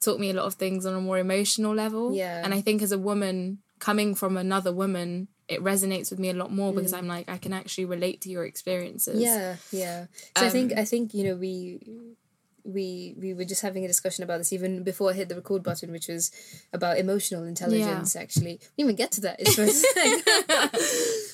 taught 0.00 0.18
me 0.18 0.30
a 0.30 0.34
lot 0.34 0.46
of 0.46 0.54
things 0.54 0.84
on 0.84 0.94
a 0.94 1.00
more 1.00 1.18
emotional 1.18 1.74
level. 1.74 2.12
Yeah. 2.12 2.42
And 2.42 2.52
I 2.52 2.60
think 2.60 2.82
as 2.82 2.90
a 2.90 2.98
woman 2.98 3.58
coming 3.78 4.14
from 4.14 4.36
another 4.36 4.72
woman 4.72 5.28
it 5.50 5.62
resonates 5.62 6.10
with 6.10 6.20
me 6.20 6.30
a 6.30 6.32
lot 6.32 6.52
more 6.52 6.72
because 6.72 6.92
mm. 6.92 6.98
I'm 6.98 7.08
like 7.08 7.28
I 7.28 7.36
can 7.36 7.52
actually 7.52 7.84
relate 7.84 8.20
to 8.22 8.30
your 8.30 8.44
experiences. 8.44 9.20
Yeah, 9.20 9.56
yeah. 9.72 10.06
So 10.36 10.42
um, 10.42 10.46
I 10.46 10.50
think 10.50 10.72
I 10.78 10.84
think 10.84 11.12
you 11.12 11.24
know 11.24 11.34
we 11.34 11.80
we 12.64 13.16
we 13.18 13.34
were 13.34 13.44
just 13.44 13.62
having 13.62 13.84
a 13.84 13.88
discussion 13.88 14.22
about 14.22 14.38
this 14.38 14.52
even 14.52 14.84
before 14.84 15.10
I 15.10 15.14
hit 15.14 15.28
the 15.28 15.34
record 15.34 15.64
button, 15.64 15.90
which 15.90 16.06
was 16.06 16.30
about 16.72 16.98
emotional 16.98 17.42
intelligence. 17.42 18.14
Yeah. 18.14 18.20
Actually, 18.22 18.60
we 18.76 18.84
didn't 18.84 18.90
even 18.90 18.96
get 18.96 19.10
to 19.12 19.20
that. 19.22 19.40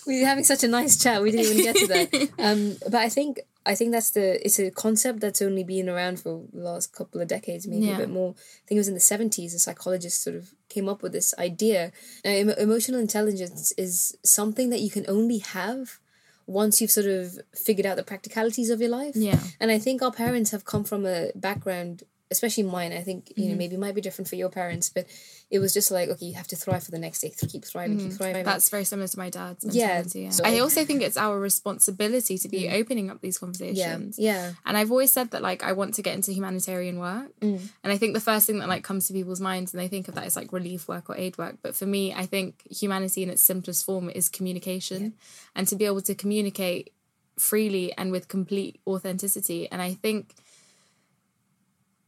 we 0.06 0.20
were 0.20 0.26
having 0.26 0.44
such 0.44 0.64
a 0.64 0.68
nice 0.68 0.96
chat. 1.02 1.22
We 1.22 1.30
didn't 1.30 1.52
even 1.52 1.62
get 1.62 1.76
to 1.76 1.86
that. 1.88 2.30
Um, 2.38 2.76
but 2.84 2.96
I 2.96 3.08
think 3.08 3.40
I 3.66 3.74
think 3.74 3.90
that's 3.92 4.10
the 4.10 4.44
it's 4.44 4.58
a 4.58 4.70
concept 4.70 5.20
that's 5.20 5.42
only 5.42 5.64
been 5.64 5.88
around 5.88 6.20
for 6.20 6.44
the 6.52 6.60
last 6.60 6.92
couple 6.92 7.20
of 7.20 7.28
decades, 7.28 7.66
maybe 7.66 7.86
yeah. 7.86 7.96
a 7.96 7.98
bit 7.98 8.10
more. 8.10 8.30
I 8.30 8.62
think 8.66 8.76
it 8.76 8.78
was 8.78 8.88
in 8.88 8.94
the 8.94 9.00
seventies. 9.00 9.54
A 9.54 9.58
psychologist 9.58 10.22
sort 10.22 10.36
of 10.36 10.54
came 10.68 10.88
up 10.88 11.02
with 11.02 11.12
this 11.12 11.34
idea. 11.38 11.92
Now, 12.24 12.30
emotional 12.30 13.00
intelligence 13.00 13.72
is 13.76 14.16
something 14.24 14.70
that 14.70 14.80
you 14.80 14.90
can 14.90 15.04
only 15.08 15.38
have 15.38 15.98
once 16.46 16.80
you've 16.80 16.92
sort 16.92 17.06
of 17.06 17.40
figured 17.54 17.86
out 17.86 17.96
the 17.96 18.04
practicalities 18.04 18.70
of 18.70 18.80
your 18.80 18.90
life. 18.90 19.16
Yeah. 19.16 19.40
And 19.58 19.72
I 19.72 19.78
think 19.78 20.00
our 20.00 20.12
parents 20.12 20.52
have 20.52 20.64
come 20.64 20.84
from 20.84 21.04
a 21.04 21.32
background 21.34 22.04
especially 22.30 22.64
mine 22.64 22.92
i 22.92 23.00
think 23.00 23.30
you 23.30 23.44
mm-hmm. 23.44 23.52
know 23.52 23.58
maybe 23.58 23.74
it 23.74 23.80
might 23.80 23.94
be 23.94 24.00
different 24.00 24.28
for 24.28 24.36
your 24.36 24.48
parents 24.48 24.88
but 24.88 25.06
it 25.50 25.58
was 25.58 25.72
just 25.72 25.90
like 25.90 26.08
okay 26.08 26.26
you 26.26 26.34
have 26.34 26.46
to 26.46 26.56
thrive 26.56 26.82
for 26.82 26.90
the 26.90 26.98
next 26.98 27.20
day 27.20 27.32
keep 27.48 27.64
thriving 27.64 27.98
mm-hmm. 27.98 28.08
keep 28.08 28.18
thriving 28.18 28.44
that's 28.44 28.68
very 28.68 28.84
similar 28.84 29.06
to 29.06 29.18
my 29.18 29.30
dad's 29.30 29.64
yeah, 29.64 30.02
yeah. 30.14 30.30
So, 30.30 30.44
i 30.44 30.58
also 30.58 30.84
think 30.84 31.02
it's 31.02 31.16
our 31.16 31.38
responsibility 31.38 32.38
to 32.38 32.48
be 32.48 32.64
mm. 32.64 32.80
opening 32.80 33.10
up 33.10 33.20
these 33.20 33.38
conversations 33.38 34.18
yeah, 34.18 34.32
yeah 34.32 34.52
and 34.64 34.76
i've 34.76 34.90
always 34.90 35.12
said 35.12 35.30
that 35.30 35.42
like 35.42 35.62
i 35.62 35.72
want 35.72 35.94
to 35.94 36.02
get 36.02 36.14
into 36.14 36.32
humanitarian 36.32 36.98
work 36.98 37.30
mm. 37.40 37.60
and 37.84 37.92
i 37.92 37.96
think 37.96 38.14
the 38.14 38.20
first 38.20 38.46
thing 38.46 38.58
that 38.58 38.68
like 38.68 38.82
comes 38.82 39.06
to 39.06 39.12
people's 39.12 39.40
minds 39.40 39.72
and 39.72 39.80
they 39.80 39.88
think 39.88 40.08
of 40.08 40.14
that 40.14 40.26
is 40.26 40.36
like 40.36 40.52
relief 40.52 40.88
work 40.88 41.08
or 41.08 41.16
aid 41.16 41.38
work 41.38 41.56
but 41.62 41.76
for 41.76 41.86
me 41.86 42.12
i 42.12 42.26
think 42.26 42.62
humanity 42.70 43.22
in 43.22 43.30
its 43.30 43.42
simplest 43.42 43.84
form 43.84 44.10
is 44.10 44.28
communication 44.28 45.02
yeah. 45.02 45.10
and 45.54 45.68
to 45.68 45.76
be 45.76 45.84
able 45.84 46.02
to 46.02 46.14
communicate 46.14 46.92
freely 47.38 47.92
and 47.98 48.10
with 48.10 48.28
complete 48.28 48.80
authenticity 48.86 49.70
and 49.70 49.80
i 49.80 49.92
think 49.92 50.34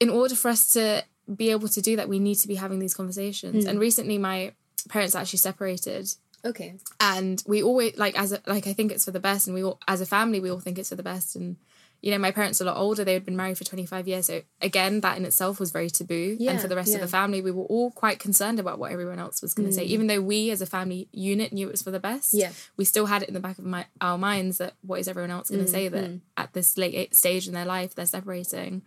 in 0.00 0.11
order 0.11 0.34
for 0.34 0.48
us 0.48 0.68
to 0.70 1.04
be 1.34 1.50
able 1.50 1.68
to 1.68 1.82
do 1.82 1.96
that, 1.96 2.08
we 2.08 2.18
need 2.18 2.37
to 2.37 2.48
be 2.48 2.54
having 2.54 2.78
these 2.78 2.94
conversations. 2.94 3.64
Mm. 3.64 3.68
And 3.68 3.80
recently, 3.80 4.18
my 4.18 4.52
parents 4.88 5.14
actually 5.14 5.38
separated. 5.38 6.08
Okay. 6.44 6.74
And 7.00 7.42
we 7.46 7.62
always 7.62 7.96
like 7.96 8.18
as 8.18 8.32
a, 8.32 8.40
like 8.46 8.66
I 8.66 8.72
think 8.72 8.92
it's 8.92 9.04
for 9.04 9.11
the 9.11 9.20
best, 9.20 9.46
and 9.46 9.54
we 9.54 9.62
all 9.62 9.80
as 9.88 10.00
a 10.00 10.06
family 10.06 10.40
we 10.40 10.50
all 10.50 10.61
think 10.61 10.78
it's 10.78 10.88
for 10.88 10.96
the 10.96 11.02
best. 11.02 11.37
And 11.37 11.56
you 12.00 12.12
know, 12.12 12.18
my 12.18 12.30
parents 12.30 12.61
are 12.61 12.64
a 12.64 12.68
lot 12.68 12.76
older; 12.76 13.04
they 13.04 13.14
had 13.14 13.24
been 13.24 13.37
married 13.37 13.58
for 13.58 13.64
twenty 13.64 13.84
five 13.84 14.06
years. 14.06 14.26
So 14.26 14.42
again, 14.62 15.00
that 15.00 15.16
in 15.16 15.24
itself 15.24 15.58
was 15.58 15.72
very 15.72 15.90
taboo. 15.90 16.37
Yeah, 16.38 16.52
and 16.52 16.61
for 16.61 16.68
the 16.68 16.76
rest 16.76 16.90
yeah. 16.90 16.96
of 16.96 17.00
the 17.00 17.08
family, 17.08 17.42
we 17.42 17.50
were 17.50 17.64
all 17.64 17.90
quite 17.90 18.20
concerned 18.20 18.61
about 18.61 18.78
what 18.78 18.92
everyone 18.92 19.18
else 19.18 19.42
was 19.42 19.52
going 19.52 19.68
to 19.68 19.72
mm. 19.72 19.78
say, 19.78 19.84
even 19.84 20.06
though 20.06 20.20
we 20.20 20.50
as 20.50 20.62
a 20.62 20.66
family 20.66 21.08
unit 21.12 21.52
knew 21.52 21.66
it 21.66 21.72
was 21.72 21.82
for 21.82 21.90
the 21.90 21.98
best. 21.98 22.32
Yeah. 22.32 22.52
We 22.76 22.84
still 22.84 23.06
had 23.06 23.22
it 23.22 23.28
in 23.28 23.34
the 23.34 23.40
back 23.40 23.58
of 23.58 23.64
my, 23.64 23.87
our 24.00 24.16
minds 24.16 24.58
that 24.58 24.74
what 24.82 25.00
is 25.00 25.08
everyone 25.08 25.32
else 25.32 25.50
going 25.50 25.64
to 25.64 25.68
mm, 25.68 25.72
say 25.72 25.88
that 25.88 26.04
mm. 26.04 26.20
at 26.37 26.52
this 26.52 26.78
late 26.78 27.16
stage 27.16 27.48
in 27.48 27.54
their 27.54 27.66
life 27.66 27.96
they're 27.96 28.06
separating. 28.06 28.82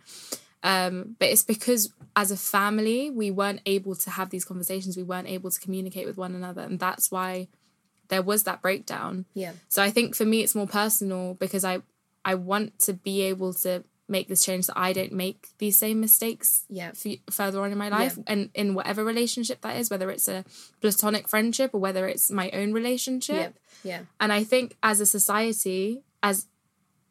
Um, 0.62 1.16
but 1.18 1.28
it's 1.28 1.42
because 1.42 1.92
as 2.14 2.30
a 2.30 2.36
family, 2.36 3.10
we 3.10 3.30
weren't 3.30 3.60
able 3.66 3.94
to 3.96 4.10
have 4.10 4.30
these 4.30 4.44
conversations. 4.44 4.96
We 4.96 5.02
weren't 5.02 5.28
able 5.28 5.50
to 5.50 5.60
communicate 5.60 6.06
with 6.06 6.16
one 6.16 6.34
another. 6.34 6.62
And 6.62 6.78
that's 6.78 7.10
why 7.10 7.48
there 8.08 8.22
was 8.22 8.44
that 8.44 8.62
breakdown. 8.62 9.24
Yeah. 9.34 9.52
So 9.68 9.82
I 9.82 9.90
think 9.90 10.14
for 10.14 10.24
me, 10.24 10.42
it's 10.42 10.54
more 10.54 10.66
personal 10.66 11.34
because 11.34 11.64
I, 11.64 11.80
I 12.24 12.34
want 12.34 12.78
to 12.80 12.92
be 12.92 13.22
able 13.22 13.54
to 13.54 13.84
make 14.08 14.28
this 14.28 14.44
change 14.44 14.66
so 14.66 14.72
I 14.76 14.92
don't 14.92 15.12
make 15.12 15.48
these 15.58 15.78
same 15.78 16.00
mistakes 16.00 16.64
yeah. 16.68 16.90
f- 16.90 17.18
further 17.30 17.62
on 17.62 17.72
in 17.72 17.78
my 17.78 17.88
life 17.88 18.16
yeah. 18.18 18.24
and 18.26 18.50
in 18.54 18.74
whatever 18.74 19.04
relationship 19.04 19.62
that 19.62 19.76
is, 19.76 19.90
whether 19.90 20.10
it's 20.10 20.28
a 20.28 20.44
platonic 20.80 21.28
friendship 21.28 21.70
or 21.72 21.80
whether 21.80 22.06
it's 22.06 22.30
my 22.30 22.50
own 22.50 22.72
relationship. 22.72 23.58
Yeah. 23.82 23.98
yeah. 23.98 24.02
And 24.20 24.32
I 24.32 24.44
think 24.44 24.76
as 24.82 25.00
a 25.00 25.06
society, 25.06 26.02
as 26.22 26.46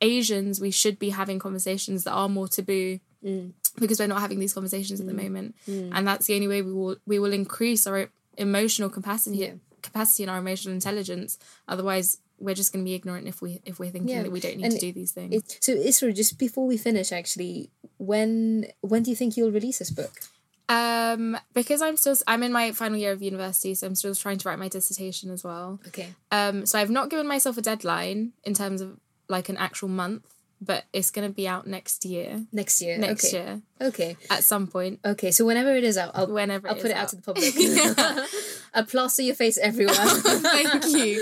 Asians, 0.01 0.61
we 0.61 0.71
should 0.71 0.99
be 0.99 1.09
having 1.09 1.39
conversations 1.39 2.03
that 2.03 2.11
are 2.11 2.29
more 2.29 2.47
taboo 2.47 2.99
mm. 3.23 3.51
because 3.79 3.99
we're 3.99 4.07
not 4.07 4.21
having 4.21 4.39
these 4.39 4.53
conversations 4.53 4.99
mm. 4.99 5.03
at 5.03 5.07
the 5.07 5.19
mm. 5.19 5.23
moment, 5.23 5.55
mm. 5.67 5.91
and 5.93 6.07
that's 6.07 6.27
the 6.27 6.35
only 6.35 6.47
way 6.47 6.61
we 6.61 6.73
will 6.73 6.97
we 7.05 7.19
will 7.19 7.33
increase 7.33 7.87
our 7.87 8.09
emotional 8.37 8.89
capacity 8.89 9.37
yeah. 9.37 9.53
capacity 9.81 10.23
and 10.23 10.29
our 10.29 10.39
emotional 10.39 10.73
intelligence. 10.73 11.37
Otherwise, 11.67 12.17
we're 12.39 12.55
just 12.55 12.73
going 12.73 12.83
to 12.83 12.89
be 12.89 12.95
ignorant 12.95 13.27
if 13.27 13.41
we 13.41 13.61
if 13.65 13.79
we're 13.79 13.91
thinking 13.91 14.15
yeah. 14.15 14.23
that 14.23 14.31
we 14.31 14.39
don't 14.39 14.57
need 14.57 14.65
and 14.65 14.73
to 14.73 14.79
do 14.79 14.91
these 14.91 15.11
things. 15.11 15.33
It, 15.33 15.57
so 15.61 15.75
Isra, 15.75 16.15
just 16.15 16.37
before 16.37 16.65
we 16.65 16.77
finish, 16.77 17.11
actually, 17.11 17.69
when 17.97 18.65
when 18.81 19.03
do 19.03 19.09
you 19.09 19.15
think 19.15 19.37
you'll 19.37 19.51
release 19.51 19.79
this 19.79 19.91
book? 19.91 20.21
Um, 20.69 21.37
because 21.53 21.81
I'm 21.81 21.97
still 21.97 22.15
I'm 22.27 22.43
in 22.43 22.51
my 22.51 22.71
final 22.71 22.97
year 22.97 23.11
of 23.11 23.21
university, 23.21 23.75
so 23.75 23.87
I'm 23.87 23.95
still 23.95 24.15
trying 24.15 24.37
to 24.37 24.49
write 24.49 24.59
my 24.59 24.69
dissertation 24.69 25.29
as 25.29 25.43
well. 25.43 25.79
Okay. 25.87 26.13
Um, 26.31 26.65
so 26.65 26.79
I've 26.79 26.89
not 26.89 27.09
given 27.09 27.27
myself 27.27 27.57
a 27.57 27.61
deadline 27.61 28.33
in 28.43 28.53
terms 28.53 28.81
of 28.81 28.97
like 29.27 29.49
an 29.49 29.57
actual 29.57 29.89
month 29.89 30.23
but 30.61 30.85
it's 30.93 31.09
going 31.09 31.27
to 31.27 31.33
be 31.33 31.47
out 31.47 31.65
next 31.65 32.05
year. 32.05 32.45
Next 32.51 32.81
year. 32.81 32.97
Next 32.99 33.33
okay. 33.33 33.43
year. 33.43 33.61
Okay. 33.81 34.17
At 34.29 34.43
some 34.43 34.67
point. 34.67 34.99
Okay, 35.03 35.31
so 35.31 35.43
whenever 35.43 35.75
it 35.75 35.83
is 35.83 35.97
out, 35.97 36.11
I'll 36.13 36.27
whenever 36.27 36.69
I'll 36.69 36.75
put 36.75 36.85
it 36.85 36.91
out. 36.91 37.03
out 37.03 37.09
to 37.09 37.15
the 37.15 37.21
public. 37.23 37.53
A 38.73 38.83
plaster 38.83 39.23
your 39.23 39.35
face 39.35 39.57
everywhere. 39.57 39.95
Thank 39.95 40.85
you. 40.85 41.19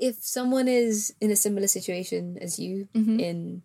If 0.00 0.16
someone 0.20 0.68
is 0.68 1.14
in 1.20 1.30
a 1.30 1.36
similar 1.36 1.68
situation 1.68 2.38
as 2.40 2.58
you 2.58 2.88
mm-hmm. 2.94 3.20
in 3.20 3.62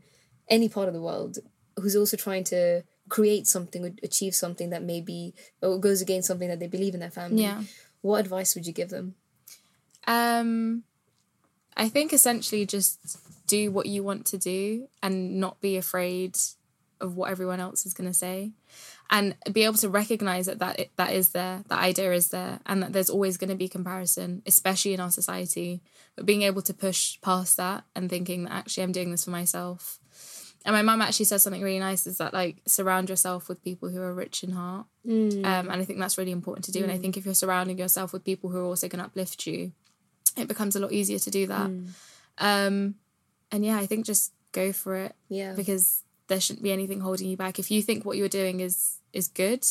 any 0.49 0.67
part 0.67 0.89
of 0.89 0.93
the 0.93 1.01
world, 1.01 1.39
who's 1.77 1.95
also 1.95 2.17
trying 2.17 2.43
to 2.45 2.83
create 3.09 3.47
something, 3.47 3.85
or 3.85 3.91
achieve 4.03 4.35
something 4.35 4.69
that 4.71 4.83
maybe 4.83 5.33
or 5.61 5.79
goes 5.79 6.01
against 6.01 6.27
something 6.27 6.49
that 6.49 6.59
they 6.59 6.67
believe 6.67 6.93
in 6.93 6.99
their 6.99 7.09
family, 7.09 7.43
yeah. 7.43 7.63
what 8.01 8.19
advice 8.19 8.55
would 8.55 8.67
you 8.67 8.73
give 8.73 8.89
them? 8.89 9.15
Um, 10.05 10.83
I 11.75 11.89
think 11.89 12.13
essentially 12.13 12.65
just 12.65 12.99
do 13.53 13.71
what 13.71 13.85
you 13.85 14.03
want 14.03 14.25
to 14.25 14.37
do 14.37 14.87
and 15.03 15.39
not 15.39 15.61
be 15.61 15.77
afraid 15.77 16.35
of 16.99 17.15
what 17.15 17.29
everyone 17.29 17.59
else 17.59 17.85
is 17.85 17.93
going 17.93 18.09
to 18.09 18.13
say 18.13 18.51
and 19.11 19.35
be 19.51 19.63
able 19.63 19.77
to 19.77 19.89
recognize 19.89 20.45
that 20.47 20.59
that, 20.59 20.89
that 20.95 21.11
is 21.11 21.29
there 21.29 21.63
that 21.67 21.79
idea 21.79 22.13
is 22.13 22.29
there 22.29 22.59
and 22.65 22.81
that 22.81 22.93
there's 22.93 23.09
always 23.09 23.37
going 23.37 23.49
to 23.49 23.55
be 23.55 23.67
comparison 23.67 24.41
especially 24.47 24.93
in 24.93 24.99
our 24.99 25.11
society 25.11 25.81
but 26.15 26.25
being 26.25 26.41
able 26.41 26.61
to 26.61 26.73
push 26.73 27.19
past 27.21 27.57
that 27.57 27.83
and 27.95 28.09
thinking 28.09 28.45
that 28.45 28.53
actually 28.53 28.83
i'm 28.83 28.91
doing 28.91 29.11
this 29.11 29.25
for 29.25 29.31
myself 29.31 29.99
and 30.65 30.73
my 30.73 30.81
mum 30.81 31.01
actually 31.01 31.25
says 31.25 31.43
something 31.43 31.61
really 31.61 31.79
nice 31.79 32.07
is 32.07 32.17
that 32.17 32.33
like 32.33 32.61
surround 32.65 33.09
yourself 33.09 33.49
with 33.49 33.63
people 33.63 33.89
who 33.89 34.01
are 34.01 34.13
rich 34.13 34.43
in 34.43 34.51
heart 34.51 34.87
mm. 35.05 35.45
um, 35.45 35.69
and 35.69 35.81
i 35.81 35.85
think 35.85 35.99
that's 35.99 36.17
really 36.17 36.31
important 36.31 36.65
to 36.65 36.71
do 36.71 36.79
mm. 36.79 36.83
and 36.83 36.91
i 36.91 36.97
mm. 36.97 37.01
think 37.01 37.17
if 37.17 37.25
you're 37.25 37.35
surrounding 37.35 37.77
yourself 37.77 38.13
with 38.13 38.23
people 38.23 38.49
who 38.49 38.59
are 38.59 38.69
also 38.71 38.87
going 38.87 38.99
to 38.99 39.05
uplift 39.05 39.45
you 39.45 39.73
it 40.37 40.47
becomes 40.47 40.75
a 40.75 40.79
lot 40.79 40.91
easier 40.91 41.19
to 41.19 41.29
do 41.29 41.45
that 41.45 41.69
mm. 41.69 41.89
um, 42.39 42.95
and 43.53 43.63
yeah, 43.63 43.77
I 43.77 43.85
think 43.85 44.05
just 44.05 44.33
go 44.51 44.73
for 44.73 44.95
it. 44.95 45.15
Yeah. 45.29 45.53
Because 45.53 46.03
there 46.27 46.41
shouldn't 46.41 46.63
be 46.63 46.71
anything 46.71 46.99
holding 46.99 47.29
you 47.29 47.37
back. 47.37 47.59
If 47.59 47.69
you 47.69 47.81
think 47.83 48.03
what 48.03 48.17
you're 48.17 48.27
doing 48.27 48.59
is 48.59 48.97
is 49.13 49.27
good, 49.27 49.63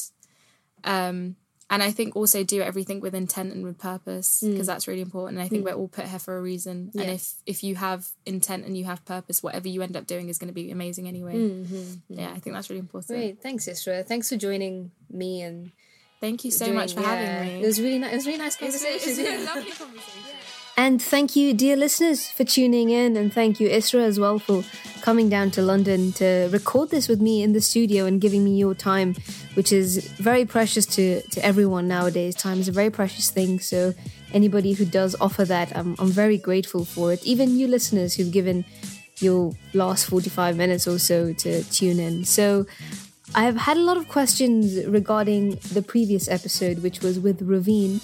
um, 0.84 1.34
and 1.68 1.82
I 1.82 1.90
think 1.90 2.14
also 2.14 2.44
do 2.44 2.62
everything 2.62 3.00
with 3.00 3.14
intent 3.14 3.52
and 3.52 3.64
with 3.64 3.78
purpose 3.78 4.40
because 4.40 4.64
mm. 4.64 4.66
that's 4.66 4.86
really 4.86 5.00
important. 5.00 5.38
And 5.38 5.44
I 5.44 5.48
think 5.48 5.62
mm. 5.62 5.64
we're 5.66 5.74
all 5.74 5.88
put 5.88 6.04
here 6.04 6.20
for 6.20 6.38
a 6.38 6.40
reason. 6.40 6.90
Yeah. 6.92 7.02
And 7.02 7.10
if 7.10 7.34
if 7.44 7.64
you 7.64 7.74
have 7.74 8.08
intent 8.24 8.66
and 8.66 8.76
you 8.76 8.84
have 8.84 9.04
purpose, 9.04 9.42
whatever 9.42 9.66
you 9.66 9.82
end 9.82 9.96
up 9.96 10.06
doing 10.06 10.28
is 10.28 10.38
going 10.38 10.48
to 10.48 10.54
be 10.54 10.70
amazing 10.70 11.08
anyway. 11.08 11.34
Mm-hmm. 11.34 12.20
Yeah, 12.20 12.30
I 12.30 12.38
think 12.38 12.54
that's 12.54 12.70
really 12.70 12.80
important. 12.80 13.18
Great, 13.18 13.42
thanks, 13.42 13.66
Isra. 13.66 14.06
Thanks 14.06 14.28
for 14.28 14.36
joining 14.36 14.92
me 15.10 15.42
and. 15.42 15.72
Thank 16.20 16.44
you 16.44 16.52
so 16.52 16.66
doing, 16.66 16.76
much 16.76 16.94
for 16.94 17.00
yeah, 17.00 17.14
having 17.16 17.48
me. 17.48 17.64
It 17.64 17.66
was 17.66 17.80
really 17.80 17.98
nice. 17.98 18.12
It 18.12 18.14
was 18.14 18.26
really 18.26 18.38
nice 18.38 18.56
conversation. 18.56 19.10
It's, 19.10 19.18
it's 19.18 19.28
a 19.28 19.44
lovely 19.44 19.70
conversation. 19.82 20.41
And 20.76 21.02
thank 21.02 21.36
you, 21.36 21.52
dear 21.52 21.76
listeners, 21.76 22.30
for 22.30 22.44
tuning 22.44 22.90
in. 22.90 23.16
And 23.16 23.32
thank 23.32 23.60
you, 23.60 23.68
Isra, 23.68 24.00
as 24.00 24.18
well, 24.18 24.38
for 24.38 24.64
coming 25.02 25.28
down 25.28 25.50
to 25.52 25.62
London 25.62 26.12
to 26.12 26.48
record 26.50 26.90
this 26.90 27.08
with 27.08 27.20
me 27.20 27.42
in 27.42 27.52
the 27.52 27.60
studio 27.60 28.06
and 28.06 28.20
giving 28.20 28.42
me 28.42 28.56
your 28.56 28.74
time, 28.74 29.14
which 29.54 29.70
is 29.70 29.98
very 30.12 30.44
precious 30.44 30.86
to, 30.86 31.20
to 31.28 31.44
everyone 31.44 31.88
nowadays. 31.88 32.34
Time 32.34 32.58
is 32.58 32.68
a 32.68 32.72
very 32.72 32.90
precious 32.90 33.30
thing. 33.30 33.60
So, 33.60 33.92
anybody 34.32 34.72
who 34.72 34.86
does 34.86 35.14
offer 35.20 35.44
that, 35.44 35.76
I'm, 35.76 35.94
I'm 35.98 36.08
very 36.10 36.38
grateful 36.38 36.84
for 36.86 37.12
it. 37.12 37.22
Even 37.24 37.58
you 37.58 37.68
listeners 37.68 38.14
who've 38.14 38.32
given 38.32 38.64
your 39.18 39.52
last 39.74 40.06
45 40.06 40.56
minutes 40.56 40.88
or 40.88 40.98
so 40.98 41.32
to 41.34 41.64
tune 41.64 42.00
in. 42.00 42.24
So, 42.24 42.66
I 43.34 43.44
have 43.44 43.56
had 43.56 43.78
a 43.78 43.80
lot 43.80 43.96
of 43.96 44.08
questions 44.08 44.84
regarding 44.84 45.56
the 45.72 45.80
previous 45.80 46.28
episode, 46.28 46.82
which 46.82 47.00
was 47.00 47.18
with 47.18 47.40
Ravine. 47.40 48.02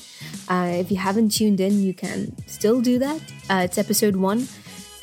Uh, 0.48 0.72
if 0.76 0.90
you 0.90 0.96
haven't 0.96 1.30
tuned 1.30 1.60
in, 1.60 1.82
you 1.82 1.92
can 1.92 2.34
still 2.46 2.80
do 2.80 2.98
that. 2.98 3.20
Uh, 3.50 3.62
it's 3.64 3.76
episode 3.76 4.16
one. 4.16 4.48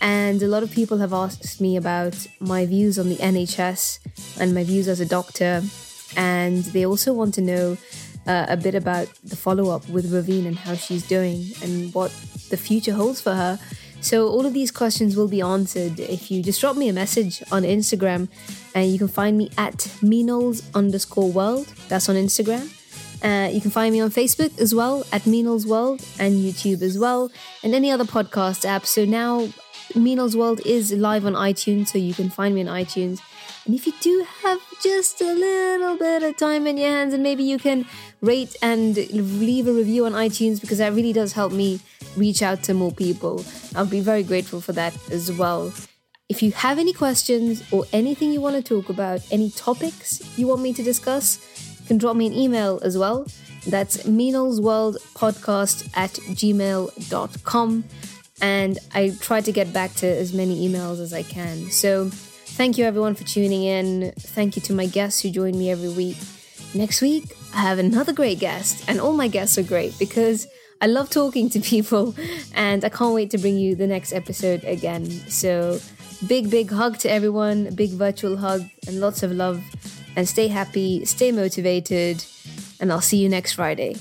And 0.01 0.41
a 0.41 0.47
lot 0.47 0.63
of 0.63 0.71
people 0.71 0.97
have 0.97 1.13
asked 1.13 1.61
me 1.61 1.78
about 1.78 2.26
my 2.39 2.65
views 2.65 2.97
on 2.97 3.09
the 3.09 3.17
NHS 3.17 4.39
and 4.39 4.55
my 4.55 4.63
views 4.63 4.88
as 4.88 4.99
a 4.99 5.05
doctor. 5.05 5.61
And 6.17 6.63
they 6.65 6.88
also 6.88 7.13
want 7.13 7.36
to 7.36 7.41
know 7.41 7.78
uh, 8.26 8.47
a 8.49 8.57
bit 8.57 8.73
about 8.73 9.07
the 9.23 9.36
follow 9.36 9.69
up 9.69 9.88
with 9.89 10.11
Ravine 10.11 10.47
and 10.47 10.57
how 10.57 10.73
she's 10.73 11.07
doing 11.07 11.45
and 11.61 11.93
what 11.93 12.09
the 12.49 12.57
future 12.57 12.93
holds 12.93 13.21
for 13.21 13.36
her. 13.36 13.59
So, 14.06 14.30
all 14.30 14.45
of 14.45 14.53
these 14.53 14.70
questions 14.70 15.18
will 15.18 15.28
be 15.28 15.41
answered 15.41 15.99
if 15.99 16.30
you 16.30 16.43
just 16.43 16.62
drop 16.62 16.78
me 16.78 16.89
a 16.89 16.93
message 16.93 17.41
on 17.51 17.64
Instagram 17.64 18.28
and 18.76 18.91
you 18.91 18.99
can 18.99 19.08
find 19.08 19.36
me 19.36 19.49
at 19.58 19.78
Meenals 20.03 20.62
underscore 20.76 21.32
world. 21.32 21.66
That's 21.88 22.08
on 22.08 22.16
Instagram. 22.16 22.70
Uh, 23.24 23.49
you 23.49 23.62
can 23.62 23.72
find 23.72 23.91
me 23.91 24.01
on 24.01 24.12
Facebook 24.12 24.60
as 24.60 24.76
well 24.76 25.03
at 25.12 25.24
Meenal's 25.24 25.66
World 25.66 26.06
and 26.20 26.36
YouTube 26.36 26.84
as 26.84 26.99
well, 26.99 27.32
and 27.64 27.74
any 27.74 27.89
other 27.89 28.03
podcast 28.03 28.64
app. 28.64 28.86
So 28.86 29.06
now 29.06 29.47
Meenal's 29.93 30.38
World 30.38 30.62
is 30.68 30.93
live 30.93 31.26
on 31.26 31.34
iTunes, 31.34 31.88
so 31.88 31.97
you 31.97 32.14
can 32.14 32.30
find 32.30 32.53
me 32.53 32.62
on 32.62 32.68
iTunes. 32.68 33.22
And 33.66 33.74
if 33.74 33.88
you 33.88 33.93
do 34.01 34.24
have 34.43 34.60
just 34.84 35.20
a 35.20 35.34
little 35.34 35.97
bit 35.97 36.22
of 36.22 36.38
time 36.38 36.68
in 36.68 36.78
your 36.78 36.91
hands, 36.91 37.16
and 37.16 37.24
maybe 37.24 37.43
you 37.43 37.58
can 37.58 37.88
rate 38.22 38.56
and 38.62 38.95
leave 38.95 39.68
a 39.68 39.74
review 39.74 40.06
on 40.06 40.12
iTunes 40.12 40.62
because 40.62 40.78
that 40.78 40.93
really 40.93 41.12
does 41.14 41.34
help 41.34 41.51
me 41.51 41.80
reach 42.18 42.41
out 42.41 42.63
to 42.63 42.74
more 42.74 42.91
people. 42.91 43.45
I'll 43.76 43.86
be 43.86 43.99
very 44.01 44.24
grateful 44.24 44.61
for 44.61 44.74
that 44.74 44.95
as 45.11 45.32
well. 45.32 45.74
If 46.28 46.41
you 46.41 46.51
have 46.53 46.80
any 46.80 46.91
questions 46.91 47.63
or 47.72 47.86
anything 47.93 48.32
you 48.32 48.41
want 48.41 48.55
to 48.55 48.63
talk 48.63 48.89
about, 48.89 49.22
any 49.32 49.51
topics 49.51 50.38
you 50.38 50.47
want 50.47 50.61
me 50.61 50.74
to 50.74 50.82
discuss, 50.82 51.39
you 51.82 51.86
can 51.88 51.97
drop 51.97 52.16
me 52.16 52.26
an 52.26 52.34
email 52.34 52.80
as 52.84 52.97
well. 52.97 53.28
That's 53.68 53.97
meenalsworldpodcast 54.03 55.91
at 55.95 56.11
gmail.com. 56.11 57.84
And 58.41 58.80
I 58.93 59.13
try 59.22 59.41
to 59.41 59.51
get 59.51 59.72
back 59.72 59.93
to 59.95 60.07
as 60.07 60.34
many 60.34 60.68
emails 60.68 60.99
as 60.99 61.13
I 61.13 61.24
can. 61.24 61.70
So 61.70 62.09
thank 62.09 62.78
you 62.78 62.86
everyone 62.86 63.16
for 63.16 63.24
tuning 63.24 63.63
in. 63.63 64.11
Thank 64.18 64.55
you 64.55 64.61
to 64.63 64.74
my 64.74 64.88
guests 64.88 65.22
who 65.22 65.30
join 65.30 65.57
me 65.57 65.72
every 65.72 65.89
week. 65.89 66.18
Next 66.74 67.01
week, 67.01 67.36
I 67.53 67.61
have 67.61 67.80
another 67.80 68.11
great 68.11 68.39
guest, 68.39 68.84
and 68.89 68.99
all 68.99 69.13
my 69.13 69.30
guests 69.30 69.57
are 69.57 69.63
great 69.63 69.97
because 69.97 70.45
I 70.82 70.88
love 70.88 71.09
talking 71.09 71.49
to 71.51 71.59
people 71.59 72.15
and 72.53 72.84
I 72.84 72.89
can't 72.89 73.13
wait 73.13 73.32
to 73.32 73.38
bring 73.38 73.57
you 73.57 73.76
the 73.76 73.88
next 73.88 74.13
episode 74.13 74.63
again. 74.63 75.09
So, 75.30 75.80
big, 76.28 76.49
big 76.49 76.69
hug 76.69 76.97
to 76.99 77.09
everyone, 77.09 77.73
big 77.76 77.91
virtual 77.91 78.38
hug, 78.38 78.63
and 78.88 78.99
lots 78.99 79.23
of 79.23 79.32
love. 79.32 79.63
And 80.15 80.28
stay 80.28 80.47
happy, 80.47 81.03
stay 81.05 81.32
motivated, 81.32 82.23
and 82.80 82.91
I'll 82.91 83.01
see 83.01 83.17
you 83.17 83.30
next 83.30 83.53
Friday. 83.53 83.97